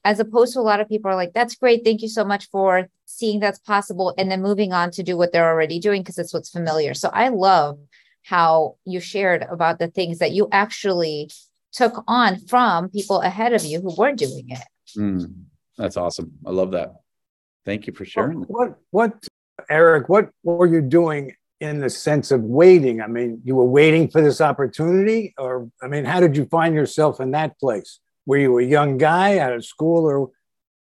as 0.05 0.19
opposed 0.19 0.55
to 0.55 0.61
a 0.61 0.63
lot 0.63 0.81
of 0.81 0.89
people 0.89 1.11
are 1.11 1.17
like 1.17 1.33
that's 1.33 1.57
great 1.57 1.85
thank 1.85 2.03
you 2.03 2.09
so 2.09 2.25
much 2.25 2.49
for 2.51 2.89
seeing 3.05 3.41
that's 3.41 3.59
possible 3.59 4.15
and 4.17 4.31
then 4.31 4.41
moving 4.41 4.73
on 4.73 4.91
to 4.91 5.03
do 5.03 5.17
what 5.17 5.33
they're 5.33 5.49
already 5.49 5.79
doing 5.81 6.03
because 6.03 6.19
it's 6.19 6.33
what's 6.33 6.51
familiar 6.51 6.95
so 6.95 7.09
i 7.13 7.29
love 7.29 7.79
how 8.23 8.77
you 8.85 9.01
shared 9.01 9.43
about 9.51 9.79
the 9.79 9.89
things 9.89 10.19
that 10.19 10.33
you 10.33 10.49
actually 10.53 11.31
took 11.73 12.05
on 12.07 12.39
from 12.39 12.89
people 12.91 13.21
ahead 13.21 13.53
of 13.53 13.65
you 13.65 13.81
who 13.81 13.95
were 13.97 14.13
doing 14.13 14.51
it. 14.51 14.63
Mm, 14.97 15.33
that's 15.77 15.97
awesome. 15.97 16.33
I 16.47 16.51
love 16.51 16.73
that. 16.73 16.95
Thank 17.65 17.87
you 17.87 17.93
for 17.93 18.05
sharing. 18.05 18.41
What, 18.41 18.49
what, 18.49 18.79
what, 18.91 19.29
Erik, 19.71 20.09
what 20.09 20.31
were 20.43 20.67
you 20.67 20.83
doing 20.83 21.35
in 21.61 21.81
the 21.81 21.91
sense 21.91 22.31
of 22.31 22.43
waiting? 22.43 23.01
I 23.01 23.07
mean, 23.07 23.41
you 23.45 23.55
were 23.55 23.65
waiting 23.65 24.09
for 24.09 24.21
this 24.21 24.41
opportunity, 24.41 25.35
or 25.39 25.71
I 25.81 25.89
mean, 25.89 26.05
how 26.05 26.21
did 26.21 26.37
you 26.37 26.47
find 26.47 26.75
yourself 26.75 27.21
in 27.21 27.31
that 27.33 27.59
place? 27.59 28.01
Were 28.27 28.39
you 28.39 28.59
a 28.59 28.63
young 28.63 28.99
guy 28.99 29.39
out 29.39 29.53
of 29.53 29.65
school, 29.65 30.05
or? 30.05 30.31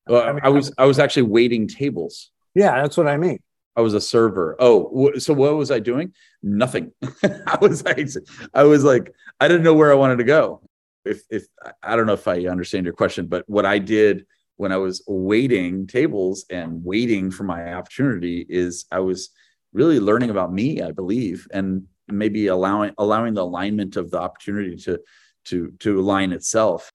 Well, 0.07 0.23
I, 0.23 0.31
mean, 0.31 0.41
I 0.43 0.49
was. 0.49 0.71
I 0.77 0.85
was 0.85 0.99
actually 0.99 1.23
waiting 1.23 1.67
tables. 1.67 2.31
Yeah, 2.55 2.81
that's 2.81 2.97
what 2.97 3.07
I 3.07 3.17
mean. 3.17 3.39
I 3.77 3.81
was 3.81 3.93
a 3.93 4.01
server. 4.01 4.55
Oh, 4.59 5.13
so 5.19 5.33
what 5.33 5.55
was 5.55 5.69
I 5.69 5.77
doing? 5.77 6.13
Nothing. 6.41 6.91
I 7.23 7.57
was 7.61 7.85
like, 7.85 8.09
I 8.53 8.63
was 8.63 8.83
like, 8.83 9.13
I 9.39 9.47
didn't 9.47 9.63
know 9.63 9.75
where 9.75 9.91
I 9.91 9.95
wanted 9.95 10.17
to 10.17 10.23
go. 10.23 10.61
If, 11.05 11.21
if 11.29 11.45
I 11.83 11.95
don't 11.95 12.07
know 12.07 12.13
if 12.13 12.27
I 12.27 12.47
understand 12.47 12.85
your 12.85 12.95
question, 12.95 13.27
but 13.27 13.47
what 13.47 13.65
I 13.65 13.77
did 13.77 14.25
when 14.55 14.71
I 14.71 14.77
was 14.77 15.03
waiting 15.07 15.85
tables 15.85 16.45
and 16.49 16.83
waiting 16.83 17.29
for 17.29 17.43
my 17.43 17.73
opportunity 17.73 18.45
is 18.49 18.85
I 18.91 18.99
was 18.99 19.29
really 19.73 19.99
learning 19.99 20.31
about 20.31 20.51
me, 20.51 20.81
I 20.81 20.91
believe, 20.91 21.47
and 21.53 21.83
maybe 22.07 22.47
allowing 22.47 22.93
allowing 22.97 23.35
the 23.35 23.43
alignment 23.43 23.95
of 23.95 24.09
the 24.09 24.19
opportunity 24.19 24.75
to 24.77 24.99
to 25.45 25.71
to 25.79 25.99
align 25.99 26.31
itself 26.31 26.91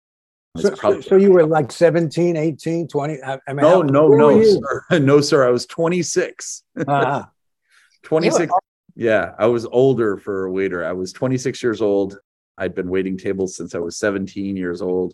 so, 0.58 0.76
probably, 0.76 1.02
so, 1.02 1.15
you 1.15 1.32
were 1.32 1.46
like 1.46 1.72
17, 1.72 2.36
18, 2.36 2.88
20? 2.88 3.24
I 3.24 3.39
mean, 3.48 3.58
no, 3.58 3.82
no, 3.82 4.08
no, 4.08 4.43
sir. 4.43 4.84
No, 5.00 5.22
sir. 5.22 5.48
I 5.48 5.52
was 5.52 5.65
26. 5.65 6.63
Uh-huh. 6.88 7.26
26. 8.04 8.52
Yeah, 8.96 9.34
I 9.38 9.46
was 9.46 9.65
older 9.65 10.17
for 10.17 10.46
a 10.46 10.52
waiter. 10.52 10.86
I 10.86 10.93
was 10.93 11.13
26 11.13 11.62
years 11.62 11.82
old. 11.82 12.17
I'd 12.58 12.74
been 12.74 12.89
waiting 12.89 13.17
tables 13.17 13.56
since 13.56 13.76
I 13.76 13.80
was 13.80 13.98
17 13.98 14.58
years 14.58 14.82
old, 14.82 15.13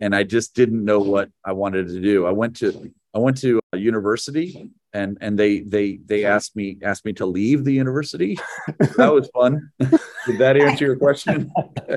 and 0.00 0.14
I 0.14 0.22
just 0.22 0.54
didn't 0.54 0.84
know 0.84 1.00
what 1.00 1.28
I 1.44 1.52
wanted 1.52 1.88
to 1.88 2.00
do. 2.00 2.26
I 2.26 2.30
went 2.30 2.54
to 2.56 2.92
I 3.12 3.18
went 3.18 3.38
to 3.38 3.60
a 3.72 3.78
university, 3.78 4.70
and 4.94 5.18
and 5.20 5.38
they 5.38 5.60
they 5.60 5.98
they 6.06 6.24
asked 6.24 6.56
me 6.56 6.78
asked 6.82 7.04
me 7.04 7.12
to 7.14 7.26
leave 7.26 7.64
the 7.64 7.72
university. 7.72 8.38
that 8.96 9.12
was 9.12 9.28
fun. 9.34 9.70
Did 9.78 10.38
that 10.38 10.56
answer 10.56 10.86
your 10.86 10.96
question? 10.96 11.52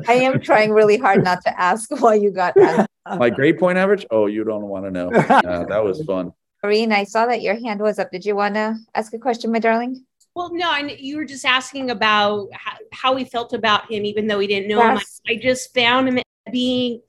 I 0.07 0.13
am 0.13 0.41
trying 0.41 0.71
really 0.71 0.97
hard 0.97 1.23
not 1.23 1.41
to 1.43 1.61
ask 1.61 1.89
why 2.01 2.15
you 2.15 2.31
got 2.31 2.55
that. 2.55 2.87
My 3.17 3.29
grade 3.29 3.57
point 3.57 3.77
average? 3.77 4.05
Oh, 4.11 4.25
you 4.25 4.43
don't 4.43 4.65
want 4.65 4.85
to 4.85 4.91
know. 4.91 5.11
Uh, 5.47 5.63
that 5.65 5.83
was 5.83 6.03
fun. 6.03 6.33
Irene, 6.63 6.91
I 6.91 7.03
saw 7.03 7.27
that 7.27 7.41
your 7.41 7.55
hand 7.55 7.79
was 7.79 7.99
up. 7.99 8.11
Did 8.11 8.25
you 8.25 8.35
want 8.35 8.55
to 8.55 8.75
ask 8.95 9.13
a 9.13 9.19
question, 9.19 9.51
my 9.51 9.59
darling? 9.59 10.03
Well, 10.35 10.53
no, 10.53 10.69
I, 10.69 10.97
you 10.99 11.17
were 11.17 11.25
just 11.25 11.45
asking 11.45 11.91
about 11.91 12.49
how, 12.51 12.77
how 12.91 13.15
he 13.15 13.23
felt 13.23 13.53
about 13.53 13.89
him, 13.89 14.03
even 14.03 14.27
though 14.27 14.39
we 14.39 14.47
didn't 14.47 14.67
know 14.67 14.79
yes. 14.79 15.21
him. 15.25 15.35
I, 15.35 15.37
I 15.37 15.41
just 15.41 15.73
found 15.73 16.09
him 16.09 16.19
being 16.51 17.01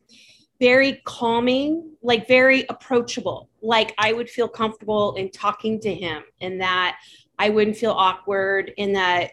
very 0.60 1.00
calming, 1.04 1.92
like 2.02 2.26
very 2.26 2.64
approachable. 2.68 3.48
Like 3.62 3.94
I 3.98 4.12
would 4.12 4.28
feel 4.28 4.48
comfortable 4.48 5.14
in 5.14 5.30
talking 5.30 5.80
to 5.80 5.94
him, 5.94 6.22
and 6.40 6.60
that 6.60 6.98
I 7.38 7.50
wouldn't 7.50 7.76
feel 7.76 7.92
awkward, 7.92 8.72
and 8.78 8.94
that 8.94 9.32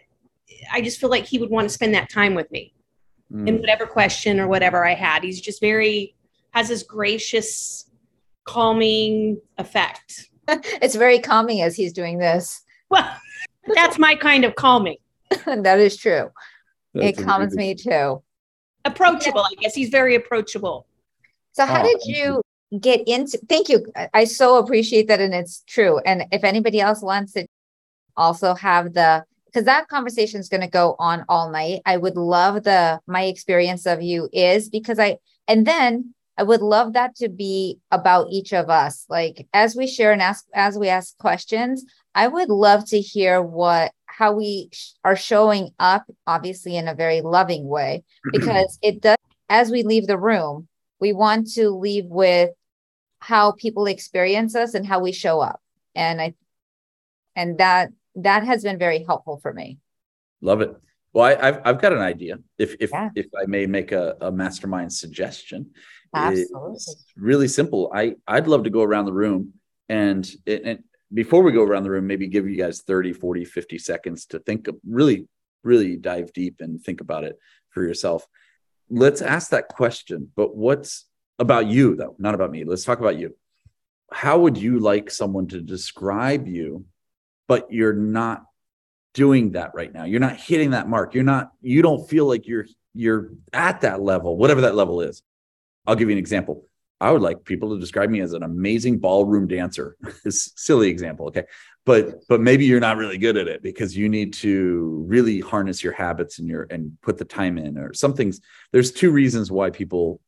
I 0.72 0.80
just 0.80 1.00
feel 1.00 1.10
like 1.10 1.26
he 1.26 1.38
would 1.38 1.50
want 1.50 1.68
to 1.68 1.72
spend 1.74 1.94
that 1.94 2.10
time 2.10 2.34
with 2.34 2.50
me 2.50 2.72
mm. 3.32 3.48
in 3.48 3.58
whatever 3.58 3.86
question 3.86 4.40
or 4.40 4.48
whatever 4.48 4.86
I 4.86 4.94
had. 4.94 5.22
He's 5.22 5.40
just 5.40 5.60
very 5.60 6.14
has 6.52 6.68
this 6.68 6.82
gracious, 6.82 7.90
calming 8.44 9.40
effect. 9.58 10.30
it's 10.48 10.94
very 10.94 11.18
calming 11.18 11.60
as 11.60 11.76
he's 11.76 11.92
doing 11.92 12.18
this. 12.18 12.62
Well, 12.88 13.14
that's 13.74 13.98
my 13.98 14.14
kind 14.14 14.44
of 14.44 14.54
calming. 14.54 14.96
that 15.46 15.78
is 15.78 15.96
true. 15.96 16.30
That's 16.94 17.18
it 17.18 17.24
calms 17.24 17.54
me 17.54 17.74
too. 17.74 18.22
Approachable, 18.84 19.40
I 19.40 19.54
guess. 19.60 19.74
He's 19.74 19.90
very 19.90 20.14
approachable. 20.14 20.86
So, 21.56 21.64
how 21.64 21.80
oh, 21.80 21.84
did 21.84 22.02
you 22.04 22.42
get 22.78 23.08
into? 23.08 23.38
Thank 23.48 23.70
you. 23.70 23.86
I 24.12 24.24
so 24.24 24.58
appreciate 24.58 25.08
that, 25.08 25.20
and 25.20 25.32
it's 25.32 25.62
true. 25.66 25.98
And 26.00 26.26
if 26.30 26.44
anybody 26.44 26.80
else 26.80 27.00
wants 27.00 27.32
to 27.32 27.46
also 28.14 28.54
have 28.54 28.92
the 28.92 29.24
because 29.46 29.64
that 29.64 29.88
conversation 29.88 30.38
is 30.38 30.50
going 30.50 30.60
to 30.60 30.66
go 30.66 30.96
on 30.98 31.24
all 31.30 31.50
night. 31.50 31.80
I 31.86 31.96
would 31.96 32.16
love 32.16 32.64
the 32.64 33.00
my 33.06 33.22
experience 33.22 33.86
of 33.86 34.02
you 34.02 34.28
is 34.34 34.68
because 34.68 34.98
I 34.98 35.16
and 35.48 35.66
then 35.66 36.12
I 36.36 36.42
would 36.42 36.60
love 36.60 36.92
that 36.92 37.16
to 37.16 37.30
be 37.30 37.78
about 37.90 38.26
each 38.30 38.52
of 38.52 38.68
us. 38.68 39.06
Like 39.08 39.46
as 39.54 39.74
we 39.74 39.86
share 39.86 40.12
and 40.12 40.20
ask 40.20 40.44
as 40.54 40.76
we 40.76 40.90
ask 40.90 41.16
questions, 41.16 41.86
I 42.14 42.28
would 42.28 42.50
love 42.50 42.86
to 42.88 43.00
hear 43.00 43.40
what 43.40 43.92
how 44.04 44.32
we 44.34 44.68
sh- 44.74 44.90
are 45.04 45.16
showing 45.16 45.70
up 45.78 46.04
obviously 46.26 46.76
in 46.76 46.86
a 46.86 46.94
very 46.94 47.22
loving 47.22 47.66
way 47.66 48.04
because 48.30 48.78
it 48.82 49.00
does 49.00 49.16
as 49.48 49.70
we 49.70 49.84
leave 49.84 50.06
the 50.06 50.18
room, 50.18 50.68
we 51.00 51.12
want 51.12 51.52
to 51.52 51.70
leave 51.70 52.06
with 52.06 52.50
how 53.18 53.52
people 53.52 53.86
experience 53.86 54.54
us 54.54 54.74
and 54.74 54.86
how 54.86 55.00
we 55.00 55.12
show 55.12 55.40
up. 55.40 55.60
And 55.94 56.20
I 56.20 56.34
and 57.34 57.58
that 57.58 57.90
that 58.16 58.44
has 58.44 58.62
been 58.62 58.78
very 58.78 59.04
helpful 59.04 59.38
for 59.38 59.52
me. 59.52 59.78
Love 60.40 60.60
it. 60.60 60.74
Well, 61.12 61.24
I, 61.24 61.46
have 61.46 61.62
I've 61.64 61.80
got 61.80 61.92
an 61.92 62.00
idea. 62.00 62.38
If 62.58 62.76
if 62.80 62.90
yeah. 62.90 63.10
if 63.14 63.26
I 63.38 63.46
may 63.46 63.66
make 63.66 63.92
a, 63.92 64.16
a 64.20 64.30
mastermind 64.30 64.92
suggestion, 64.92 65.70
Absolutely. 66.14 66.74
it's 66.74 67.06
really 67.16 67.48
simple. 67.48 67.90
I 67.94 68.16
I'd 68.26 68.48
love 68.48 68.64
to 68.64 68.70
go 68.70 68.82
around 68.82 69.06
the 69.06 69.12
room 69.12 69.54
and 69.88 70.28
and 70.46 70.82
before 71.12 71.42
we 71.42 71.52
go 71.52 71.62
around 71.62 71.84
the 71.84 71.90
room, 71.90 72.06
maybe 72.06 72.26
give 72.26 72.48
you 72.48 72.56
guys 72.56 72.82
30, 72.82 73.12
40, 73.12 73.44
50 73.44 73.78
seconds 73.78 74.26
to 74.26 74.38
think 74.40 74.66
of 74.68 74.76
really, 74.86 75.28
really 75.62 75.96
dive 75.96 76.32
deep 76.32 76.56
and 76.60 76.82
think 76.82 77.00
about 77.00 77.24
it 77.24 77.38
for 77.70 77.82
yourself. 77.82 78.26
Let's 78.90 79.22
ask 79.22 79.50
that 79.50 79.68
question. 79.68 80.30
But 80.36 80.56
what's 80.56 81.06
about 81.38 81.66
you 81.66 81.96
though? 81.96 82.14
Not 82.18 82.34
about 82.34 82.50
me. 82.50 82.64
Let's 82.64 82.84
talk 82.84 83.00
about 83.00 83.18
you. 83.18 83.36
How 84.12 84.38
would 84.38 84.56
you 84.56 84.78
like 84.78 85.10
someone 85.10 85.48
to 85.48 85.60
describe 85.60 86.46
you 86.46 86.86
but 87.48 87.72
you're 87.72 87.92
not 87.92 88.44
doing 89.14 89.52
that 89.52 89.72
right 89.74 89.92
now. 89.92 90.04
You're 90.04 90.20
not 90.20 90.36
hitting 90.36 90.70
that 90.70 90.88
mark. 90.88 91.14
You're 91.14 91.24
not, 91.24 91.52
you 91.62 91.82
don't 91.82 92.08
feel 92.08 92.26
like 92.26 92.46
you're 92.46 92.66
you're 92.98 93.32
at 93.52 93.82
that 93.82 94.00
level, 94.00 94.38
whatever 94.38 94.62
that 94.62 94.74
level 94.74 95.02
is. 95.02 95.22
I'll 95.86 95.96
give 95.96 96.08
you 96.08 96.14
an 96.14 96.18
example. 96.18 96.66
I 97.00 97.10
would 97.10 97.22
like 97.22 97.44
people 97.44 97.74
to 97.74 97.80
describe 97.80 98.10
me 98.10 98.20
as 98.20 98.32
an 98.32 98.42
amazing 98.42 98.98
ballroom 98.98 99.46
dancer. 99.46 99.96
It's 100.24 100.52
silly 100.56 100.88
example, 100.88 101.28
okay? 101.28 101.44
But 101.84 102.26
but 102.28 102.40
maybe 102.40 102.64
you're 102.64 102.80
not 102.80 102.96
really 102.96 103.18
good 103.18 103.36
at 103.36 103.48
it 103.48 103.62
because 103.62 103.96
you 103.96 104.08
need 104.08 104.32
to 104.34 105.04
really 105.06 105.40
harness 105.40 105.84
your 105.84 105.92
habits 105.92 106.38
and 106.38 106.48
your 106.48 106.66
and 106.70 106.96
put 107.02 107.18
the 107.18 107.24
time 107.24 107.58
in 107.58 107.78
or 107.78 107.92
some 107.92 108.14
things. 108.14 108.40
There's 108.72 108.92
two 108.92 109.10
reasons 109.10 109.50
why 109.50 109.70
people 109.70 110.20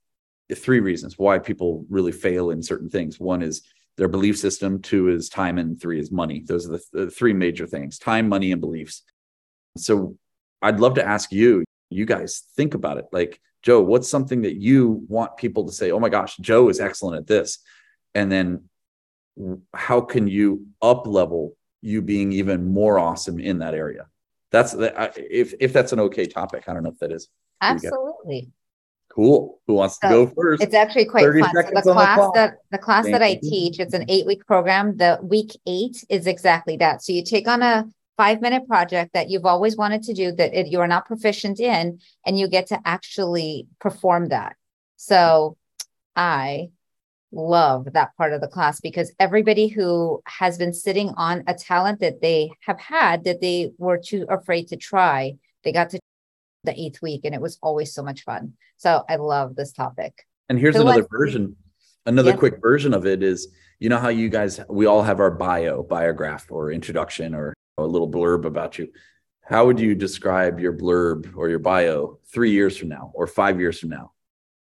three 0.55 0.81
reasons 0.81 1.19
why 1.19 1.39
people 1.39 1.85
really 1.91 2.13
fail 2.13 2.51
in 2.51 2.63
certain 2.63 2.89
things. 2.89 3.21
One 3.21 3.43
is 3.43 3.63
their 3.97 4.09
belief 4.09 4.39
system, 4.39 4.81
two 4.81 5.09
is 5.09 5.29
time, 5.29 5.59
and 5.59 5.81
three 5.81 6.01
is 6.01 6.11
money. 6.11 6.45
Those 6.47 6.67
are 6.67 6.73
the, 6.73 6.79
th- 6.79 6.91
the 6.93 7.11
three 7.11 7.33
major 7.33 7.67
things 7.67 7.99
time, 7.99 8.29
money, 8.29 8.53
and 8.53 8.61
beliefs. 8.61 9.03
So 9.77 10.17
I'd 10.63 10.81
love 10.81 10.95
to 10.95 11.07
ask 11.07 11.33
you, 11.33 11.65
you 11.91 12.07
guys 12.07 12.45
think 12.57 12.75
about 12.75 12.99
it. 12.99 13.07
Like, 13.13 13.41
Joe, 13.63 13.81
what's 13.81 14.09
something 14.09 14.43
that 14.43 14.57
you 14.57 15.05
want 15.09 15.37
people 15.37 15.67
to 15.67 15.73
say, 15.73 15.91
oh 15.91 16.01
my 16.01 16.09
gosh, 16.09 16.37
Joe 16.37 16.69
is 16.69 16.81
excellent 16.81 17.19
at 17.19 17.27
this? 17.27 17.59
And 18.15 18.31
then 18.31 18.65
how 19.75 20.01
can 20.01 20.29
you 20.29 20.67
up 20.81 21.07
level 21.07 21.57
you 21.81 22.03
being 22.03 22.33
even 22.33 22.73
more 22.73 22.99
awesome 22.99 23.39
in 23.39 23.59
that 23.59 23.75
area? 23.75 24.07
That's 24.51 24.73
the, 24.73 25.13
if 25.17 25.55
if 25.61 25.73
that's 25.73 25.93
an 25.93 26.01
okay 26.01 26.27
topic. 26.27 26.65
I 26.69 26.73
don't 26.73 26.83
know 26.83 26.91
if 26.91 26.99
that 26.99 27.13
is. 27.13 27.29
Absolutely. 27.61 28.51
Cool. 29.11 29.61
Who 29.67 29.75
wants 29.75 29.99
so 30.01 30.09
to 30.09 30.15
go 30.15 30.33
first? 30.35 30.63
It's 30.63 30.75
actually 30.75 31.07
quite 31.07 31.25
fun. 31.25 31.51
So 31.55 31.71
the 31.75 31.83
class 31.83 32.19
the 32.19 32.33
that 32.35 32.55
the 32.71 32.79
class 32.79 33.05
Thank 33.05 33.15
that 33.15 33.23
I 33.23 33.35
teach, 33.35 33.81
it's 33.81 33.95
an 33.95 34.05
eight 34.09 34.27
week 34.27 34.47
program. 34.47 34.97
The 34.97 35.19
week 35.23 35.59
eight 35.67 36.05
is 36.09 36.27
exactly 36.27 36.77
that. 36.79 37.03
So 37.03 37.13
you 37.13 37.25
take 37.25 37.49
on 37.49 37.63
a 37.63 37.87
five 38.19 38.43
minute 38.43 38.67
project 38.67 39.15
that 39.15 39.31
you've 39.31 39.47
always 39.47 39.77
wanted 39.77 40.03
to 40.03 40.13
do 40.13 40.33
that 40.33 40.53
it, 40.53 40.67
you 40.67 40.81
are 40.81 40.89
not 40.89 41.07
proficient 41.07 41.59
in, 41.61 42.01
and 42.27 42.39
you 42.39 42.49
get 42.49 42.67
to 42.67 42.79
actually 42.85 43.67
perform 43.81 44.29
that. 44.29 44.57
So 44.97 45.57
I 46.15 46.69
love 47.31 47.93
that 47.93 48.17
part 48.17 48.33
of 48.33 48.41
the 48.41 48.49
class 48.49 48.81
because 48.81 49.13
everybody 49.21 49.69
who 49.69 50.21
has 50.27 50.59
been 50.59 50.73
sitting 50.73 51.11
on 51.17 51.45
a 51.47 51.55
talent 51.55 52.01
that 52.01 52.21
they 52.21 52.51
have 52.61 52.81
had 52.81 53.25
that 53.25 53.41
they 53.41 53.71
were 53.79 53.99
too 53.99 54.27
afraid 54.29 54.67
to 54.69 54.77
try, 54.77 55.35
they 55.63 55.73
got 55.73 55.91
to 55.91 56.01
the 56.65 56.79
eighth 56.79 57.01
week, 57.01 57.25
and 57.25 57.35
it 57.35 57.41
was 57.41 57.57
always 57.63 57.95
so 57.95 58.03
much 58.03 58.25
fun. 58.25 58.55
So 58.79 59.05
I 59.09 59.17
love 59.17 59.55
this 59.55 59.73
topic. 59.73 60.27
And 60.49 60.59
here's 60.59 60.75
so 60.75 60.83
another 60.83 61.07
version. 61.09 61.55
Another 62.05 62.31
yeah. 62.31 62.37
quick 62.37 62.61
version 62.61 62.95
of 62.95 63.07
it 63.07 63.23
is 63.23 63.49
you 63.79 63.89
know 63.89 63.99
how 63.99 64.09
you 64.09 64.29
guys 64.29 64.59
we 64.69 64.87
all 64.87 65.03
have 65.03 65.21
our 65.21 65.31
bio, 65.31 65.85
biograph, 65.85 66.51
or 66.51 66.73
introduction, 66.73 67.33
or 67.35 67.55
a 67.85 67.87
little 67.87 68.11
blurb 68.11 68.45
about 68.45 68.79
you. 68.79 68.89
How 69.45 69.67
would 69.67 69.81
you 69.81 69.95
describe 69.95 70.61
your 70.61 70.73
blurb 70.73 71.35
or 71.37 71.49
your 71.49 71.59
bio 71.59 72.19
three 72.33 72.51
years 72.51 72.77
from 72.77 72.89
now 72.89 73.13
or 73.15 73.27
five 73.27 73.59
years 73.59 73.81
from 73.81 73.91
now? 73.91 74.13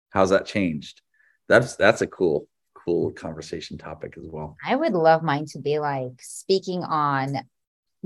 How's 0.10 0.32
that 0.32 0.46
changed? 0.46 1.02
That's 1.48 1.76
that's 1.76 2.02
a 2.02 2.08
cool 2.08 2.48
cool 2.74 3.12
conversation 3.12 3.78
topic 3.78 4.16
as 4.18 4.26
well. 4.26 4.58
I 4.66 4.76
would 4.76 4.94
love 4.94 5.22
mine 5.22 5.46
to 5.52 5.60
be 5.60 5.80
like 5.80 6.20
speaking 6.20 6.84
on 6.84 7.38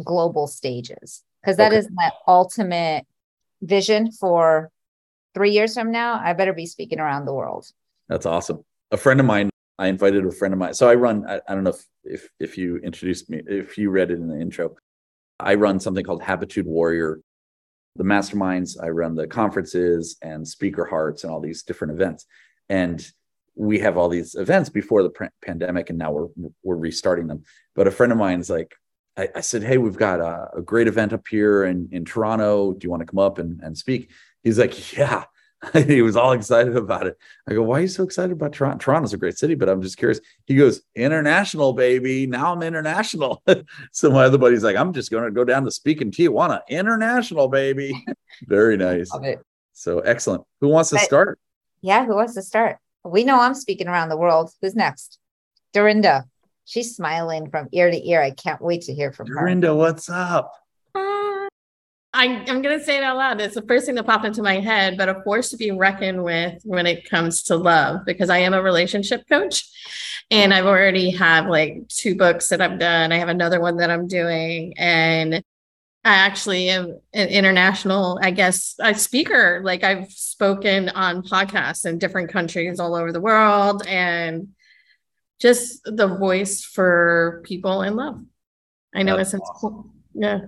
global 0.04 0.48
stages 0.48 1.24
because 1.42 1.58
that 1.58 1.72
okay. 1.72 1.78
is 1.78 1.90
my 1.94 2.12
ultimate 2.28 3.06
vision 3.62 4.12
for 4.12 4.72
three 5.36 5.52
years 5.52 5.76
from 5.76 5.92
now, 5.92 6.20
I 6.24 6.34
better 6.34 6.54
be 6.54 6.66
speaking 6.66 7.00
around 7.00 7.26
the 7.26 7.34
world. 7.34 7.68
That's 8.08 8.26
awesome. 8.26 8.64
A 8.92 8.98
friend 8.98 9.20
of 9.20 9.26
mine, 9.26 9.50
I 9.78 9.88
invited 9.88 10.26
a 10.26 10.32
friend 10.32 10.54
of 10.54 10.60
mine. 10.60 10.74
So 10.74 10.90
I 10.90 10.96
run, 10.96 11.30
I, 11.30 11.42
I 11.48 11.54
don't 11.54 11.64
know 11.64 11.72
if, 11.72 11.86
if, 12.04 12.30
if 12.40 12.58
you 12.58 12.78
introduced 12.78 13.30
me, 13.30 13.42
if 13.46 13.78
you 13.78 13.90
read 13.90 14.12
it 14.12 14.16
in 14.16 14.28
the 14.28 14.40
intro, 14.40 14.76
I 15.40 15.56
run 15.56 15.80
something 15.80 16.04
called 16.04 16.24
Habitude 16.24 16.66
Warrior, 16.66 17.20
the 17.96 18.04
masterminds. 18.04 18.82
I 18.82 18.90
run 18.90 19.16
the 19.16 19.28
conferences 19.28 20.18
and 20.22 20.48
speaker 20.48 20.86
hearts 20.86 21.24
and 21.24 21.32
all 21.32 21.42
these 21.42 21.64
different 21.64 21.94
events. 21.94 22.26
And 22.70 23.06
we 23.56 23.80
have 23.80 23.98
all 23.98 24.10
these 24.10 24.36
events 24.36 24.70
before 24.70 25.04
the 25.04 25.30
pandemic 25.42 25.90
and 25.90 25.98
now 25.98 26.12
we're, 26.12 26.28
we're 26.64 26.76
restarting 26.76 27.28
them. 27.28 27.44
But 27.74 27.88
a 27.88 27.92
friend 27.92 28.12
of 28.12 28.18
mine 28.18 28.40
is 28.40 28.50
like, 28.50 28.76
I, 29.18 29.30
I 29.36 29.42
said, 29.42 29.64
Hey, 29.64 29.78
we've 29.78 29.98
got 29.98 30.20
a, 30.20 30.58
a, 30.58 30.62
great 30.62 30.88
event 30.88 31.14
up 31.14 31.26
here 31.30 31.64
in, 31.64 31.88
in 31.92 32.04
Toronto. 32.04 32.74
Do 32.74 32.86
you 32.86 32.92
want 32.92 33.02
to 33.02 33.06
come 33.06 33.20
up 33.20 33.38
and, 33.38 33.62
and 33.62 33.78
speak? 33.78 34.12
He's 34.44 34.60
like, 34.60 34.94
Yeah. 34.94 35.24
he 35.88 36.02
was 36.02 36.16
all 36.16 36.32
excited 36.34 36.76
about 36.76 37.08
it. 37.08 37.18
I 37.48 37.54
go, 37.54 37.64
Why 37.64 37.80
are 37.80 37.82
you 37.82 37.88
so 37.88 38.04
excited 38.04 38.32
about 38.32 38.54
Toronto? 38.54 38.78
Toronto's 38.78 39.14
a 39.14 39.18
great 39.18 39.38
city, 39.38 39.56
but 39.56 39.70
I'm 39.70 39.82
just 39.82 39.98
curious. 39.98 40.20
He 40.46 40.56
goes, 40.56 40.82
International, 40.96 41.74
baby. 41.74 42.28
Now 42.28 42.54
I'm 42.54 42.62
international. 42.62 43.44
so 43.92 44.10
my 44.10 44.26
other 44.26 44.38
buddy's 44.38 44.64
like, 44.64 44.76
I'm 44.76 44.94
just 44.94 45.12
going 45.12 45.24
to 45.24 45.32
go 45.32 45.44
down 45.44 45.66
to 45.66 45.72
speak 45.72 46.02
in 46.02 46.12
Tijuana. 46.12 46.62
International, 46.70 47.48
baby. 47.48 48.06
Very 48.48 48.78
nice. 48.78 49.12
So 49.74 50.00
excellent. 50.00 50.44
Who 50.62 50.70
wants 50.70 50.90
to 50.92 51.00
start? 51.00 51.40
Yeah, 51.82 52.06
who 52.06 52.16
wants 52.16 52.34
to 52.36 52.42
start? 52.42 52.78
We 53.04 53.24
know 53.24 53.40
I'm 53.40 53.54
speaking 53.54 53.88
around 53.88 54.10
the 54.10 54.18
world. 54.18 54.52
Who's 54.62 54.76
next? 54.76 55.20
Dorinda. 55.74 56.26
She's 56.68 56.96
smiling 56.96 57.52
from 57.52 57.68
ear 57.72 57.92
to 57.92 58.10
ear. 58.10 58.22
I 58.22 58.32
can't 58.32 58.60
wait 58.62 58.84
to 58.84 58.94
hear 58.94 59.12
from 59.12 59.28
Dorinda, 59.28 59.68
her. 59.68 59.76
what's 59.76 60.10
up? 60.10 60.52
Uh, 62.16 62.20
I'm, 62.20 62.40
I'm 62.48 62.62
going 62.62 62.78
to 62.78 62.84
say 62.84 62.98
it 62.98 63.04
out 63.04 63.18
loud. 63.18 63.42
It's 63.42 63.56
the 63.56 63.62
first 63.64 63.86
thing 63.86 63.96
that 63.96 64.06
popped 64.06 64.26
into 64.26 64.42
my 64.42 64.60
head, 64.60 64.98
but 64.98 65.10
a 65.10 65.22
force 65.24 65.50
to 65.52 65.58
be 65.58 65.72
reckoned 65.72 66.24
with 66.24 66.62
when 66.64 66.88
it 66.88 67.10
comes 67.10 67.44
to 67.44 67.56
love, 67.56 68.06
because 68.06 68.30
I 68.30 68.40
am 68.40 68.54
a 68.54 68.62
relationship 68.62 69.28
coach 69.28 69.66
and 70.32 70.54
I've 70.54 70.66
already 70.66 71.12
have 71.12 71.48
like 71.48 71.88
two 71.88 72.16
books 72.16 72.50
that 72.50 72.62
I've 72.62 72.80
done. 72.80 73.12
I 73.12 73.18
have 73.18 73.30
another 73.30 73.60
one 73.60 73.78
that 73.78 73.92
I'm 73.92 74.08
doing. 74.08 74.74
And 74.78 75.36
I 76.04 76.16
actually 76.16 76.70
am 76.70 77.00
an 77.14 77.28
international, 77.28 78.20
I 78.22 78.32
guess, 78.32 78.76
a 78.80 78.94
speaker. 78.96 79.62
Like 79.64 79.84
I've 79.84 80.12
spoken 80.12 80.90
on 80.90 81.24
podcasts 81.24 81.86
in 81.86 81.98
different 81.98 82.32
countries 82.32 82.80
all 82.80 82.96
over 82.96 83.12
the 83.12 83.22
world. 83.22 83.86
And 83.88 84.50
just 85.40 85.82
the 85.84 86.08
voice 86.08 86.64
for 86.64 87.42
people 87.44 87.82
in 87.82 87.96
love. 87.96 88.24
I 88.94 89.04
know 89.04 89.18
That's 89.18 89.34
it's 89.34 89.50
awesome. 89.50 89.92
yeah. 90.14 90.40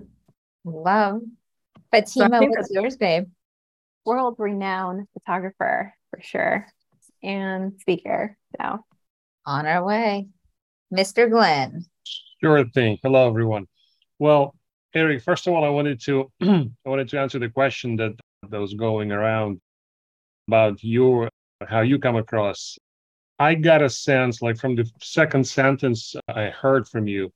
Love. 0.64 1.22
So 2.06 2.22
I 2.22 2.26
Fatima, 2.26 2.40
think 2.40 2.58
what's 2.58 2.72
yours, 2.72 2.98
babe? 2.98 3.26
World 4.06 4.36
renowned 4.38 5.08
photographer 5.14 5.94
for 6.10 6.22
sure 6.22 6.68
and 7.24 7.74
speaker. 7.80 8.38
So 8.60 8.86
On 9.46 9.66
our 9.66 9.84
way. 9.84 10.28
Mr. 10.94 11.30
Glenn. 11.30 11.86
Sure 12.42 12.64
thing. 12.70 12.98
Hello, 13.04 13.28
everyone. 13.28 13.68
Well, 14.20 14.56
Erik, 14.94 15.22
first 15.22 15.48
of 15.48 15.54
all, 15.54 15.66
I 15.66 15.70
wanted 15.70 16.00
to 16.02 16.32
I 16.42 16.70
wanted 16.86 17.10
to 17.10 17.20
answer 17.20 17.40
the 17.40 17.50
question 17.50 17.96
that 17.98 18.14
that 18.50 18.60
was 18.60 18.74
going 18.74 19.12
around 19.12 19.60
about 20.48 20.84
your 20.84 21.30
how 21.68 21.82
you 21.82 22.00
come 22.00 22.16
across. 22.16 22.78
I 23.40 23.56
got 23.56 23.82
a 23.82 23.90
sense, 23.90 24.42
like 24.42 24.58
from 24.58 24.76
the 24.76 24.90
second 25.02 25.46
sentence 25.46 26.16
I 26.28 26.46
heard 26.46 26.88
from 26.88 27.08
you, 27.08 27.32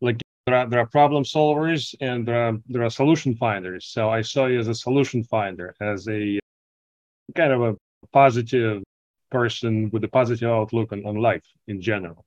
like 0.00 0.20
there 0.46 0.56
are, 0.56 0.66
there 0.68 0.80
are 0.80 0.86
problem 0.86 1.24
solvers 1.24 1.94
and 2.00 2.26
there 2.26 2.48
are, 2.48 2.58
there 2.68 2.82
are 2.82 2.90
solution 2.90 3.34
finders. 3.34 3.86
So 3.86 4.10
I 4.10 4.22
saw 4.22 4.46
you 4.46 4.58
as 4.58 4.68
a 4.68 4.74
solution 4.74 5.24
finder, 5.24 5.74
as 5.80 6.06
a 6.08 6.38
kind 7.34 7.52
of 7.52 7.62
a 7.62 7.76
positive 8.12 8.82
person 9.30 9.90
with 9.90 10.04
a 10.04 10.08
positive 10.08 10.48
outlook 10.48 10.92
on, 10.92 11.04
on 11.06 11.16
life 11.16 11.44
in 11.66 11.80
general. 11.80 12.24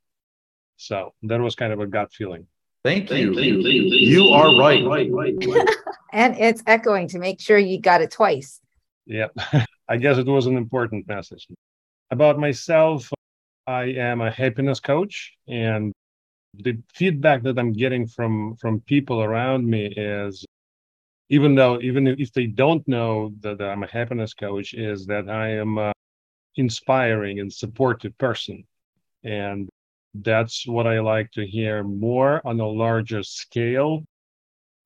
So 0.77 1.13
that 1.23 1.39
was 1.39 1.55
kind 1.55 1.73
of 1.73 1.79
a 1.79 1.87
gut 1.87 2.11
feeling. 2.11 2.47
Thank 2.83 3.11
you. 3.11 3.33
You 3.39 4.27
are 4.29 4.57
right. 4.57 4.83
And 6.13 6.37
it's 6.37 6.63
echoing 6.65 7.09
to 7.09 7.19
make 7.19 7.41
sure 7.41 7.57
you 7.57 7.81
got 7.81 8.01
it 8.01 8.11
twice. 8.11 8.61
Yeah, 9.05 9.27
I 9.89 9.97
guess 9.97 10.17
it 10.17 10.25
was 10.25 10.45
an 10.45 10.55
important 10.55 11.05
message. 11.05 11.45
About 12.09 12.39
myself, 12.39 13.11
I 13.67 13.83
am 13.83 14.21
a 14.21 14.31
happiness 14.31 14.79
coach, 14.79 15.33
and 15.49 15.93
the 16.53 16.81
feedback 16.93 17.43
that 17.43 17.59
I'm 17.59 17.73
getting 17.73 18.07
from 18.07 18.55
from 18.57 18.81
people 18.81 19.21
around 19.21 19.67
me 19.67 19.87
is, 19.87 20.45
even 21.29 21.55
though 21.55 21.79
even 21.81 22.07
if 22.07 22.31
they 22.33 22.47
don't 22.47 22.87
know 22.87 23.33
that 23.41 23.61
I'm 23.61 23.83
a 23.83 23.87
happiness 23.87 24.33
coach, 24.33 24.73
is 24.73 25.05
that 25.07 25.29
I 25.29 25.49
am 25.49 25.77
a 25.77 25.93
inspiring 26.55 27.39
and 27.39 27.53
supportive 27.53 28.17
person, 28.17 28.65
and 29.23 29.69
that's 30.15 30.67
what 30.67 30.87
I 30.87 30.99
like 31.01 31.31
to 31.33 31.45
hear 31.45 31.83
more 31.83 32.41
on 32.45 32.59
a 32.59 32.67
larger 32.67 33.23
scale 33.23 34.03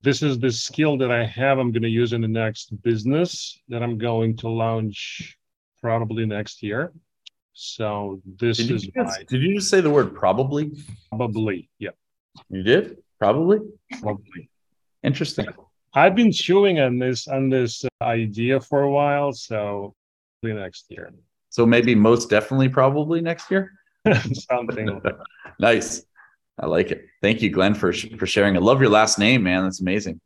this 0.03 0.23
is 0.23 0.39
the 0.39 0.51
skill 0.51 0.97
that 0.97 1.11
I 1.11 1.25
have. 1.25 1.59
I'm 1.59 1.71
going 1.71 1.83
to 1.83 1.89
use 1.89 2.13
in 2.13 2.21
the 2.21 2.27
next 2.27 2.81
business 2.81 3.59
that 3.69 3.83
I'm 3.83 3.97
going 3.97 4.35
to 4.37 4.49
launch 4.49 5.37
probably 5.79 6.25
next 6.25 6.63
year. 6.63 6.91
So 7.53 8.21
this 8.39 8.57
Did 8.57 8.69
you, 8.69 8.75
is 8.75 8.83
just, 8.83 8.95
my 8.95 9.23
did 9.27 9.41
you 9.41 9.55
just 9.55 9.69
say 9.69 9.81
the 9.81 9.89
word 9.89 10.15
probably? 10.15 10.71
probably, 11.09 11.69
yeah, 11.79 11.89
You 12.49 12.63
did? 12.63 12.97
Probably? 13.19 13.59
probably. 14.01 14.49
Interesting. 15.03 15.47
I've 15.93 16.15
been 16.15 16.31
chewing 16.31 16.79
on 16.79 16.97
this 16.99 17.27
on 17.27 17.49
this 17.49 17.83
idea 18.01 18.61
for 18.61 18.83
a 18.83 18.89
while, 18.89 19.33
so 19.33 19.93
next 20.43 20.85
year, 20.89 21.11
So 21.49 21.65
maybe 21.65 21.93
most 21.93 22.29
definitely 22.29 22.69
probably 22.69 23.21
next 23.21 23.51
year? 23.51 23.73
something. 24.33 25.01
nice. 25.59 26.03
I 26.59 26.65
like 26.65 26.91
it. 26.91 27.05
Thank 27.21 27.41
you, 27.41 27.49
Glenn, 27.49 27.73
for 27.75 27.91
for 27.93 28.25
sharing. 28.25 28.55
I 28.55 28.59
love 28.59 28.81
your 28.81 28.89
last 28.89 29.19
name, 29.19 29.43
man. 29.43 29.63
That's 29.63 29.81
amazing. 29.81 30.19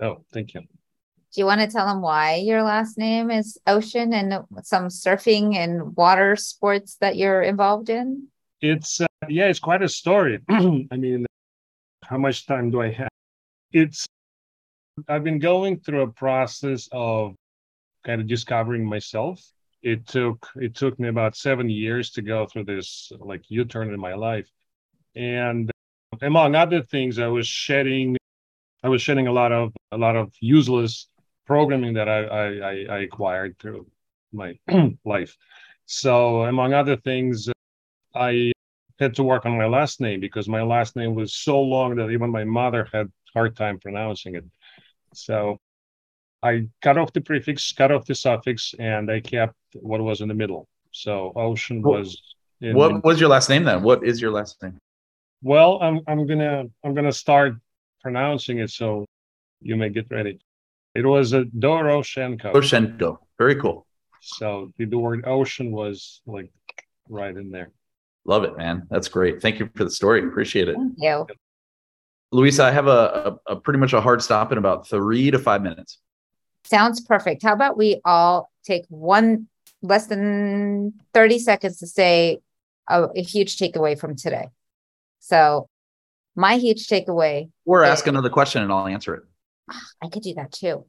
Oh, 0.00 0.24
thank 0.32 0.54
you. 0.54 0.62
Do 1.32 1.40
you 1.40 1.46
want 1.46 1.62
to 1.62 1.66
tell 1.66 1.86
them 1.86 2.02
why 2.02 2.36
your 2.36 2.62
last 2.62 2.98
name 2.98 3.30
is 3.30 3.58
Ocean 3.66 4.12
and 4.12 4.44
some 4.64 4.88
surfing 4.88 5.56
and 5.56 5.96
water 5.96 6.36
sports 6.36 6.96
that 6.96 7.16
you're 7.16 7.40
involved 7.40 7.88
in? 7.88 8.28
It's 8.60 9.00
uh, 9.00 9.06
yeah, 9.28 9.46
it's 9.46 9.58
quite 9.58 9.82
a 9.82 9.88
story. 9.88 10.40
I 10.50 10.96
mean, 10.96 11.24
how 12.04 12.18
much 12.18 12.46
time 12.46 12.70
do 12.70 12.82
I 12.82 12.90
have? 12.90 13.08
It's 13.72 14.06
I've 15.08 15.24
been 15.24 15.38
going 15.38 15.80
through 15.80 16.02
a 16.02 16.12
process 16.12 16.86
of 16.92 17.34
kind 18.04 18.20
of 18.20 18.26
discovering 18.26 18.84
myself. 18.84 19.42
It 19.82 20.06
took 20.06 20.46
it 20.56 20.74
took 20.74 21.00
me 21.00 21.08
about 21.08 21.34
seven 21.34 21.70
years 21.70 22.10
to 22.10 22.22
go 22.22 22.44
through 22.44 22.64
this 22.64 23.10
like 23.18 23.42
U-turn 23.48 23.92
in 23.92 23.98
my 23.98 24.14
life, 24.14 24.48
and 25.16 25.70
among 26.20 26.54
other 26.54 26.82
things, 26.82 27.18
I 27.18 27.28
was 27.28 27.48
shedding 27.48 28.18
I 28.84 28.88
was 28.90 29.00
shedding 29.00 29.28
a 29.28 29.32
lot 29.32 29.50
of 29.50 29.72
a 29.92 29.96
lot 29.96 30.16
of 30.16 30.32
useless 30.40 31.08
programming 31.52 31.92
that 31.98 32.08
I 32.08 32.20
I, 32.42 32.44
I- 32.96 33.02
acquired 33.08 33.52
through 33.58 33.86
my 34.32 34.50
life. 35.04 35.36
So 35.86 36.44
among 36.52 36.72
other 36.72 36.96
things, 36.96 37.36
I 38.14 38.52
had 38.98 39.14
to 39.16 39.22
work 39.32 39.44
on 39.46 39.58
my 39.58 39.66
last 39.66 40.00
name 40.00 40.18
because 40.20 40.48
my 40.48 40.62
last 40.62 40.96
name 40.96 41.14
was 41.14 41.30
so 41.34 41.60
long 41.60 41.96
that 41.96 42.08
even 42.10 42.30
my 42.30 42.44
mother 42.44 42.82
had 42.94 43.06
hard 43.34 43.52
time 43.56 43.76
pronouncing 43.78 44.34
it. 44.40 44.44
So 45.12 45.58
I 46.42 46.52
cut 46.80 46.96
off 46.96 47.12
the 47.12 47.20
prefix, 47.20 47.70
cut 47.72 47.90
off 47.92 48.04
the 48.06 48.14
suffix, 48.14 48.74
and 48.78 49.10
I 49.10 49.20
kept 49.20 49.56
what 49.90 50.00
was 50.00 50.20
in 50.22 50.28
the 50.28 50.38
middle. 50.42 50.62
So 50.92 51.32
ocean 51.36 51.82
was 51.82 52.06
in, 52.60 52.74
What 52.76 53.04
was 53.04 53.20
your 53.20 53.28
last 53.28 53.48
name 53.50 53.64
then? 53.64 53.82
What 53.82 54.04
is 54.10 54.20
your 54.22 54.30
last 54.38 54.62
name? 54.62 54.78
well, 55.42 55.72
I'm 55.86 56.00
I'm 56.06 56.26
gonna 56.26 56.64
I'm 56.84 56.94
gonna 56.94 57.16
start 57.26 57.52
pronouncing 58.00 58.58
it 58.64 58.70
so 58.70 59.04
you 59.60 59.76
may 59.76 59.90
get 59.90 60.06
ready. 60.10 60.38
It 60.94 61.06
was 61.06 61.32
a 61.32 61.44
Doroshenko. 61.44 62.52
Oshenko. 62.52 63.18
Very 63.38 63.56
cool. 63.56 63.86
So 64.20 64.72
the, 64.78 64.84
the 64.84 64.98
word 64.98 65.24
ocean 65.26 65.72
was 65.72 66.20
like 66.26 66.52
right 67.08 67.34
in 67.36 67.50
there. 67.50 67.70
Love 68.24 68.44
it, 68.44 68.56
man. 68.56 68.86
That's 68.90 69.08
great. 69.08 69.42
Thank 69.42 69.58
you 69.58 69.68
for 69.74 69.84
the 69.84 69.90
story. 69.90 70.24
Appreciate 70.26 70.68
it. 70.68 70.76
Thank 70.76 70.94
you. 70.98 71.26
Louisa, 72.30 72.64
I 72.64 72.70
have 72.70 72.86
a, 72.86 73.38
a, 73.48 73.52
a 73.54 73.56
pretty 73.56 73.78
much 73.78 73.92
a 73.92 74.00
hard 74.00 74.22
stop 74.22 74.52
in 74.52 74.58
about 74.58 74.88
three 74.88 75.30
to 75.30 75.38
five 75.38 75.62
minutes. 75.62 75.98
Sounds 76.64 77.00
perfect. 77.00 77.42
How 77.42 77.52
about 77.52 77.76
we 77.76 78.00
all 78.04 78.50
take 78.64 78.84
one 78.88 79.48
less 79.82 80.06
than 80.06 80.94
30 81.12 81.38
seconds 81.40 81.78
to 81.78 81.86
say 81.86 82.38
a, 82.88 83.04
a 83.16 83.22
huge 83.22 83.56
takeaway 83.56 83.98
from 83.98 84.14
today? 84.14 84.46
So, 85.18 85.68
my 86.34 86.56
huge 86.56 86.86
takeaway, 86.86 87.50
Or 87.66 87.82
Yeah. 87.82 87.90
ask 87.90 88.06
another 88.06 88.30
question 88.30 88.62
and 88.62 88.72
I'll 88.72 88.86
answer 88.86 89.14
it. 89.14 89.22
I 90.02 90.08
could 90.08 90.22
do 90.22 90.34
that 90.34 90.52
too, 90.52 90.86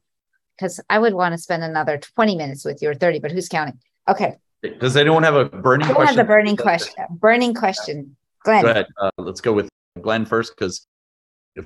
because 0.58 0.80
I 0.90 1.00
would 1.00 1.14
want 1.14 1.34
to 1.34 1.38
spend 1.38 1.64
another 1.64 1.98
20 1.98 2.36
minutes 2.36 2.66
with 2.66 2.82
you 2.82 2.90
or 2.90 2.96
30, 2.96 3.20
but 3.20 3.32
who's 3.32 3.50
counting? 3.50 3.80
Okay. 4.08 4.36
Does 4.80 4.96
anyone 4.96 5.24
have 5.24 5.36
a 5.36 5.46
burning 5.46 5.86
I 5.86 5.88
don't 5.90 5.96
question? 5.96 6.18
have 6.18 6.26
the 6.26 6.28
burning 6.28 6.58
question. 6.58 7.06
Burning 7.12 7.54
question. 7.54 8.16
Glenn. 8.44 8.64
Go 8.64 8.70
ahead. 8.70 8.88
Uh, 9.02 9.10
let's 9.18 9.42
go 9.42 9.52
with 9.52 9.70
Glenn 10.02 10.26
first 10.26 10.56
because 10.56 10.86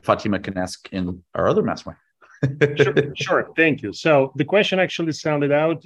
Fatima 0.02 0.40
can 0.40 0.58
ask 0.58 0.90
in 0.92 1.24
our 1.36 1.48
other 1.48 1.62
mastermind. 1.62 2.00
Sure, 2.78 2.94
sure. 3.16 3.50
Thank 3.56 3.82
you. 3.82 3.92
So 3.94 4.32
the 4.36 4.46
question 4.46 4.80
actually 4.80 5.12
sounded 5.14 5.52
out. 5.52 5.84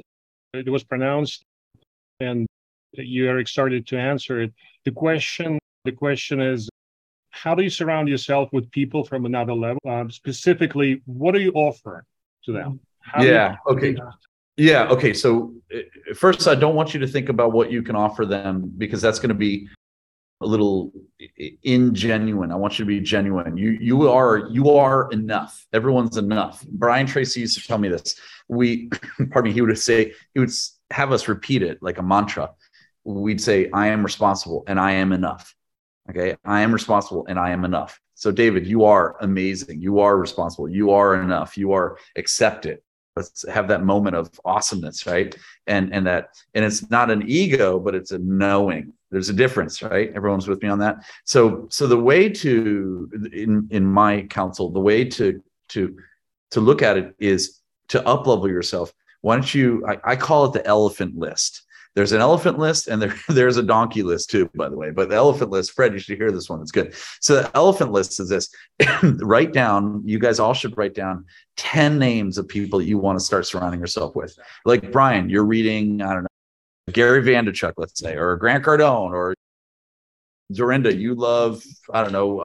It 0.54 0.70
was 0.70 0.84
pronounced, 0.84 1.46
and 2.20 2.46
you 2.92 3.30
Erik 3.30 3.48
started 3.48 3.88
to 3.88 3.98
answer 3.98 4.42
it. 4.42 4.54
The 4.84 4.92
question, 4.92 5.60
the 5.86 5.94
question 5.94 6.42
is, 6.42 6.68
how 7.32 7.56
do 7.56 7.64
you 7.64 7.70
surround 7.70 8.08
yourself 8.08 8.50
with 8.54 8.70
people 8.72 9.04
from 9.04 9.26
another 9.26 9.54
level? 9.54 9.80
Um, 9.88 10.12
specifically, 10.12 11.02
what 11.06 11.34
do 11.34 11.42
you 11.42 11.52
offer 11.54 12.06
to 12.46 12.52
them? 12.54 12.80
How 13.00 13.22
do 13.22 13.28
you- 13.28 13.34
Yeah, 13.34 13.56
okay. 13.68 13.96
Yeah. 14.58 14.88
Okay. 14.90 15.14
So 15.14 15.54
uh, 15.74 15.80
first, 16.14 16.48
I 16.48 16.56
don't 16.56 16.76
want 16.76 16.94
you 16.94 17.00
to 17.00 17.08
think 17.08 17.30
about 17.30 17.52
what 17.54 17.72
you 17.72 17.82
can 17.82 17.96
offer 17.96 18.26
them 18.26 18.72
because 18.78 19.02
that's 19.02 19.18
going 19.18 19.30
to 19.30 19.36
be 19.36 19.68
a 20.42 20.46
little 20.46 20.92
ingenuine. 21.66 22.52
I 22.52 22.56
want 22.56 22.78
you 22.78 22.86
to 22.86 22.88
be 22.88 23.00
genuine. 23.00 23.58
You 23.58 23.72
you 23.72 24.10
are 24.10 24.48
you 24.50 24.72
are 24.72 25.10
enough. 25.12 25.66
Everyone's 25.74 26.18
enough. 26.18 26.66
Brian 26.68 27.08
Tracy 27.08 27.42
used 27.42 27.60
to 27.62 27.68
tell 27.68 27.78
me 27.78 27.90
this. 27.90 28.20
We, 28.48 28.90
pardon 29.32 29.50
me. 29.50 29.54
He 29.54 29.62
would 29.62 29.78
say 29.78 30.14
he 30.34 30.40
would 30.40 30.52
have 30.92 31.12
us 31.12 31.28
repeat 31.28 31.64
it 31.64 31.82
like 31.82 31.98
a 31.98 32.04
mantra. 32.04 32.52
We'd 33.04 33.42
say, 33.42 33.70
"I 33.72 33.88
am 33.88 34.04
responsible 34.04 34.64
and 34.68 34.80
I 34.80 34.92
am 34.94 35.12
enough." 35.12 35.56
Okay, 36.10 36.36
I 36.44 36.62
am 36.62 36.74
responsible 36.74 37.26
and 37.28 37.40
I 37.40 37.52
am 37.52 37.64
enough. 37.64 38.00
So, 38.16 38.32
David, 38.32 38.68
you 38.68 38.84
are 38.84 39.16
amazing. 39.22 39.82
You 39.82 40.00
are 40.00 40.18
responsible. 40.18 40.68
You 40.70 40.92
are 40.92 41.16
enough. 41.16 41.58
You 41.58 41.72
are 41.74 41.98
accepted 42.16 42.80
let's 43.16 43.48
have 43.50 43.68
that 43.68 43.84
moment 43.84 44.16
of 44.16 44.30
awesomeness 44.46 45.06
right 45.06 45.36
and 45.68 45.94
and 45.94 46.06
that 46.08 46.30
and 46.54 46.64
it's 46.64 46.90
not 46.90 47.12
an 47.12 47.24
ego 47.28 47.80
but 47.80 47.96
it's 47.96 48.12
a 48.12 48.18
knowing 48.20 48.94
there's 49.10 49.30
a 49.30 49.34
difference 49.34 49.82
right 49.82 50.12
everyone's 50.16 50.48
with 50.48 50.62
me 50.62 50.70
on 50.70 50.80
that 50.80 51.04
so 51.26 51.68
so 51.70 51.88
the 51.88 51.98
way 51.98 52.30
to 52.30 53.10
in 53.34 53.68
in 53.72 53.86
my 53.86 54.22
counsel 54.24 54.70
the 54.70 54.80
way 54.80 55.04
to 55.04 55.42
to 55.68 55.98
to 56.52 56.62
look 56.62 56.82
at 56.82 56.98
it 56.98 57.14
is 57.20 57.60
to 57.88 58.00
uplevel 58.02 58.48
yourself 58.48 58.94
why 59.22 59.36
don't 59.36 59.54
you 59.54 59.86
I, 59.88 60.12
I 60.12 60.16
call 60.16 60.46
it 60.46 60.54
the 60.54 60.66
elephant 60.66 61.18
list 61.18 61.64
there's 61.94 62.14
an 62.14 62.22
elephant 62.22 62.58
list 62.58 62.88
and 62.88 63.02
there, 63.02 63.16
there's 63.30 63.58
a 63.58 63.64
donkey 63.64 64.04
list 64.04 64.30
too 64.30 64.50
by 64.56 64.70
the 64.70 64.78
way 64.78 64.92
but 64.92 65.10
the 65.10 65.16
elephant 65.16 65.52
list 65.52 65.72
fred 65.72 65.94
you 65.94 66.00
should 66.00 66.18
hear 66.18 66.32
this 66.32 66.50
one 66.50 66.62
it's 66.62 66.72
good 66.72 66.94
so 67.20 67.36
the 67.36 67.52
elephant 67.56 67.92
list 67.92 68.20
is 68.20 68.30
this 68.30 68.50
write 69.04 69.54
down 69.54 70.02
you 70.06 70.20
guys 70.20 70.40
all 70.40 70.54
should 70.54 70.78
write 70.78 70.94
down 70.94 71.26
10 71.62 72.00
names 72.00 72.40
of 72.40 72.48
people 72.48 72.82
you 72.82 72.98
want 72.98 73.20
to 73.20 73.24
start 73.24 73.46
surrounding 73.46 73.80
yourself 73.80 74.16
with. 74.16 74.36
Like 74.66 74.92
Brian, 74.92 75.30
you're 75.30 75.46
reading, 75.46 76.02
I 76.02 76.14
don't 76.14 76.24
know, 76.24 76.28
Gary 76.92 77.22
Vaynerchuk, 77.22 77.74
let's 77.78 78.00
say, 78.00 78.16
or 78.16 78.36
Grant 78.38 78.66
Cardone, 78.66 79.12
or 79.12 79.36
Dorinda, 80.52 80.96
you 80.96 81.14
love, 81.14 81.64
I 81.94 82.04
don't 82.04 82.14
know, 82.14 82.44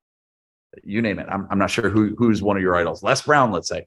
you 0.85 1.01
name 1.01 1.19
it. 1.19 1.27
I'm, 1.31 1.49
I'm 1.51 1.59
not 1.59 1.71
sure 1.71 1.89
who 1.89 2.15
who's 2.17 2.43
one 2.43 2.57
of 2.57 2.63
your 2.63 2.77
idols. 2.77 3.03
Les 3.03 3.23
Brown, 3.23 3.51
let's 3.51 3.69
say, 3.69 3.87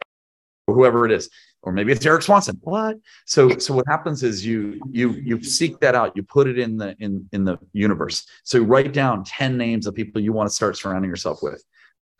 whoever 0.73 1.05
it 1.05 1.11
is, 1.11 1.29
or 1.61 1.71
maybe 1.71 1.91
it's 1.91 2.05
Erik 2.05 2.21
Swanson. 2.21 2.59
What? 2.63 2.97
So 3.25 3.57
so 3.57 3.73
what 3.73 3.85
happens 3.87 4.23
is 4.23 4.45
you 4.45 4.79
you 4.89 5.11
you 5.11 5.43
seek 5.43 5.79
that 5.79 5.95
out. 5.95 6.15
You 6.15 6.23
put 6.23 6.47
it 6.47 6.57
in 6.57 6.77
the 6.77 6.95
in 6.99 7.27
in 7.33 7.43
the 7.43 7.57
universe. 7.73 8.25
So 8.43 8.61
write 8.61 8.93
down 8.93 9.23
ten 9.23 9.57
names 9.57 9.85
of 9.87 9.93
people 9.95 10.21
you 10.21 10.33
want 10.33 10.49
to 10.49 10.55
start 10.55 10.77
surrounding 10.77 11.09
yourself 11.09 11.43
with. 11.43 11.63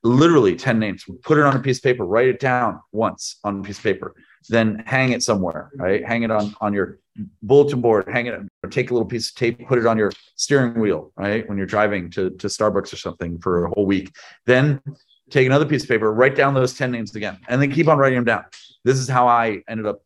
Literally 0.04 0.56
ten 0.56 0.80
names. 0.80 1.06
Put 1.24 1.38
it 1.38 1.44
on 1.44 1.56
a 1.56 1.60
piece 1.60 1.78
of 1.78 1.84
paper. 1.84 2.06
Write 2.06 2.28
it 2.28 2.40
down 2.40 2.82
once 2.92 3.38
on 3.44 3.60
a 3.60 3.64
piece 3.64 3.78
of 3.78 3.84
paper. 3.84 4.16
Then 4.48 4.84
hang 4.86 5.12
it 5.12 5.24
somewhere. 5.24 5.70
Right. 5.76 6.06
Hang 6.06 6.24
it 6.24 6.32
on 6.32 6.54
on 6.62 6.74
your 6.74 7.00
bulletin 7.44 7.82
board. 7.82 8.08
Hang 8.10 8.28
it. 8.28 8.34
Or 8.64 8.70
take 8.70 8.92
a 8.92 8.94
little 8.94 9.08
piece 9.08 9.30
of 9.30 9.36
tape. 9.36 9.68
Put 9.68 9.78
it 9.78 9.86
on 9.86 9.98
your 9.98 10.12
steering 10.36 10.80
wheel. 10.80 11.12
Right. 11.16 11.48
When 11.48 11.58
you're 11.58 11.68
driving 11.68 12.10
to 12.12 12.30
to 12.30 12.48
Starbucks 12.48 12.94
or 12.94 12.98
something 12.98 13.40
for 13.40 13.66
a 13.66 13.70
whole 13.70 13.86
week. 13.86 14.16
Then 14.46 14.82
take 15.30 15.46
another 15.46 15.66
piece 15.66 15.84
of 15.84 15.90
paper, 15.90 16.14
write 16.14 16.36
down 16.36 16.54
those 16.54 16.78
10 16.78 16.92
names 16.92 17.16
again, 17.16 17.38
and 17.48 17.62
then 17.62 17.72
keep 17.72 17.88
on 17.88 17.98
writing 17.98 18.18
them 18.18 18.26
down. 18.26 18.46
This 18.84 18.98
is 18.98 19.08
how 19.08 19.28
I 19.28 19.62
ended 19.68 19.86
up 19.86 20.02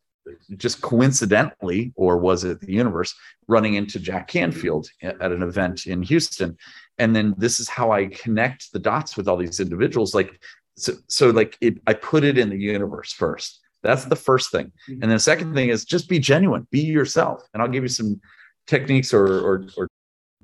just 0.56 0.80
coincidentally, 0.80 1.92
or 1.96 2.18
was 2.18 2.44
it 2.44 2.60
the 2.60 2.72
universe, 2.72 3.14
running 3.46 3.74
into 3.74 3.98
Jack 3.98 4.28
Canfield 4.28 4.88
at 5.02 5.32
an 5.32 5.42
event 5.42 5.86
in 5.86 6.02
Houston. 6.02 6.56
And 6.98 7.14
then 7.14 7.34
this 7.36 7.60
is 7.60 7.68
how 7.68 7.92
I 7.92 8.06
connect 8.06 8.72
the 8.72 8.78
dots 8.78 9.16
with 9.16 9.28
all 9.28 9.36
these 9.36 9.60
individuals. 9.60 10.14
Like, 10.14 10.40
so, 10.76 10.94
so 11.08 11.30
like 11.30 11.56
it, 11.60 11.78
I 11.86 11.94
put 11.94 12.24
it 12.24 12.38
in 12.38 12.50
the 12.50 12.58
universe 12.58 13.12
first. 13.12 13.60
That's 13.82 14.06
the 14.06 14.16
first 14.16 14.50
thing. 14.50 14.66
Mm-hmm. 14.66 14.92
And 14.92 15.02
then 15.02 15.10
the 15.10 15.20
second 15.20 15.54
thing 15.54 15.68
is 15.68 15.84
just 15.84 16.08
be 16.08 16.18
genuine, 16.18 16.66
be 16.70 16.80
yourself. 16.80 17.42
And 17.52 17.62
I'll 17.62 17.68
give 17.68 17.84
you 17.84 17.88
some 17.88 18.20
techniques 18.66 19.12
or, 19.12 19.26
or, 19.26 19.66
or 19.76 19.88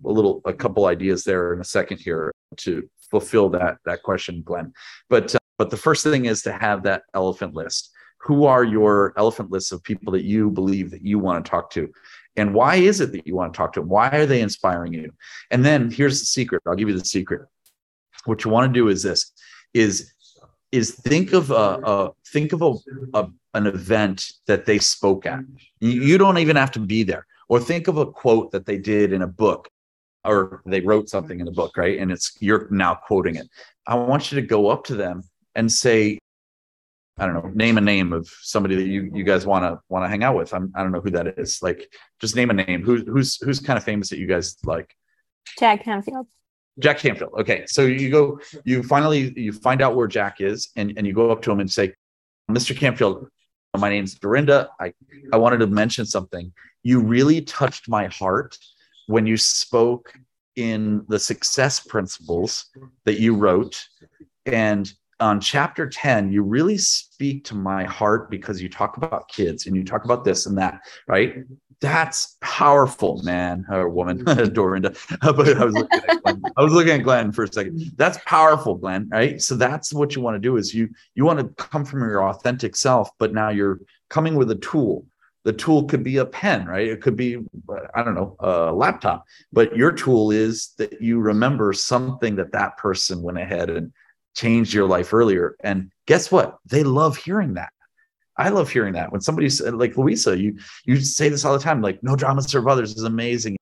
a 0.04 0.12
little, 0.12 0.42
a 0.44 0.52
couple 0.52 0.86
ideas 0.86 1.24
there 1.24 1.54
in 1.54 1.60
a 1.60 1.64
second 1.64 1.98
here 1.98 2.32
to 2.58 2.88
fulfill 3.10 3.48
that, 3.50 3.78
that 3.84 4.02
question, 4.02 4.42
Glenn. 4.42 4.72
But, 5.08 5.34
uh, 5.34 5.38
but 5.58 5.70
the 5.70 5.76
first 5.76 6.04
thing 6.04 6.24
is 6.26 6.42
to 6.42 6.52
have 6.52 6.82
that 6.84 7.02
elephant 7.14 7.54
list. 7.54 7.90
Who 8.22 8.44
are 8.44 8.64
your 8.64 9.14
elephant 9.16 9.50
lists 9.50 9.72
of 9.72 9.82
people 9.82 10.12
that 10.12 10.24
you 10.24 10.50
believe 10.50 10.90
that 10.90 11.02
you 11.02 11.18
want 11.18 11.44
to 11.44 11.50
talk 11.50 11.70
to? 11.70 11.90
And 12.36 12.54
why 12.54 12.76
is 12.76 13.00
it 13.00 13.12
that 13.12 13.26
you 13.26 13.34
want 13.34 13.52
to 13.52 13.56
talk 13.56 13.72
to 13.74 13.80
them 13.80 13.88
why 13.88 14.08
are 14.10 14.26
they 14.26 14.40
inspiring 14.40 14.92
you? 14.92 15.12
And 15.50 15.64
then 15.64 15.90
here's 15.90 16.20
the 16.20 16.26
secret 16.26 16.62
i'll 16.66 16.74
give 16.74 16.88
you 16.88 16.98
the 16.98 17.04
secret. 17.04 17.48
What 18.24 18.44
you 18.44 18.50
want 18.50 18.72
to 18.72 18.78
do 18.78 18.88
is 18.88 19.02
this 19.02 19.32
is 19.74 20.12
is 20.70 20.92
think 20.92 21.32
of 21.32 21.50
a, 21.50 21.80
a 21.82 22.10
think 22.26 22.52
of 22.52 22.62
a, 22.62 22.74
a, 23.14 23.28
an 23.54 23.66
event 23.66 24.32
that 24.46 24.66
they 24.66 24.78
spoke 24.78 25.26
at. 25.26 25.40
You, 25.80 25.90
you 26.02 26.18
don't 26.18 26.38
even 26.38 26.56
have 26.56 26.70
to 26.72 26.78
be 26.78 27.02
there. 27.02 27.26
Or 27.48 27.58
think 27.58 27.88
of 27.88 27.96
a 27.96 28.06
quote 28.06 28.52
that 28.52 28.66
they 28.66 28.78
did 28.78 29.12
in 29.12 29.22
a 29.22 29.26
book 29.26 29.68
or 30.24 30.62
they 30.66 30.80
wrote 30.80 31.08
something 31.08 31.40
in 31.40 31.48
a 31.48 31.52
book 31.52 31.76
right 31.76 31.98
and 31.98 32.10
it's 32.12 32.36
you're 32.40 32.68
now 32.70 32.94
quoting 32.94 33.36
it 33.36 33.48
i 33.86 33.94
want 33.94 34.30
you 34.30 34.40
to 34.40 34.46
go 34.46 34.68
up 34.68 34.84
to 34.84 34.94
them 34.94 35.22
and 35.54 35.70
say 35.70 36.18
I 37.20 37.26
don't 37.26 37.34
know, 37.34 37.50
name 37.54 37.76
a 37.76 37.82
name 37.82 38.14
of 38.14 38.26
somebody 38.40 38.76
that 38.76 38.86
you 38.86 39.10
you 39.12 39.24
guys 39.24 39.44
want 39.44 39.62
to 39.64 39.78
want 39.90 40.04
to 40.04 40.08
hang 40.08 40.24
out 40.24 40.36
with. 40.36 40.54
I'm 40.54 40.72
I 40.74 40.82
don't 40.82 40.90
know 40.90 41.02
who 41.02 41.10
that 41.10 41.38
is. 41.38 41.60
Like, 41.60 41.92
just 42.18 42.34
name 42.34 42.48
a 42.48 42.54
name. 42.54 42.82
Who's 42.82 43.02
who's 43.06 43.36
who's 43.42 43.60
kind 43.60 43.76
of 43.76 43.84
famous 43.84 44.08
that 44.08 44.18
you 44.18 44.26
guys 44.26 44.56
like? 44.64 44.94
Jack 45.58 45.84
Canfield. 45.84 46.26
Jack 46.78 46.98
Canfield. 46.98 47.32
Okay, 47.38 47.64
so 47.66 47.82
you 47.82 48.10
go, 48.10 48.40
you 48.64 48.82
finally 48.82 49.38
you 49.38 49.52
find 49.52 49.82
out 49.82 49.96
where 49.96 50.06
Jack 50.06 50.40
is, 50.40 50.70
and 50.76 50.94
and 50.96 51.06
you 51.06 51.12
go 51.12 51.30
up 51.30 51.42
to 51.42 51.52
him 51.52 51.60
and 51.60 51.70
say, 51.70 51.92
Mr. 52.50 52.74
Canfield, 52.74 53.28
my 53.76 53.90
name's 53.90 54.14
Dorinda. 54.14 54.70
I 54.80 54.94
I 55.30 55.36
wanted 55.36 55.58
to 55.58 55.66
mention 55.66 56.06
something. 56.06 56.50
You 56.82 57.00
really 57.00 57.42
touched 57.42 57.86
my 57.86 58.06
heart 58.06 58.56
when 59.10 59.26
you 59.26 59.36
spoke 59.36 60.14
in 60.56 61.04
the 61.08 61.18
success 61.18 61.80
principles 61.80 62.66
that 63.04 63.20
you 63.20 63.34
wrote 63.34 63.84
and 64.46 64.92
on 65.18 65.40
chapter 65.40 65.86
10, 65.88 66.32
you 66.32 66.42
really 66.42 66.78
speak 66.78 67.44
to 67.44 67.54
my 67.54 67.84
heart 67.84 68.30
because 68.30 68.62
you 68.62 68.68
talk 68.68 68.96
about 68.96 69.28
kids 69.28 69.66
and 69.66 69.76
you 69.76 69.84
talk 69.84 70.04
about 70.04 70.24
this 70.24 70.46
and 70.46 70.56
that, 70.56 70.80
right? 71.06 71.44
That's 71.80 72.36
powerful, 72.40 73.22
man 73.22 73.66
or 73.70 73.88
woman, 73.88 74.24
Dorinda. 74.52 74.94
but 75.22 75.56
I 75.56 75.64
was 75.64 75.74
looking 75.74 76.00
at 76.08 76.22
Glenn. 76.22 76.42
I 76.56 76.62
was 76.62 76.72
looking 76.72 76.92
at 76.92 77.02
Glenn 77.02 77.32
for 77.32 77.44
a 77.44 77.52
second. 77.52 77.92
That's 77.96 78.18
powerful, 78.24 78.76
Glenn, 78.76 79.08
right? 79.10 79.42
So 79.42 79.56
that's 79.56 79.92
what 79.92 80.14
you 80.14 80.22
want 80.22 80.36
to 80.36 80.40
do 80.40 80.56
is 80.56 80.74
you 80.74 80.88
you 81.14 81.24
want 81.24 81.38
to 81.38 81.48
come 81.62 81.84
from 81.84 82.00
your 82.00 82.28
authentic 82.28 82.76
self, 82.76 83.10
but 83.18 83.34
now 83.34 83.50
you're 83.50 83.80
coming 84.08 84.36
with 84.36 84.50
a 84.50 84.56
tool. 84.56 85.04
The 85.44 85.52
tool 85.52 85.84
could 85.84 86.02
be 86.02 86.18
a 86.18 86.26
pen, 86.26 86.66
right? 86.66 86.86
It 86.86 87.00
could 87.00 87.16
be, 87.16 87.38
I 87.94 88.02
don't 88.02 88.14
know, 88.14 88.36
a 88.40 88.72
laptop. 88.72 89.24
But 89.52 89.74
your 89.76 89.92
tool 89.92 90.30
is 90.30 90.74
that 90.78 91.00
you 91.00 91.18
remember 91.18 91.72
something 91.72 92.36
that 92.36 92.52
that 92.52 92.76
person 92.76 93.22
went 93.22 93.38
ahead 93.38 93.70
and 93.70 93.92
changed 94.36 94.74
your 94.74 94.86
life 94.86 95.14
earlier. 95.14 95.56
And 95.60 95.90
guess 96.06 96.30
what? 96.30 96.58
They 96.66 96.82
love 96.82 97.16
hearing 97.16 97.54
that. 97.54 97.70
I 98.36 98.48
love 98.48 98.70
hearing 98.70 98.94
that 98.94 99.12
when 99.12 99.20
somebody 99.20 99.50
said, 99.50 99.74
like 99.74 99.96
Louisa, 99.96 100.38
you 100.38 100.58
you 100.86 100.96
say 100.96 101.28
this 101.28 101.44
all 101.44 101.52
the 101.52 101.58
time, 101.62 101.82
like 101.82 102.02
no 102.02 102.16
drama 102.16 102.40
serve 102.42 102.68
others 102.68 102.96
is 102.96 103.02
amazing. 103.02 103.56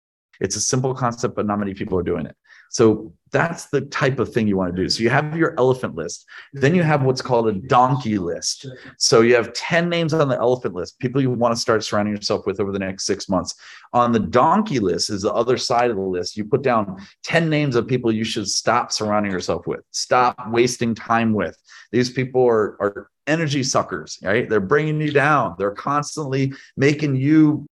It's 0.44 0.56
a 0.56 0.60
simple 0.60 0.94
concept, 0.94 1.34
but 1.34 1.46
not 1.46 1.58
many 1.58 1.72
people 1.72 1.98
are 1.98 2.02
doing 2.02 2.26
it. 2.26 2.36
So 2.68 3.14
that's 3.32 3.66
the 3.66 3.80
type 3.82 4.18
of 4.18 4.30
thing 4.30 4.46
you 4.46 4.58
want 4.58 4.76
to 4.76 4.82
do. 4.82 4.88
So 4.90 5.02
you 5.02 5.08
have 5.08 5.34
your 5.38 5.54
elephant 5.58 5.94
list. 5.94 6.26
Then 6.52 6.74
you 6.74 6.82
have 6.82 7.02
what's 7.02 7.22
called 7.22 7.48
a 7.48 7.52
donkey 7.52 8.18
list. 8.18 8.66
So 8.98 9.22
you 9.22 9.36
have 9.36 9.54
10 9.54 9.88
names 9.88 10.12
on 10.12 10.28
the 10.28 10.36
elephant 10.36 10.74
list, 10.74 10.98
people 10.98 11.22
you 11.22 11.30
want 11.30 11.54
to 11.54 11.60
start 11.60 11.82
surrounding 11.82 12.14
yourself 12.14 12.46
with 12.46 12.60
over 12.60 12.72
the 12.72 12.78
next 12.78 13.06
six 13.06 13.26
months. 13.26 13.54
On 13.94 14.12
the 14.12 14.18
donkey 14.18 14.80
list 14.80 15.08
is 15.08 15.22
the 15.22 15.32
other 15.32 15.56
side 15.56 15.90
of 15.90 15.96
the 15.96 16.02
list. 16.02 16.36
You 16.36 16.44
put 16.44 16.62
down 16.62 17.00
10 17.22 17.48
names 17.48 17.74
of 17.74 17.86
people 17.86 18.12
you 18.12 18.24
should 18.24 18.48
stop 18.48 18.92
surrounding 18.92 19.32
yourself 19.32 19.66
with, 19.66 19.80
stop 19.92 20.36
wasting 20.50 20.94
time 20.94 21.32
with. 21.32 21.56
These 21.90 22.10
people 22.10 22.44
are, 22.44 22.76
are 22.80 23.10
energy 23.26 23.62
suckers, 23.62 24.18
right? 24.22 24.50
They're 24.50 24.60
bringing 24.60 25.00
you 25.00 25.10
down. 25.10 25.54
They're 25.58 25.70
constantly 25.70 26.52
making 26.76 27.16
you 27.16 27.66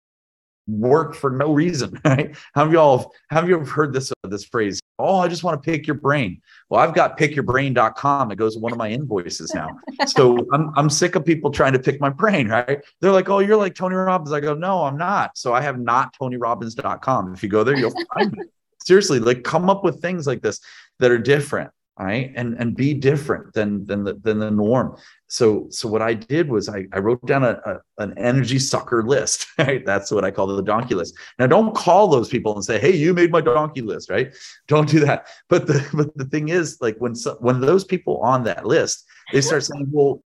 work 0.67 1.15
for 1.15 1.31
no 1.31 1.53
reason, 1.53 2.01
right? 2.05 2.37
How 2.55 2.65
of 2.65 2.73
y'all 2.73 3.13
have 3.31 3.49
you 3.49 3.57
ever 3.57 3.65
heard 3.65 3.93
this 3.93 4.13
uh, 4.13 4.29
this 4.29 4.45
phrase? 4.45 4.81
Oh, 4.99 5.19
I 5.19 5.29
just 5.29 5.45
want 5.45 5.63
to 5.63 5.71
pick 5.71 5.87
your 5.87 5.97
brain. 5.97 6.41
Well, 6.69 6.81
I've 6.81 6.95
got 6.95 7.19
pickyourbrain.com. 7.19 8.31
It 8.31 8.37
goes 8.37 8.59
one 8.59 8.73
of 8.73 8.79
my 8.79 8.91
invoices 8.91 9.53
now. 9.55 9.79
so 10.07 10.39
I'm 10.53 10.73
I'm 10.77 10.91
sick 10.91 11.15
of 11.15 11.25
people 11.25 11.51
trying 11.51 11.73
to 11.73 11.79
pick 11.79 12.01
my 12.01 12.11
brain, 12.11 12.49
right? 12.49 12.81
They're 13.01 13.13
like, 13.13 13.29
oh, 13.29 13.41
you're 13.41 13.57
like 13.57 13.75
Tony 13.75 13.95
Robbins. 13.95 14.33
I 14.33 14.41
go, 14.41 14.55
no, 14.55 14.85
I'm 14.85 14.97
not. 14.97 15.37
So 15.37 15.53
I 15.53 15.61
have 15.61 15.79
not 15.79 16.17
TonyRobbins.com. 16.19 17.35
If 17.35 17.43
you 17.43 17.49
go 17.49 17.65
there, 17.65 17.77
you'll 17.77 17.95
find 18.15 18.33
me. 18.33 18.45
Seriously, 18.85 19.21
like 19.21 19.45
come 19.45 19.71
up 19.71 19.85
with 19.85 20.03
things 20.03 20.27
like 20.27 20.43
this 20.43 20.61
that 20.99 21.11
are 21.11 21.19
different 21.19 21.71
right? 21.99 22.33
And 22.35 22.55
and 22.59 22.75
be 22.75 22.95
different 22.95 23.53
than 23.53 23.85
than 23.85 24.05
the, 24.05 24.15
than 24.15 24.39
the 24.39 24.51
norm. 24.51 24.97
So 25.29 25.67
so 25.71 25.89
what 25.89 26.03
i 26.03 26.15
did 26.15 26.49
was 26.49 26.69
i, 26.69 26.87
I 26.93 26.99
wrote 26.99 27.25
down 27.27 27.45
a, 27.45 27.61
a, 27.65 27.81
an 27.99 28.15
energy 28.19 28.59
sucker 28.59 29.03
list 29.03 29.47
right? 29.59 29.85
That's 29.85 30.11
what 30.11 30.25
i 30.25 30.31
call 30.31 30.47
the 30.47 30.63
donkey 30.63 30.95
list. 30.95 31.15
Now 31.39 31.47
don't 31.47 31.75
call 31.75 32.09
those 32.09 32.29
people 32.29 32.55
and 32.55 32.65
say 32.65 32.79
hey 32.79 32.95
you 32.97 33.13
made 33.15 33.31
my 33.31 33.41
donkey 33.41 33.83
list 33.83 34.11
right? 34.11 34.35
Don't 34.69 34.89
do 34.89 35.01
that. 35.01 35.29
But 35.49 35.67
the 35.67 35.87
but 35.95 36.17
the 36.17 36.25
thing 36.25 36.49
is 36.49 36.79
like 36.81 36.97
when 36.99 37.15
so, 37.15 37.37
when 37.41 37.61
those 37.61 37.85
people 37.85 38.19
on 38.19 38.45
that 38.45 38.67
list 38.67 39.05
they 39.33 39.41
start 39.41 39.65
saying 39.65 39.89
well 39.91 40.23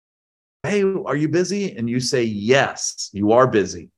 hey 0.62 0.82
are 0.82 1.16
you 1.16 1.28
busy? 1.28 1.76
And 1.76 1.90
you 1.90 2.00
say 2.00 2.22
yes 2.22 3.10
you 3.12 3.32
are 3.32 3.46
busy. 3.46 3.90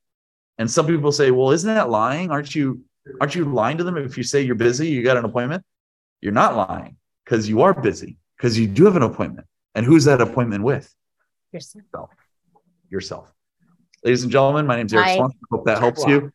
And 0.57 0.69
some 0.69 0.87
people 0.87 1.11
say 1.11 1.31
well 1.31 1.51
isn't 1.51 1.73
that 1.73 1.89
lying? 1.89 2.31
Aren't 2.31 2.55
you 2.55 2.81
aren't 3.21 3.35
you 3.35 3.45
lying 3.45 3.77
to 3.77 3.83
them? 3.83 3.97
If 3.97 4.17
you 4.17 4.23
say 4.23 4.41
you're 4.41 4.55
busy 4.55 4.87
you 4.87 5.03
got 5.03 5.17
an 5.17 5.25
appointment? 5.25 5.63
You're 6.21 6.33
not 6.33 6.55
lying 6.57 6.97
because 7.29 7.47
you 7.47 7.61
are 7.61 7.79
busy, 7.79 8.17
because 8.37 8.57
you 8.57 8.67
do 8.67 8.85
have 8.85 8.95
an 8.95 9.03
appointment. 9.03 9.47
And 9.75 9.85
who's 9.85 10.05
that 10.05 10.19
appointment 10.19 10.63
with? 10.63 10.91
Yourself. 11.51 12.09
Yourself. 12.89 13.31
Ladies 14.03 14.23
and 14.23 14.31
gentlemen, 14.31 14.65
my 14.65 14.77
name 14.77 14.87
is 14.87 14.93
Erik 14.93 15.15
Swanson. 15.15 15.39
Hope 15.51 15.65
that 15.65 15.79
helps 15.79 16.05
you. 16.05 16.31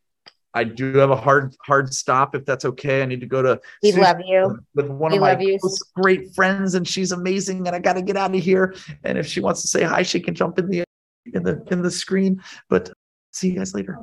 I 0.56 0.62
do 0.62 0.96
have 0.98 1.10
a 1.10 1.16
hard 1.16 1.56
hard 1.62 1.92
stop 1.92 2.36
if 2.36 2.44
that's 2.44 2.64
okay. 2.64 3.02
I 3.02 3.06
need 3.06 3.20
to 3.20 3.26
go 3.26 3.42
to 3.42 3.60
we 3.82 3.90
love 3.90 4.20
you 4.24 4.60
with 4.76 4.86
one 4.86 5.10
we 5.10 5.18
of 5.18 5.22
my 5.22 5.58
great 5.96 6.32
friends, 6.32 6.74
and 6.74 6.86
she's 6.86 7.10
amazing. 7.10 7.66
And 7.66 7.74
I 7.74 7.80
got 7.80 7.94
to 7.94 8.02
get 8.02 8.16
out 8.16 8.32
of 8.32 8.40
here. 8.40 8.76
And 9.02 9.18
if 9.18 9.26
she 9.26 9.40
wants 9.40 9.62
to 9.62 9.68
say 9.68 9.82
hi, 9.82 10.02
she 10.04 10.20
can 10.20 10.36
jump 10.36 10.60
in 10.60 10.70
the 10.70 10.84
in 11.32 11.42
the 11.42 11.60
in 11.72 11.82
the 11.82 11.90
screen. 11.90 12.40
But 12.68 12.92
see 13.34 13.50
you 13.50 13.56
guys 13.56 13.74
later. 13.74 13.98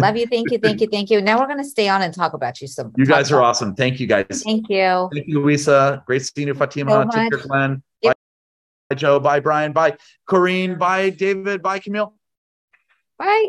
Love 0.00 0.16
you. 0.16 0.26
Thank 0.26 0.50
you. 0.50 0.58
Thank 0.58 0.80
you. 0.80 0.88
Thank 0.88 1.10
you. 1.10 1.20
Now 1.20 1.38
we're 1.38 1.46
going 1.46 1.62
to 1.62 1.64
stay 1.64 1.88
on 1.88 2.02
and 2.02 2.12
talk 2.12 2.32
about 2.32 2.60
you 2.60 2.66
some. 2.66 2.92
You 2.96 3.06
guys 3.06 3.30
are 3.30 3.42
awesome. 3.42 3.74
Thank 3.74 4.00
you 4.00 4.06
guys. 4.06 4.42
Thank 4.42 4.68
you. 4.68 5.08
Thank 5.12 5.28
you, 5.28 5.40
Louisa. 5.40 6.02
Great 6.06 6.22
seeing 6.22 6.48
you, 6.48 6.54
Fatima. 6.54 6.90
So 6.90 7.18
Take 7.18 7.30
care, 7.30 7.40
Glenn. 7.40 7.82
Yep. 8.00 8.16
Bye, 8.88 8.96
Joe. 8.96 9.20
Bye, 9.20 9.40
Brian. 9.40 9.72
Bye, 9.72 9.96
Corrine. 10.28 10.78
Bye, 10.78 11.10
David. 11.10 11.62
Bye, 11.62 11.78
Camille. 11.78 12.14
Bye. 13.18 13.48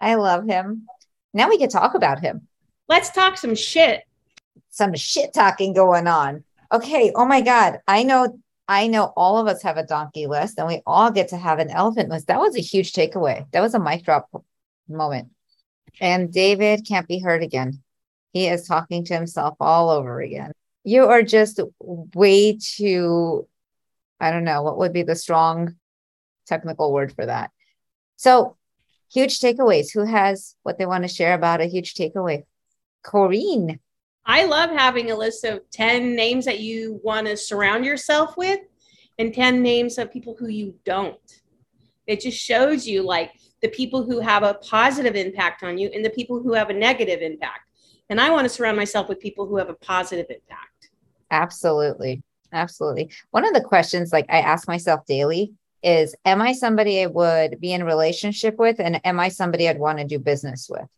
I 0.00 0.14
love 0.14 0.46
him. 0.46 0.86
Now 1.32 1.48
we 1.48 1.58
can 1.58 1.68
talk 1.68 1.94
about 1.94 2.20
him. 2.20 2.46
Let's 2.88 3.10
talk 3.10 3.38
some 3.38 3.54
shit. 3.54 4.02
Some 4.70 4.94
shit 4.94 5.32
talking 5.32 5.72
going 5.72 6.06
on. 6.06 6.44
Okay. 6.72 7.12
Oh 7.14 7.24
my 7.24 7.40
God. 7.40 7.78
I 7.88 8.02
know 8.02 8.38
I 8.68 8.86
know 8.86 9.12
all 9.16 9.36
of 9.38 9.48
us 9.48 9.62
have 9.62 9.76
a 9.78 9.84
donkey 9.84 10.28
list 10.28 10.56
and 10.58 10.68
we 10.68 10.80
all 10.86 11.10
get 11.10 11.28
to 11.28 11.36
have 11.36 11.58
an 11.58 11.70
elephant 11.70 12.08
list. 12.08 12.28
That 12.28 12.38
was 12.38 12.56
a 12.56 12.60
huge 12.60 12.92
takeaway. 12.92 13.50
That 13.50 13.62
was 13.62 13.74
a 13.74 13.80
mic 13.80 14.04
drop 14.04 14.28
moment. 14.90 15.30
And 16.00 16.32
David 16.32 16.86
can't 16.86 17.08
be 17.08 17.18
heard 17.18 17.42
again. 17.42 17.82
He 18.32 18.46
is 18.46 18.66
talking 18.66 19.04
to 19.06 19.14
himself 19.14 19.56
all 19.60 19.90
over 19.90 20.20
again. 20.20 20.52
you 20.84 21.06
are 21.06 21.22
just 21.22 21.60
way 22.14 22.58
too, 22.58 23.46
I 24.20 24.30
don't 24.30 24.44
know, 24.44 24.62
what 24.62 24.78
would 24.78 24.92
be 24.92 25.02
the 25.02 25.16
strong 25.16 25.76
technical 26.46 26.92
word 26.92 27.12
for 27.12 27.26
that? 27.26 27.50
So, 28.16 28.56
huge 29.12 29.40
takeaways. 29.40 29.92
Who 29.92 30.04
has 30.04 30.54
what 30.62 30.78
they 30.78 30.86
want 30.86 31.04
to 31.04 31.08
share 31.08 31.34
about 31.34 31.60
a 31.60 31.66
huge 31.66 31.94
takeaway? 31.94 32.44
Corrine. 33.04 33.78
I 34.24 34.44
love 34.44 34.70
having 34.70 35.10
a 35.10 35.16
list 35.16 35.44
of 35.44 35.68
10 35.70 36.14
names 36.14 36.44
that 36.44 36.60
you 36.60 37.00
want 37.02 37.26
to 37.26 37.36
surround 37.36 37.84
yourself 37.84 38.36
with 38.36 38.60
and 39.18 39.34
10 39.34 39.62
names 39.62 39.98
of 39.98 40.12
people 40.12 40.36
who 40.38 40.48
you 40.48 40.74
don't. 40.84 41.40
It 42.06 42.20
just 42.20 42.38
shows 42.38 42.86
you 42.86 43.02
like 43.02 43.32
the 43.62 43.68
people 43.68 44.02
who 44.02 44.20
have 44.20 44.42
a 44.42 44.54
positive 44.54 45.16
impact 45.16 45.62
on 45.62 45.78
you 45.78 45.90
and 45.94 46.04
the 46.04 46.10
people 46.10 46.42
who 46.42 46.52
have 46.54 46.70
a 46.70 46.74
negative 46.74 47.20
impact. 47.20 47.68
And 48.08 48.20
I 48.20 48.30
want 48.30 48.44
to 48.44 48.48
surround 48.48 48.76
myself 48.76 49.08
with 49.08 49.20
people 49.20 49.46
who 49.46 49.56
have 49.56 49.68
a 49.68 49.74
positive 49.74 50.26
impact. 50.28 50.90
Absolutely. 51.30 52.22
Absolutely. 52.52 53.10
One 53.30 53.46
of 53.46 53.54
the 53.54 53.60
questions 53.60 54.12
like 54.12 54.26
I 54.28 54.40
ask 54.40 54.66
myself 54.66 55.06
daily 55.06 55.52
is 55.82 56.14
am 56.24 56.42
I 56.42 56.52
somebody 56.52 57.02
I 57.02 57.06
would 57.06 57.60
be 57.60 57.72
in 57.72 57.82
a 57.82 57.86
relationship 57.86 58.58
with 58.58 58.80
and 58.80 59.00
am 59.06 59.20
I 59.20 59.28
somebody 59.28 59.68
I'd 59.68 59.78
want 59.78 59.98
to 59.98 60.04
do 60.04 60.18
business 60.18 60.68
with? 60.68 60.88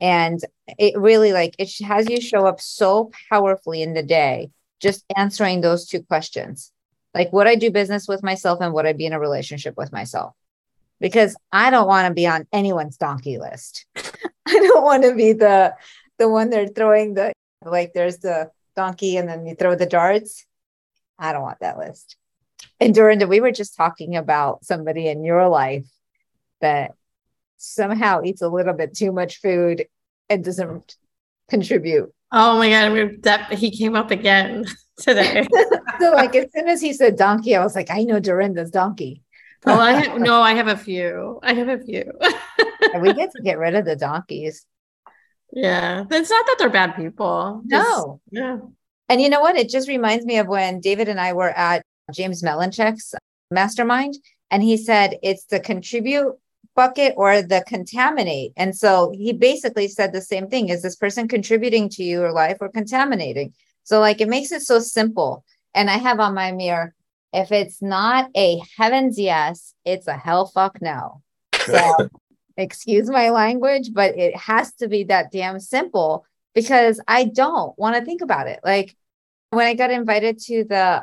And 0.00 0.40
it 0.78 0.98
really 0.98 1.32
like 1.32 1.54
it 1.58 1.72
has 1.84 2.10
you 2.10 2.20
show 2.20 2.46
up 2.46 2.60
so 2.60 3.10
powerfully 3.30 3.82
in 3.82 3.94
the 3.94 4.02
day 4.02 4.50
just 4.80 5.04
answering 5.16 5.60
those 5.60 5.86
two 5.86 6.02
questions. 6.02 6.72
Like 7.14 7.32
would 7.32 7.46
I 7.46 7.54
do 7.54 7.70
business 7.70 8.06
with 8.06 8.22
myself 8.22 8.60
and 8.60 8.74
would 8.74 8.86
I 8.86 8.92
be 8.92 9.06
in 9.06 9.12
a 9.12 9.20
relationship 9.20 9.76
with 9.76 9.92
myself? 9.92 10.34
Because 11.02 11.36
I 11.50 11.70
don't 11.70 11.88
want 11.88 12.06
to 12.08 12.14
be 12.14 12.26
on 12.26 12.46
anyone's 12.52 12.96
donkey 12.96 13.38
list. 13.38 13.86
I 13.96 14.54
don't 14.54 14.84
want 14.84 15.02
to 15.02 15.14
be 15.14 15.32
the 15.32 15.74
the 16.18 16.28
one 16.28 16.48
they're 16.48 16.68
throwing 16.68 17.14
the 17.14 17.32
like 17.64 17.92
there's 17.92 18.18
the 18.18 18.50
donkey 18.76 19.16
and 19.16 19.28
then 19.28 19.44
you 19.44 19.54
throw 19.54 19.74
the 19.74 19.84
darts. 19.84 20.46
I 21.18 21.32
don't 21.32 21.42
want 21.42 21.58
that 21.60 21.76
list. 21.76 22.16
And 22.80 22.94
Dorinda, 22.94 23.26
we 23.26 23.40
were 23.40 23.52
just 23.52 23.76
talking 23.76 24.16
about 24.16 24.64
somebody 24.64 25.08
in 25.08 25.24
your 25.24 25.48
life 25.48 25.88
that 26.60 26.92
somehow 27.56 28.22
eats 28.22 28.42
a 28.42 28.48
little 28.48 28.74
bit 28.74 28.94
too 28.94 29.12
much 29.12 29.40
food 29.40 29.86
and 30.28 30.44
doesn't 30.44 30.96
contribute. 31.48 32.12
Oh 32.32 32.58
my 32.58 32.70
god, 32.70 33.22
that 33.22 33.52
he 33.52 33.76
came 33.76 33.94
up 33.94 34.10
again 34.10 34.64
today. 34.98 35.46
so 36.00 36.12
like 36.12 36.34
as 36.34 36.46
soon 36.54 36.68
as 36.68 36.80
he 36.80 36.92
said 36.92 37.16
donkey, 37.16 37.56
I 37.56 37.62
was 37.62 37.74
like, 37.74 37.90
I 37.90 38.04
know 38.04 38.20
Dorinda's 38.20 38.70
donkey. 38.70 39.22
Oh, 39.66 39.78
I 39.78 39.92
have, 39.92 40.20
no, 40.20 40.40
I 40.40 40.54
have 40.54 40.68
a 40.68 40.76
few. 40.76 41.38
I 41.42 41.54
have 41.54 41.68
a 41.68 41.78
few. 41.78 42.12
we 43.00 43.12
get 43.14 43.30
to 43.32 43.42
get 43.42 43.58
rid 43.58 43.74
of 43.74 43.84
the 43.84 43.96
donkeys. 43.96 44.66
Yeah, 45.52 46.04
it's 46.10 46.30
not 46.30 46.46
that 46.46 46.56
they're 46.58 46.70
bad 46.70 46.96
people. 46.96 47.62
No. 47.64 47.78
Just, 47.78 48.06
yeah. 48.30 48.58
And 49.08 49.20
you 49.20 49.28
know 49.28 49.40
what? 49.40 49.56
It 49.56 49.68
just 49.68 49.88
reminds 49.88 50.24
me 50.24 50.38
of 50.38 50.48
when 50.48 50.80
David 50.80 51.08
and 51.08 51.20
I 51.20 51.34
were 51.34 51.50
at 51.50 51.82
James 52.12 52.42
Malinchak's 52.42 53.14
mastermind, 53.50 54.14
and 54.50 54.62
he 54.62 54.76
said 54.76 55.18
it's 55.22 55.44
the 55.44 55.60
contribute 55.60 56.34
bucket 56.74 57.12
or 57.16 57.42
the 57.42 57.62
contaminate. 57.66 58.52
And 58.56 58.74
so 58.74 59.12
he 59.14 59.34
basically 59.34 59.88
said 59.88 60.12
the 60.12 60.22
same 60.22 60.48
thing: 60.48 60.70
is 60.70 60.82
this 60.82 60.96
person 60.96 61.28
contributing 61.28 61.90
to 61.90 62.02
your 62.02 62.32
life 62.32 62.56
or 62.60 62.70
contaminating? 62.70 63.52
So 63.84 64.00
like 64.00 64.20
it 64.20 64.28
makes 64.28 64.52
it 64.52 64.62
so 64.62 64.78
simple. 64.78 65.44
And 65.74 65.90
I 65.90 65.98
have 65.98 66.20
on 66.20 66.34
my 66.34 66.52
mirror, 66.52 66.94
if 67.32 67.52
it's 67.52 67.80
not 67.80 68.30
a 68.36 68.60
heavens 68.76 69.18
yes, 69.18 69.74
it's 69.84 70.06
a 70.06 70.16
hell 70.16 70.46
fuck 70.46 70.80
no. 70.82 71.22
So 71.66 72.08
excuse 72.56 73.08
my 73.08 73.30
language, 73.30 73.90
but 73.92 74.16
it 74.16 74.36
has 74.36 74.72
to 74.74 74.88
be 74.88 75.04
that 75.04 75.32
damn 75.32 75.58
simple 75.60 76.26
because 76.54 77.00
I 77.08 77.24
don't 77.24 77.76
want 77.78 77.96
to 77.96 78.04
think 78.04 78.20
about 78.20 78.48
it. 78.48 78.60
Like 78.62 78.94
when 79.50 79.66
I 79.66 79.74
got 79.74 79.90
invited 79.90 80.38
to 80.46 80.64
the 80.64 81.02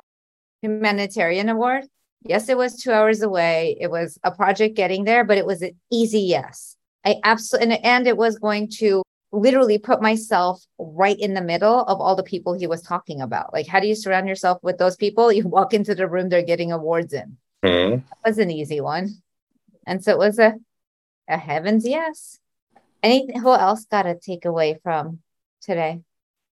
humanitarian 0.62 1.50
award, 1.50 1.86
yes, 2.24 2.50
it 2.50 2.58
was 2.58 2.82
two 2.82 2.92
hours 2.92 3.22
away. 3.22 3.78
It 3.80 3.90
was 3.90 4.18
a 4.24 4.32
project 4.32 4.76
getting 4.76 5.06
there, 5.06 5.24
but 5.24 5.38
it 5.38 5.46
was 5.46 5.62
an 5.62 5.72
easy 5.92 6.22
yes. 6.22 6.76
I 7.06 7.16
absolutely, 7.24 7.76
and, 7.76 7.86
and 7.86 8.08
it 8.08 8.18
was 8.18 8.38
going 8.38 8.70
to 8.80 9.02
literally 9.32 9.78
put 9.78 10.02
myself 10.02 10.64
right 10.78 11.20
in 11.20 11.34
the 11.34 11.42
middle 11.42 11.82
of 11.82 12.02
all 12.02 12.16
the 12.16 12.24
people 12.24 12.54
he 12.54 12.68
was 12.68 12.82
talking 12.82 13.22
about. 13.22 13.54
Like, 13.54 13.68
how 13.68 13.80
do 13.80 13.88
you 13.88 13.96
surround 13.96 14.28
yourself 14.28 14.60
with 14.64 14.78
those 14.78 14.96
people? 14.96 15.32
You 15.40 15.48
walk 15.48 15.74
into 15.74 15.96
the 15.96 16.08
room 16.08 16.30
they're 16.30 16.42
getting 16.42 16.72
awards 16.72 17.14
in. 17.14 17.38
Mm-hmm. 17.64 17.98
That 17.98 18.18
was 18.30 18.38
an 18.40 18.52
easy 18.52 18.82
one. 18.82 19.10
And 19.86 20.04
so 20.04 20.12
it 20.12 20.18
was 20.18 20.40
a 20.40 20.56
a 21.30 21.38
heavens 21.38 21.88
yes. 21.88 22.40
Anything 23.02 23.40
who 23.40 23.54
else 23.54 23.86
got 23.86 24.06
a 24.06 24.16
takeaway 24.16 24.82
from 24.82 25.20
today? 25.62 26.02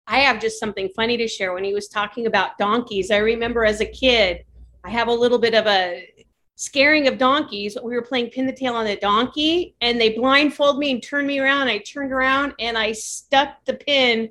I 0.09 0.21
have 0.21 0.41
just 0.41 0.59
something 0.59 0.89
funny 0.97 1.17
to 1.19 1.29
share. 1.29 1.53
When 1.55 1.63
he 1.63 1.75
was 1.75 1.89
talking 1.89 2.27
about 2.27 2.59
donkeys, 2.59 3.11
I 3.11 3.19
remember 3.19 3.65
as 3.65 3.81
a 3.81 3.87
kid, 3.87 4.45
I 4.83 4.91
have 4.91 5.07
a 5.07 5.13
little 5.13 5.39
bit 5.39 5.55
of 5.55 5.67
a 5.67 6.09
scaring 6.57 7.09
of 7.09 7.19
donkeys. 7.19 7.77
We 7.83 7.95
were 7.95 8.03
playing 8.03 8.31
pin 8.31 8.47
the 8.47 8.53
tail 8.53 8.75
on 8.75 8.85
the 8.85 8.97
donkey, 8.97 9.75
and 9.81 10.01
they 10.01 10.11
blindfolded 10.11 10.79
me 10.79 10.93
and 10.93 11.03
turned 11.03 11.27
me 11.27 11.39
around. 11.39 11.69
I 11.69 11.79
turned 11.79 12.13
around 12.13 12.55
and 12.59 12.77
I 12.77 12.93
stuck 12.93 13.65
the 13.65 13.75
pin 13.75 14.29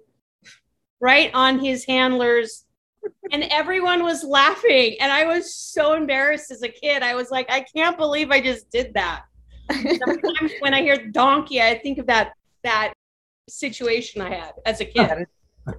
right 0.99 1.31
on 1.33 1.59
his 1.59 1.85
handler's 1.85 2.65
and 3.31 3.43
everyone 3.49 4.03
was 4.03 4.23
laughing 4.23 4.95
and 4.99 5.11
i 5.11 5.25
was 5.25 5.55
so 5.55 5.95
embarrassed 5.95 6.51
as 6.51 6.61
a 6.61 6.69
kid 6.69 7.01
i 7.01 7.15
was 7.15 7.31
like 7.31 7.49
i 7.49 7.65
can't 7.75 7.97
believe 7.97 8.29
i 8.29 8.39
just 8.39 8.69
did 8.69 8.93
that 8.93 9.23
Sometimes 9.71 10.51
when 10.59 10.73
I 10.73 10.81
hear 10.81 10.97
donkey, 11.09 11.61
I 11.61 11.77
think 11.77 11.97
of 11.97 12.07
that 12.07 12.33
that 12.63 12.93
situation 13.49 14.21
I 14.21 14.29
had 14.29 14.53
as 14.65 14.81
a 14.81 14.85
kid. 14.85 15.09
That 15.09 15.21
is, 15.21 15.27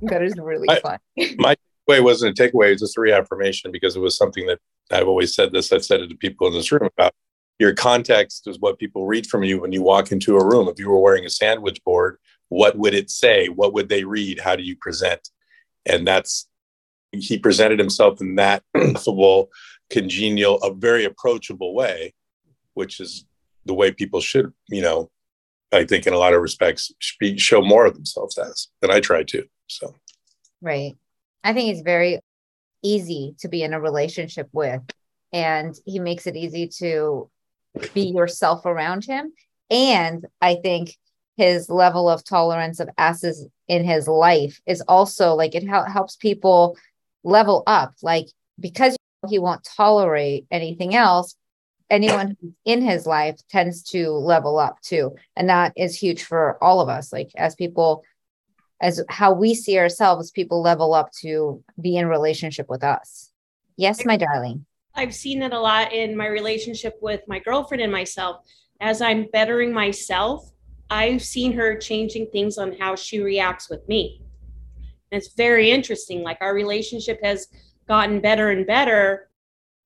that 0.03 0.23
is 0.23 0.35
really 0.39 0.69
I, 0.69 0.81
fun. 0.81 0.99
my 1.39 1.57
takeaway 1.89 2.03
wasn't 2.03 2.39
a 2.39 2.43
takeaway; 2.43 2.69
it 2.69 2.73
was 2.73 2.81
just 2.81 2.99
a 2.99 3.01
reaffirmation 3.01 3.71
because 3.73 3.97
it 3.97 4.01
was 4.01 4.17
something 4.17 4.47
that 4.47 4.59
I've 4.93 5.09
always 5.09 5.35
said. 5.35 5.53
This 5.53 5.73
I've 5.73 5.85
said 5.85 6.01
it 6.01 6.09
to 6.09 6.17
people 6.17 6.47
in 6.47 6.55
this 6.55 6.71
room 6.73 6.89
about 6.97 7.15
your 7.59 7.75
context 7.75 8.47
is 8.47 8.59
what 8.59 8.79
people 8.79 9.07
read 9.07 9.27
from 9.27 9.45
you 9.45 9.61
when 9.61 9.73
you 9.73 9.83
walk 9.83 10.13
into 10.13 10.37
a 10.37 10.45
room. 10.45 10.69
If 10.69 10.79
you 10.79 10.89
were 10.91 10.99
wearing 10.99 11.25
a 11.25 11.31
sandwich 11.31 11.83
board, 11.85 12.19
what 12.49 12.77
would 12.77 12.95
it 12.95 13.11
say? 13.11 13.49
What 13.49 13.73
would 13.73 13.89
they 13.89 14.05
read? 14.05 14.41
How 14.41 14.57
do 14.57 14.63
you 14.63 14.77
present? 14.77 15.29
And 15.87 16.07
that's 16.07 16.49
he 17.13 17.39
presented 17.39 17.79
himself 17.79 18.21
in 18.21 18.37
that 18.37 18.63
affable, 18.75 19.51
congenial, 19.91 20.57
a 20.63 20.73
very 20.73 21.05
approachable 21.05 21.75
way, 21.75 22.15
which 22.75 23.01
is 23.01 23.27
the 23.67 23.75
way 23.75 23.93
people 23.93 24.21
should, 24.21 24.53
you 24.69 24.83
know, 24.83 25.11
I 25.73 25.85
think 25.85 26.07
in 26.07 26.13
a 26.13 26.19
lot 26.19 26.35
of 26.35 26.43
respects, 26.43 26.93
show 27.37 27.63
more 27.63 27.87
of 27.87 27.95
themselves 27.95 28.37
as 28.39 28.69
than 28.81 28.91
I 28.91 29.01
try 29.01 29.23
to. 29.25 29.45
So, 29.69 29.95
right. 30.61 30.97
I 31.45 31.55
think 31.55 31.71
it's 31.71 31.83
very 31.83 32.21
easy 32.83 33.35
to 33.41 33.49
be 33.49 33.63
in 33.63 33.73
a 33.73 33.81
relationship 33.81 34.49
with, 34.53 34.83
and 35.33 35.75
he 35.85 35.99
makes 35.99 36.27
it 36.27 36.37
easy 36.37 36.69
to 36.79 37.31
be 37.95 38.03
yourself 38.03 38.67
around 38.67 39.05
him. 39.05 39.33
And 39.71 40.27
I 40.41 40.57
think 40.57 40.97
his 41.37 41.71
level 41.71 42.09
of 42.09 42.25
tolerance 42.25 42.81
of 42.81 42.91
asses 42.99 43.47
in 43.69 43.85
his 43.85 44.07
life 44.07 44.61
is 44.67 44.83
also 44.83 45.35
like 45.35 45.55
it 45.55 45.67
helps 45.67 46.17
people 46.17 46.77
level 47.25 47.63
up. 47.67 47.95
Like, 48.03 48.27
because 48.61 48.97
he 49.29 49.39
won't 49.39 49.65
tolerate 49.65 50.47
anything 50.51 50.95
else, 50.95 51.35
anyone 51.93 52.37
in 52.65 52.83
his 52.83 53.07
life 53.07 53.37
tends 53.51 53.83
to 53.83 54.11
level 54.11 54.59
up 54.59 54.81
too 54.81 55.15
and 55.37 55.51
that 55.51 55.73
is 55.77 55.97
huge 55.97 56.25
for 56.25 56.57
all 56.65 56.81
of 56.81 56.89
us 56.89 57.13
like 57.13 57.31
as 57.37 57.55
people 57.55 58.03
as 58.83 59.03
how 59.09 59.33
we 59.33 59.55
see 59.55 59.79
ourselves 59.79 60.31
people 60.31 60.61
level 60.61 60.93
up 60.93 61.11
to 61.13 61.63
be 61.81 61.97
in 61.97 62.07
relationship 62.07 62.69
with 62.69 62.85
us. 62.85 63.33
Yes 63.77 64.05
my 64.05 64.17
darling. 64.19 64.67
I've 64.95 65.15
seen 65.15 65.41
it 65.43 65.55
a 65.55 65.59
lot 65.59 65.93
in 65.93 66.15
my 66.15 66.27
relationship 66.27 66.99
with 67.01 67.23
my 67.27 67.39
girlfriend 67.39 67.83
and 67.83 67.93
myself. 67.93 68.45
As 68.81 69.01
i'm 69.01 69.29
bettering 69.33 69.73
myself 69.73 70.51
i've 70.91 71.23
seen 71.23 71.53
her 71.53 71.77
changing 71.77 72.27
things 72.27 72.59
on 72.59 72.77
how 72.79 72.95
she 72.97 73.21
reacts 73.21 73.71
with 73.71 73.89
me. 73.89 74.21
And 75.11 75.19
it's 75.19 75.35
very 75.35 75.71
interesting 75.71 76.23
like 76.23 76.39
our 76.41 76.53
relationship 76.53 77.21
has 77.23 77.47
gotten 77.87 78.21
better 78.21 78.51
and 78.51 78.67
better 78.67 79.31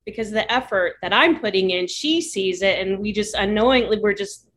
because 0.06 0.28
of 0.28 0.34
the 0.34 0.50
effort 0.50 0.94
that 1.02 1.12
I'm 1.12 1.40
putting 1.40 1.70
in, 1.70 1.88
she 1.88 2.22
sees 2.22 2.62
it, 2.62 2.78
and 2.78 3.00
we 3.00 3.12
just 3.12 3.34
unknowingly 3.34 3.98
we're 3.98 4.14
just 4.14 4.48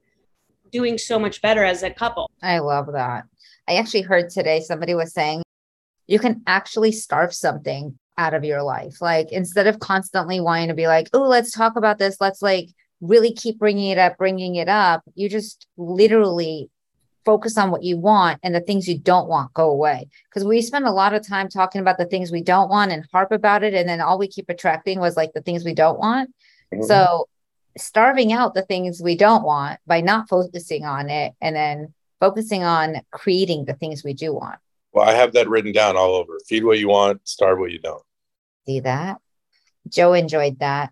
doing 0.72 0.98
so 0.98 1.18
much 1.18 1.42
better 1.42 1.64
as 1.64 1.82
a 1.82 1.90
couple. 1.90 2.30
I 2.42 2.60
love 2.60 2.92
that. 2.94 3.26
I 3.70 3.76
actually 3.76 4.02
heard 4.02 4.32
today 4.32 4.62
somebody 4.62 4.96
was 4.96 5.14
saying 5.14 5.44
you 6.08 6.18
can 6.18 6.42
actually 6.48 6.92
starve 6.92 7.34
something 7.34 7.98
out 8.18 8.34
of 8.34 8.44
your 8.44 8.64
life. 8.64 9.00
Like 9.00 9.32
instead 9.32 9.68
of 9.68 9.80
constantly 9.80 10.42
wanting 10.42 10.70
to 10.70 10.74
be 10.74 10.88
like, 10.88 11.08
oh, 11.14 11.28
let's 11.28 11.52
talk 11.52 11.76
about 11.76 12.00
this, 12.00 12.18
let's 12.20 12.42
like 12.42 12.70
really 13.00 13.32
keep 13.32 13.60
bringing 13.60 13.92
it 13.92 14.00
up, 14.00 14.18
bringing 14.18 14.56
it 14.56 14.68
up, 14.68 15.04
you 15.14 15.30
just 15.30 15.68
literally 15.78 16.70
focus 17.26 17.60
on 17.60 17.70
what 17.70 17.84
you 17.84 17.96
want 17.96 18.40
and 18.42 18.56
the 18.56 18.60
things 18.60 18.88
you 18.88 18.98
don't 18.98 19.30
want 19.30 19.54
go 19.54 19.70
away. 19.70 20.10
Because 20.28 20.44
we 20.44 20.64
spend 20.64 20.86
a 20.86 20.92
lot 20.92 21.14
of 21.14 21.26
time 21.26 21.48
talking 21.48 21.80
about 21.80 22.00
the 22.00 22.08
things 22.08 22.32
we 22.32 22.42
don't 22.42 22.70
want 22.70 22.92
and 22.92 23.06
harp 23.12 23.32
about 23.32 23.64
it. 23.64 23.76
And 23.76 23.88
then 23.88 24.02
all 24.02 24.18
we 24.18 24.28
keep 24.28 24.50
attracting 24.50 25.00
was 25.00 25.16
like 25.16 25.34
the 25.34 25.42
things 25.42 25.64
we 25.64 25.76
don't 25.76 26.00
want. 26.00 26.34
Mm-hmm. 26.74 26.86
So 26.86 27.30
starving 27.78 28.34
out 28.34 28.56
the 28.56 28.64
things 28.64 29.00
we 29.00 29.16
don't 29.16 29.44
want 29.44 29.80
by 29.86 30.02
not 30.02 30.28
focusing 30.28 30.86
on 30.86 31.10
it 31.10 31.34
and 31.40 31.56
then 31.56 31.94
focusing 32.20 32.64
on 32.64 32.98
creating 33.12 33.66
the 33.66 33.74
things 33.74 34.04
we 34.04 34.14
do 34.14 34.34
want. 34.34 34.60
Well, 34.92 35.08
I 35.08 35.14
have 35.14 35.34
that 35.34 35.48
written 35.50 35.72
down 35.72 35.98
all 35.98 36.16
over. 36.16 36.40
Feed 36.48 36.64
what 36.64 36.80
you 36.80 36.90
want, 36.90 37.28
starve 37.28 37.60
what 37.60 37.72
you 37.72 37.80
don't. 37.80 38.04
See 38.66 38.80
that? 38.82 39.18
Joe 39.88 40.14
enjoyed 40.14 40.60
that. 40.60 40.92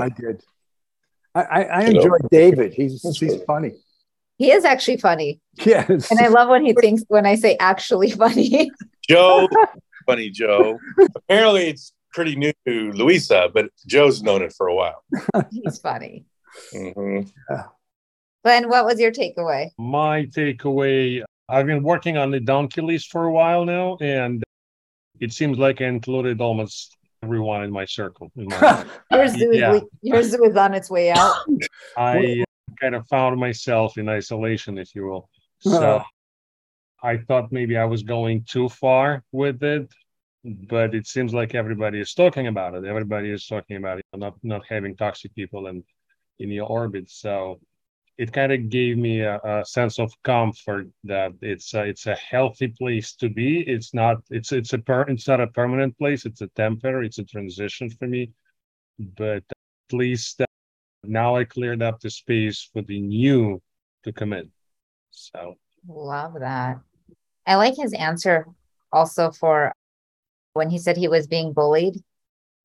I 0.00 0.08
did. 0.10 0.42
I, 1.34 1.42
I, 1.42 1.62
I 1.62 1.82
enjoy 1.84 2.18
David. 2.30 2.74
He's 2.74 3.02
he's 3.18 3.42
funny. 3.46 3.72
He 4.38 4.50
is 4.50 4.64
actually 4.64 4.96
funny. 4.98 5.40
Yes. 5.64 6.10
And 6.10 6.20
I 6.20 6.28
love 6.28 6.48
when 6.48 6.64
he 6.64 6.72
thinks 6.72 7.04
when 7.08 7.26
I 7.26 7.36
say 7.36 7.56
actually 7.58 8.10
funny. 8.22 8.70
Joe, 9.08 9.48
funny 10.06 10.30
Joe. 10.30 10.78
Apparently, 11.14 11.68
it's 11.68 11.92
pretty 12.12 12.36
new 12.36 12.52
to 12.66 12.92
Luisa, 12.92 13.48
but 13.52 13.70
Joe's 13.86 14.22
known 14.22 14.42
it 14.42 14.52
for 14.52 14.66
a 14.68 14.74
while. 14.74 15.02
He's 15.50 15.78
funny. 15.78 16.26
Mhm. 16.74 17.30
Glenn, 18.44 18.68
what 18.68 18.84
was 18.84 18.98
your 18.98 19.12
takeaway? 19.12 19.70
My 19.78 20.26
takeaway 20.26 21.22
I've 21.48 21.66
been 21.66 21.82
working 21.82 22.16
on 22.16 22.30
the 22.30 22.40
donkey 22.40 22.80
list 22.80 23.10
for 23.10 23.26
a 23.26 23.32
while 23.32 23.64
now, 23.64 23.98
and 24.00 24.42
it 25.20 25.32
seems 25.32 25.58
like 25.58 25.80
I 25.80 25.84
included 25.86 26.40
almost 26.40 26.96
everyone 27.22 27.62
in 27.62 27.70
my 27.70 27.84
circle. 27.84 28.32
In 28.36 28.46
my, 28.48 28.84
Your 29.10 29.28
zoo, 29.28 29.50
Yeah. 29.52 29.74
is, 29.74 29.82
your 30.00 30.22
zoo 30.22 30.52
on 30.58 30.74
its 30.74 30.90
way 30.90 31.10
out. 31.10 31.34
I 31.96 32.40
uh, 32.40 32.44
kind 32.80 32.94
of 32.94 33.06
found 33.08 33.38
myself 33.38 33.98
in 33.98 34.08
isolation, 34.08 34.78
if 34.78 34.94
you 34.94 35.06
will. 35.06 35.28
Uh-huh. 35.66 35.78
So 35.78 36.02
I 37.02 37.18
thought 37.18 37.52
maybe 37.52 37.76
I 37.76 37.84
was 37.84 38.02
going 38.02 38.44
too 38.44 38.68
far 38.68 39.22
with 39.30 39.62
it, 39.62 39.92
but 40.44 40.94
it 40.94 41.06
seems 41.06 41.34
like 41.34 41.54
everybody 41.54 42.00
is 42.00 42.14
talking 42.14 42.46
about 42.46 42.74
it. 42.74 42.84
Everybody 42.84 43.30
is 43.30 43.46
talking 43.46 43.76
about 43.76 43.98
it, 43.98 44.04
not 44.16 44.34
not 44.42 44.62
having 44.68 44.96
toxic 44.96 45.34
people 45.34 45.66
in 45.66 45.84
in 46.38 46.48
your 46.50 46.66
orbit. 46.66 47.10
So 47.10 47.60
it 48.18 48.32
kind 48.32 48.52
of 48.52 48.68
gave 48.68 48.98
me 48.98 49.20
a, 49.20 49.38
a 49.38 49.64
sense 49.64 49.98
of 49.98 50.12
comfort 50.22 50.88
that 51.04 51.32
it's 51.40 51.74
a, 51.74 51.84
it's 51.84 52.06
a 52.06 52.14
healthy 52.14 52.68
place 52.68 53.14
to 53.16 53.28
be. 53.28 53.60
It's 53.60 53.94
not 53.94 54.18
it's 54.30 54.52
it's 54.52 54.72
a 54.72 54.78
per, 54.78 55.02
it's 55.02 55.26
not 55.28 55.40
a 55.40 55.46
permanent 55.46 55.96
place. 55.98 56.26
It's 56.26 56.40
a 56.40 56.48
temporary. 56.48 57.06
It's 57.06 57.18
a 57.18 57.24
transition 57.24 57.90
for 57.90 58.06
me, 58.06 58.30
but 58.98 59.42
at 59.50 59.92
least 59.92 60.40
uh, 60.40 60.46
now 61.04 61.36
I 61.36 61.44
cleared 61.44 61.82
up 61.82 62.00
the 62.00 62.10
space 62.10 62.68
for 62.72 62.82
the 62.82 63.00
new 63.00 63.60
to 64.04 64.12
come 64.12 64.32
in. 64.32 64.50
So 65.10 65.56
Love 65.86 66.34
that. 66.40 66.78
I 67.46 67.56
like 67.56 67.76
his 67.76 67.92
answer 67.92 68.46
also 68.92 69.30
for 69.30 69.74
when 70.52 70.70
he 70.70 70.78
said 70.78 70.96
he 70.96 71.08
was 71.08 71.26
being 71.26 71.52
bullied. 71.52 72.02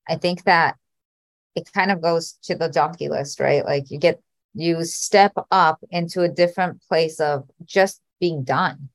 I 0.07 0.15
think 0.15 0.43
that 0.43 0.77
it 1.55 1.71
kind 1.73 1.91
of 1.91 2.01
goes 2.01 2.37
to 2.43 2.55
the 2.55 2.69
donkey 2.69 3.09
list, 3.09 3.39
right? 3.39 3.65
Like 3.65 3.89
you 3.89 3.97
get, 3.97 4.21
you 4.57 4.83
step 4.83 5.33
up 5.51 5.79
into 5.91 6.21
a 6.21 6.29
different 6.29 6.81
place 6.81 7.19
of 7.19 7.49
just 7.63 8.01
being 8.19 8.43
done. 8.43 8.89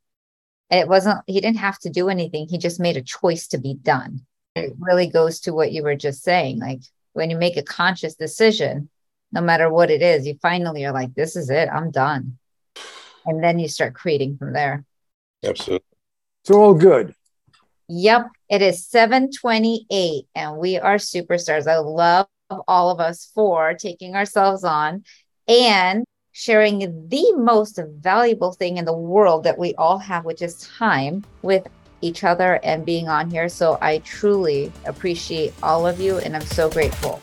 And 0.70 0.80
it 0.80 0.88
wasn't, 0.88 1.20
he 1.26 1.40
didn't 1.40 1.58
have 1.58 1.78
to 1.80 1.90
do 1.90 2.08
anything. 2.08 2.48
He 2.48 2.58
just 2.58 2.80
made 2.80 2.96
a 2.96 3.02
choice 3.02 3.46
to 3.48 3.58
be 3.58 3.74
done. 3.74 4.26
It 4.54 4.74
really 4.78 5.06
goes 5.06 5.40
to 5.40 5.52
what 5.52 5.72
you 5.72 5.82
were 5.82 5.94
just 5.94 6.22
saying. 6.22 6.58
Like 6.58 6.80
when 7.12 7.30
you 7.30 7.36
make 7.36 7.56
a 7.56 7.62
conscious 7.62 8.14
decision, 8.14 8.88
no 9.32 9.40
matter 9.40 9.70
what 9.70 9.90
it 9.90 10.02
is, 10.02 10.26
you 10.26 10.38
finally 10.42 10.84
are 10.84 10.92
like, 10.92 11.14
this 11.14 11.36
is 11.36 11.50
it, 11.50 11.68
I'm 11.72 11.90
done. 11.90 12.38
And 13.24 13.42
then 13.42 13.58
you 13.58 13.68
start 13.68 13.94
creating 13.94 14.36
from 14.36 14.52
there. 14.52 14.84
Absolutely. 15.44 15.86
It's 16.42 16.50
all 16.50 16.74
good. 16.74 17.14
Yep, 17.88 18.28
it 18.48 18.62
is 18.62 18.86
728 18.86 20.26
and 20.34 20.56
we 20.56 20.78
are 20.78 20.96
superstars. 20.96 21.66
I 21.66 21.78
love 21.78 22.26
all 22.66 22.90
of 22.90 23.00
us 23.00 23.30
for 23.34 23.74
taking 23.74 24.14
ourselves 24.14 24.64
on 24.64 25.04
and 25.48 26.04
sharing 26.32 27.08
the 27.08 27.32
most 27.36 27.78
valuable 27.98 28.52
thing 28.52 28.78
in 28.78 28.84
the 28.84 28.92
world 28.92 29.44
that 29.44 29.58
we 29.58 29.74
all 29.74 29.98
have, 29.98 30.24
which 30.24 30.42
is 30.42 30.66
time 30.78 31.24
with 31.42 31.66
each 32.00 32.24
other 32.24 32.58
and 32.64 32.84
being 32.84 33.08
on 33.08 33.30
here. 33.30 33.48
So 33.48 33.78
I 33.80 33.98
truly 33.98 34.72
appreciate 34.86 35.52
all 35.62 35.86
of 35.86 36.00
you 36.00 36.18
and 36.18 36.34
I'm 36.34 36.42
so 36.42 36.70
grateful. 36.70 37.20